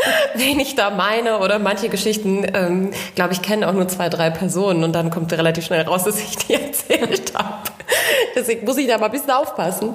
[0.35, 4.31] wen ich da meine oder manche Geschichten, ähm, glaube ich, kennen auch nur zwei, drei
[4.31, 7.59] Personen und dann kommt relativ schnell raus, dass ich die erzählt habe.
[8.35, 9.95] Deswegen muss ich da mal ein bisschen aufpassen.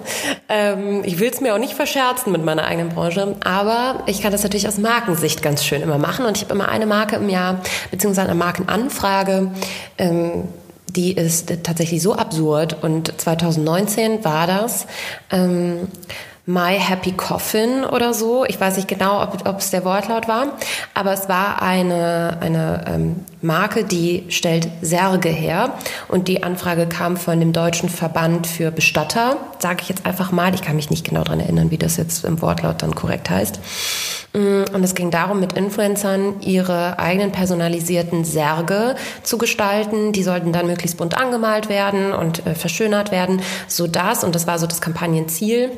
[0.49, 4.31] Ähm, ich will es mir auch nicht verscherzen mit meiner eigenen Branche, aber ich kann
[4.31, 7.29] das natürlich aus Markensicht ganz schön immer machen und ich habe immer eine Marke im
[7.29, 9.51] Jahr, beziehungsweise eine Markenanfrage.
[9.97, 10.47] Ähm,
[10.95, 14.85] die ist tatsächlich so absurd und 2019 war das.
[15.31, 15.87] Ähm,
[16.45, 18.43] My Happy Coffin oder so.
[18.43, 20.57] Ich weiß nicht genau, ob, es der Wortlaut war,
[20.93, 25.73] aber es war eine, eine ähm, Marke, die stellt Särge her
[26.09, 30.53] und die Anfrage kam von dem Deutschen Verband für Bestatter, sage ich jetzt einfach mal.
[30.53, 33.61] Ich kann mich nicht genau daran erinnern, wie das jetzt im Wortlaut dann korrekt heißt.
[34.33, 40.11] Mm, und es ging darum, mit Influencern ihre eigenen personalisierten Särge zu gestalten.
[40.11, 44.59] Die sollten dann möglichst bunt angemalt werden und äh, verschönert werden, sodass, und das war
[44.59, 45.71] so das Kampagnenziel,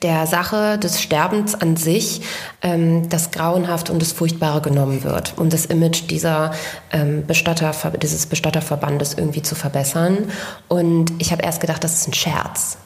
[0.00, 2.22] der Sache des Sterbens an sich
[2.62, 6.52] ähm, das Grauenhafte und das Furchtbare genommen wird, um das Image dieser
[6.92, 10.30] ähm, Bestatter, dieses Bestatterverbandes irgendwie zu verbessern.
[10.68, 12.78] Und ich habe erst gedacht, das ist ein Scherz.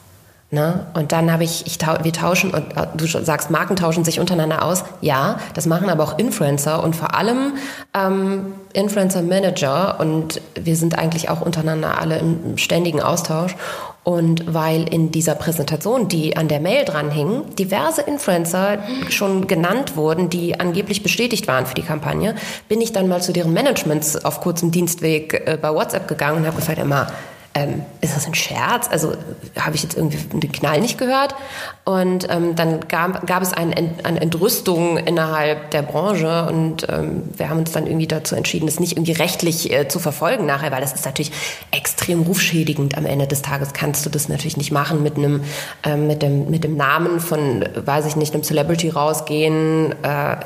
[0.49, 0.85] Ne?
[0.93, 4.21] Und dann habe ich, ich tau wir tauschen, und äh, du sagst, Marken tauschen sich
[4.21, 4.85] untereinander aus.
[5.01, 7.55] Ja, das machen aber auch Influencer und vor allem
[7.93, 9.99] ähm, Influencer-Manager.
[9.99, 13.57] Und wir sind eigentlich auch untereinander alle im ständigen Austausch.
[14.07, 18.79] Und weil in dieser Präsentation, die an der Mail dranhing, diverse Influencer
[19.09, 22.33] schon genannt wurden, die angeblich bestätigt waren für die Kampagne,
[22.69, 26.47] bin ich dann mal zu deren Managements auf kurzem Dienstweg äh, bei WhatsApp gegangen und
[26.47, 27.07] habe gefragt, immer,
[27.57, 28.87] ähm, ist das ein Scherz?
[28.89, 29.13] Also
[29.59, 31.33] habe ich jetzt irgendwie den Knall nicht gehört?
[31.85, 37.49] Und ähm, dann gab, gab es eine, eine Entrüstung innerhalb der Branche und ähm, wir
[37.49, 40.81] haben uns dann irgendwie dazu entschieden, das nicht irgendwie rechtlich äh, zu verfolgen nachher, weil
[40.81, 41.31] das ist natürlich
[41.71, 42.97] extrem rufschädigend.
[42.97, 45.43] Am Ende des Tages kannst du das natürlich nicht machen mit einem
[45.83, 49.95] ähm, mit dem mit dem Namen von, weiß ich nicht, einem Celebrity rausgehen.
[50.03, 50.37] Äh,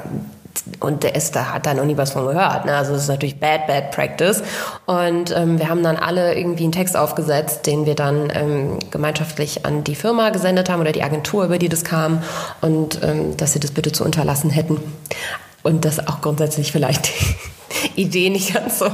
[0.80, 2.66] und der ist, da hat da noch nie was von gehört.
[2.66, 2.76] Ne?
[2.76, 4.43] Also das ist natürlich bad, bad practice.
[4.86, 9.66] Und ähm, wir haben dann alle irgendwie einen Text aufgesetzt, den wir dann ähm, gemeinschaftlich
[9.66, 12.24] an die Firma gesendet haben oder die Agentur, über die das kam
[12.62, 14.78] und ähm, dass sie das bitte zu unterlassen hätten.
[15.64, 17.12] Und das auch grundsätzlich vielleicht
[17.96, 18.90] Idee nicht ganz so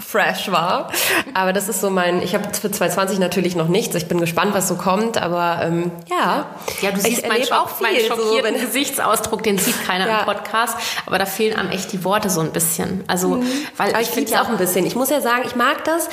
[0.00, 0.90] fresh war.
[1.34, 3.94] Aber das ist so mein, ich habe für 2020 natürlich noch nichts.
[3.94, 6.46] Ich bin gespannt, was so kommt, aber ähm, ja.
[6.80, 10.20] Ja, du siehst meinen, Schock, auch meinen schockierten so, Gesichtsausdruck, den sieht keiner ja.
[10.20, 10.76] im Podcast,
[11.06, 13.04] aber da fehlen einem echt die Worte so ein bisschen.
[13.06, 13.46] Also, mhm.
[13.76, 14.86] weil aber ich, ich finde ja auch ein bisschen.
[14.86, 16.08] Ich muss ja sagen, ich mag das.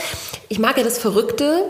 [0.48, 1.64] Ich mag ja das Verrückte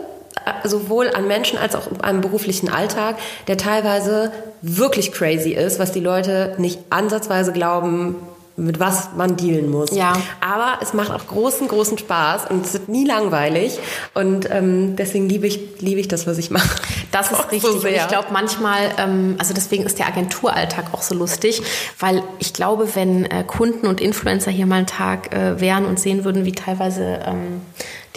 [0.44, 4.32] äh, sowohl an Menschen als auch am beruflichen Alltag, der teilweise
[4.62, 8.16] wirklich crazy ist, was die Leute nicht ansatzweise glauben,
[8.60, 9.90] mit was man dealen muss.
[9.92, 10.12] Ja.
[10.40, 13.78] Aber es macht auch großen, großen Spaß und es wird nie langweilig.
[14.14, 16.80] Und ähm, deswegen liebe ich, liebe ich das, was ich mache.
[17.10, 17.62] Das ist richtig.
[17.62, 21.62] So und ich glaube manchmal, ähm, also deswegen ist der Agenturalltag auch so lustig,
[21.98, 25.98] weil ich glaube, wenn äh, Kunden und Influencer hier mal einen Tag äh, wären und
[25.98, 27.62] sehen würden, wie teilweise ähm,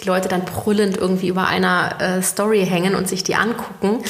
[0.00, 4.00] die Leute dann brüllend irgendwie über einer äh, Story hängen und sich die angucken,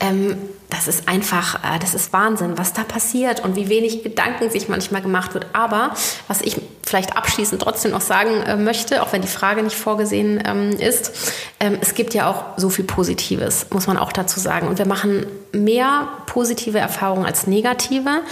[0.00, 0.36] ähm,
[0.70, 4.68] das ist einfach, äh, das ist Wahnsinn, was da passiert und wie wenig Gedanken sich
[4.68, 5.46] manchmal gemacht wird.
[5.52, 5.94] Aber
[6.26, 10.42] was ich vielleicht abschließend trotzdem noch sagen äh, möchte, auch wenn die Frage nicht vorgesehen
[10.46, 14.68] ähm, ist, ähm, es gibt ja auch so viel Positives, muss man auch dazu sagen.
[14.68, 18.22] Und wir machen mehr positive Erfahrungen als negative.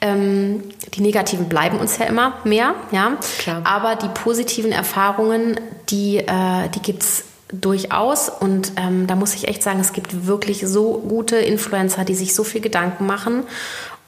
[0.00, 0.62] Ähm,
[0.94, 3.18] die negativen bleiben uns ja immer mehr, ja.
[3.38, 3.62] Klar.
[3.64, 5.60] Aber die positiven Erfahrungen,
[5.90, 8.28] die, äh, die gibt es durchaus.
[8.28, 12.34] Und ähm, da muss ich echt sagen, es gibt wirklich so gute Influencer, die sich
[12.34, 13.44] so viel Gedanken machen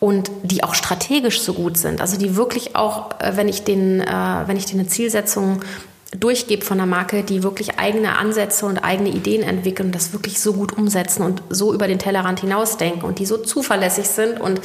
[0.00, 2.00] und die auch strategisch so gut sind.
[2.00, 4.06] Also die wirklich auch, äh, wenn ich den, äh,
[4.46, 5.60] wenn ich denen eine Zielsetzung
[6.18, 10.40] durchgebe von der Marke, die wirklich eigene Ansätze und eigene Ideen entwickeln und das wirklich
[10.40, 14.60] so gut umsetzen und so über den Tellerrand hinausdenken und die so zuverlässig sind und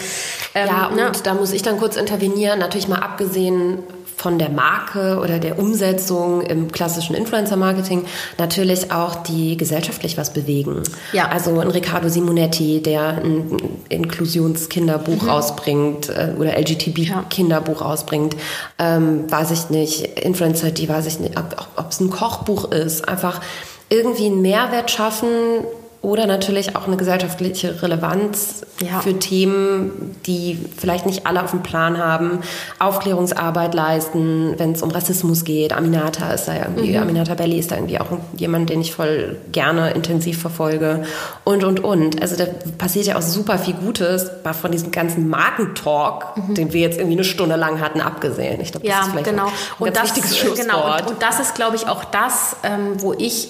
[0.53, 1.11] ähm, ja und ne?
[1.23, 3.79] da muss ich dann kurz intervenieren natürlich mal abgesehen
[4.19, 8.03] von der Marke oder der Umsetzung im klassischen Influencer-Marketing
[8.37, 10.83] natürlich auch die gesellschaftlich was bewegen.
[11.13, 11.29] Ja.
[11.29, 15.29] Also ein Riccardo Simonetti, der ein Inklusionskinderbuch mhm.
[15.29, 18.35] rausbringt äh, oder LGTB-Kinderbuch rausbringt,
[18.77, 23.39] ähm, weiß ich nicht, Influencer, die weiß ich nicht, ob es ein Kochbuch ist, einfach
[23.87, 25.63] irgendwie einen Mehrwert schaffen
[26.01, 29.01] oder natürlich auch eine gesellschaftliche Relevanz ja.
[29.01, 32.39] für Themen, die vielleicht nicht alle auf dem Plan haben.
[32.79, 35.73] Aufklärungsarbeit leisten, wenn es um Rassismus geht.
[35.73, 37.03] Aminata ist da irgendwie, mhm.
[37.03, 38.07] Aminata Belli ist da irgendwie auch
[38.37, 41.03] jemand, den ich voll gerne intensiv verfolge.
[41.43, 42.21] Und, und, und.
[42.21, 42.45] Also da
[42.77, 46.55] passiert ja auch super viel Gutes, mal von diesem ganzen Markentalk, mhm.
[46.55, 48.61] den wir jetzt irgendwie eine Stunde lang hatten, abgesehen.
[48.61, 49.47] Ich glaube, das ja, ist vielleicht genau.
[49.47, 50.65] ein und ganz das, wichtiges Schlusswort.
[50.65, 50.95] Genau.
[50.95, 53.49] Und, und das ist, glaube ich, auch das, ähm, wo ich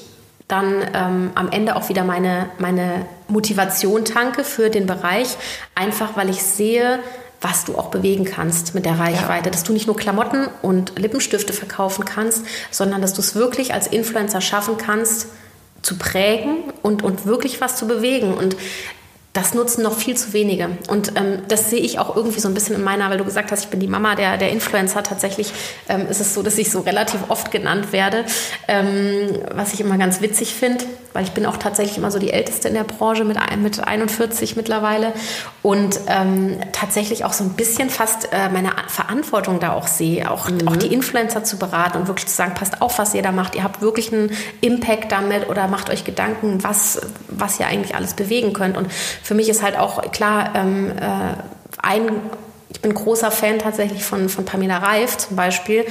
[0.49, 5.37] dann ähm, am Ende auch wieder meine, meine Motivation tanke für den Bereich,
[5.75, 6.99] einfach weil ich sehe,
[7.39, 9.45] was du auch bewegen kannst mit der Reichweite.
[9.45, 9.51] Ja.
[9.51, 13.87] Dass du nicht nur Klamotten und Lippenstifte verkaufen kannst, sondern dass du es wirklich als
[13.87, 15.27] Influencer schaffen kannst,
[15.83, 18.33] zu prägen und, und wirklich was zu bewegen.
[18.33, 18.57] Und
[19.33, 20.69] das nutzen noch viel zu wenige.
[20.87, 23.51] Und ähm, das sehe ich auch irgendwie so ein bisschen in meiner, weil du gesagt
[23.51, 25.03] hast, ich bin die Mama der, der Influencer.
[25.03, 25.51] Tatsächlich
[25.87, 28.25] ähm, ist es so, dass ich so relativ oft genannt werde,
[28.67, 30.83] ähm, was ich immer ganz witzig finde,
[31.13, 34.55] weil ich bin auch tatsächlich immer so die Älteste in der Branche mit, mit 41
[34.55, 35.13] mittlerweile
[35.61, 40.49] und ähm, tatsächlich auch so ein bisschen fast äh, meine Verantwortung da auch sehe, auch,
[40.49, 40.67] mhm.
[40.67, 43.55] auch die Influencer zu beraten und wirklich zu sagen, passt auf, was ihr da macht.
[43.55, 44.31] Ihr habt wirklich einen
[44.61, 48.77] Impact damit oder macht euch Gedanken, was, was ihr eigentlich alles bewegen könnt.
[48.77, 51.33] Und für mich ist halt auch klar, ähm, äh,
[51.81, 52.09] ein
[52.71, 55.85] ich bin großer Fan tatsächlich von, von Pamela Reif zum Beispiel,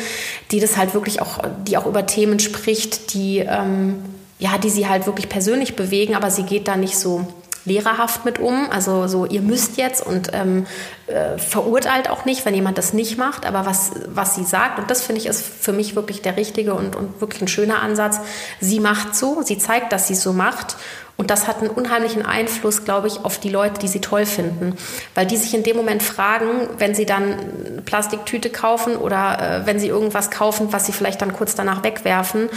[0.53, 4.03] die das halt wirklich auch, die auch über Themen spricht, die, ähm,
[4.39, 7.27] ja, die sie halt wirklich persönlich bewegen, aber sie geht da nicht so
[7.65, 8.69] lehrerhaft mit um.
[8.71, 10.67] Also so, ihr müsst jetzt und ähm,
[11.07, 13.47] äh, verurteilt auch nicht, wenn jemand das nicht macht.
[13.47, 16.75] Aber was, was sie sagt, und das finde ich ist für mich wirklich der richtige
[16.75, 18.19] und, und wirklich ein schöner Ansatz,
[18.61, 20.77] sie macht so, sie zeigt, dass sie so macht.
[21.21, 24.79] Und das hat einen unheimlichen Einfluss, glaube ich, auf die Leute, die sie toll finden.
[25.17, 29.67] Weil die sich in dem Moment fragen, wenn sie dann eine Plastiktüte kaufen oder äh,
[29.67, 32.49] wenn sie irgendwas kaufen, was sie vielleicht dann kurz danach wegwerfen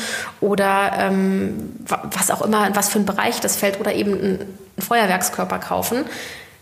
[0.42, 4.58] oder ähm, was auch immer, in was für ein Bereich das fällt oder eben einen
[4.78, 6.06] Feuerwerkskörper kaufen.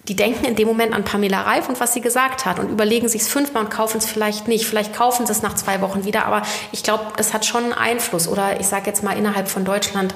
[0.08, 3.10] Die denken in dem Moment an Pamela Reif und was sie gesagt hat und überlegen
[3.10, 4.66] sich es fünfmal und kaufen es vielleicht nicht.
[4.66, 7.74] Vielleicht kaufen sie es nach zwei Wochen wieder, aber ich glaube, das hat schon einen
[7.74, 8.30] Einfluss.
[8.30, 10.16] Oder ich sage jetzt mal innerhalb von Deutschland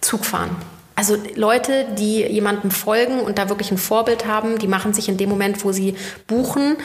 [0.00, 0.54] Zug fahren.
[0.96, 5.16] Also Leute, die jemandem folgen und da wirklich ein Vorbild haben, die machen sich in
[5.16, 5.96] dem Moment, wo sie
[6.26, 6.76] buchen,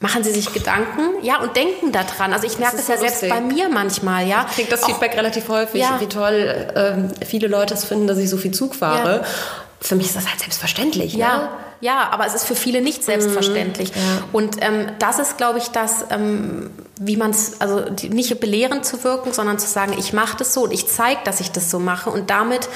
[0.00, 2.32] machen sie sich Gedanken, ja, und denken daran.
[2.32, 3.20] Also ich merke das, das ja lustig.
[3.20, 4.46] selbst bei mir manchmal, ja.
[4.48, 6.00] Ich kriege das Feedback relativ häufig, ja.
[6.00, 9.20] wie toll ähm, viele Leute es finden, dass ich so viel Zug fahre.
[9.20, 9.24] Ja.
[9.80, 11.14] Für mich ist das halt selbstverständlich.
[11.14, 11.36] Ja.
[11.36, 11.48] Ne?
[11.80, 13.90] Ja, aber es ist für viele nicht selbstverständlich.
[13.94, 14.24] Mhm, ja.
[14.32, 16.70] Und ähm, das ist, glaube ich, das, ähm,
[17.04, 20.62] wie man es, also nicht belehrend zu wirken, sondern zu sagen, ich mache das so
[20.64, 22.10] und ich zeige, dass ich das so mache.
[22.10, 22.68] Und damit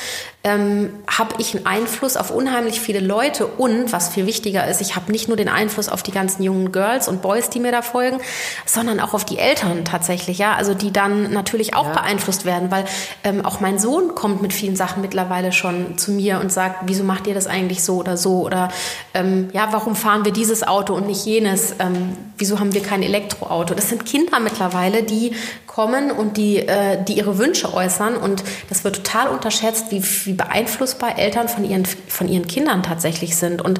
[0.46, 4.94] ähm, habe ich einen Einfluss auf unheimlich viele Leute und was viel wichtiger ist, ich
[4.94, 7.82] habe nicht nur den Einfluss auf die ganzen jungen Girls und Boys, die mir da
[7.82, 8.18] folgen,
[8.64, 11.94] sondern auch auf die Eltern tatsächlich, ja, also die dann natürlich auch ja.
[11.94, 12.84] beeinflusst werden, weil
[13.24, 17.02] ähm, auch mein Sohn kommt mit vielen Sachen mittlerweile schon zu mir und sagt, wieso
[17.02, 18.68] macht ihr das eigentlich so oder so oder
[19.14, 21.74] ähm, ja, warum fahren wir dieses Auto und nicht jenes?
[21.80, 23.74] Ähm, wieso haben wir kein Elektroauto?
[23.74, 25.32] Das sind Kinder mittlerweile, die
[25.66, 28.16] kommen und die, äh, die ihre Wünsche äußern.
[28.16, 33.36] Und das wird total unterschätzt, wie, wie beeinflussbar Eltern von ihren, von ihren Kindern tatsächlich
[33.36, 33.60] sind.
[33.60, 33.78] Und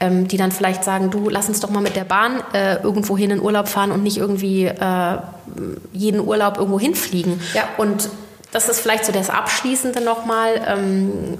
[0.00, 3.16] ähm, die dann vielleicht sagen, du, lass uns doch mal mit der Bahn äh, irgendwo
[3.16, 5.18] hin in Urlaub fahren und nicht irgendwie äh,
[5.94, 7.40] jeden Urlaub irgendwo hinfliegen.
[7.54, 7.64] Ja.
[7.78, 8.10] Und
[8.52, 10.60] das ist vielleicht so das Abschließende nochmal.
[10.66, 11.38] Ähm,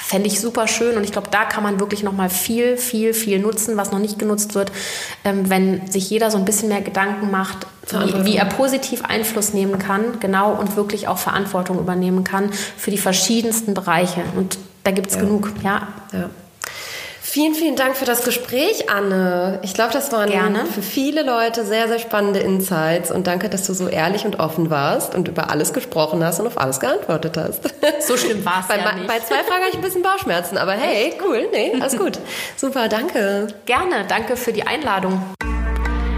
[0.00, 3.14] fände ich super schön und ich glaube, da kann man wirklich noch mal viel, viel,
[3.14, 4.70] viel nutzen, was noch nicht genutzt wird,
[5.24, 9.54] ähm, wenn sich jeder so ein bisschen mehr Gedanken macht, wie, wie, er positiv Einfluss
[9.54, 14.22] nehmen kann, genau, und wirklich auch Verantwortung übernehmen kann für die verschiedensten Bereiche.
[14.36, 15.22] Und da gibt es ja.
[15.22, 15.88] genug, ja.
[16.12, 16.30] ja.
[17.38, 19.60] Vielen, vielen Dank für das Gespräch, Anne.
[19.62, 20.66] Ich glaube, das waren Gerne.
[20.66, 24.70] für viele Leute sehr, sehr spannende Insights und danke, dass du so ehrlich und offen
[24.70, 27.60] warst und über alles gesprochen hast und auf alles geantwortet hast.
[28.00, 29.06] So schlimm war es ja nicht.
[29.06, 32.18] Bei zwei Fragen habe ich ein bisschen Bauchschmerzen, aber hey, cool, nee, alles gut.
[32.56, 33.46] Super, danke.
[33.66, 35.22] Gerne, danke für die Einladung.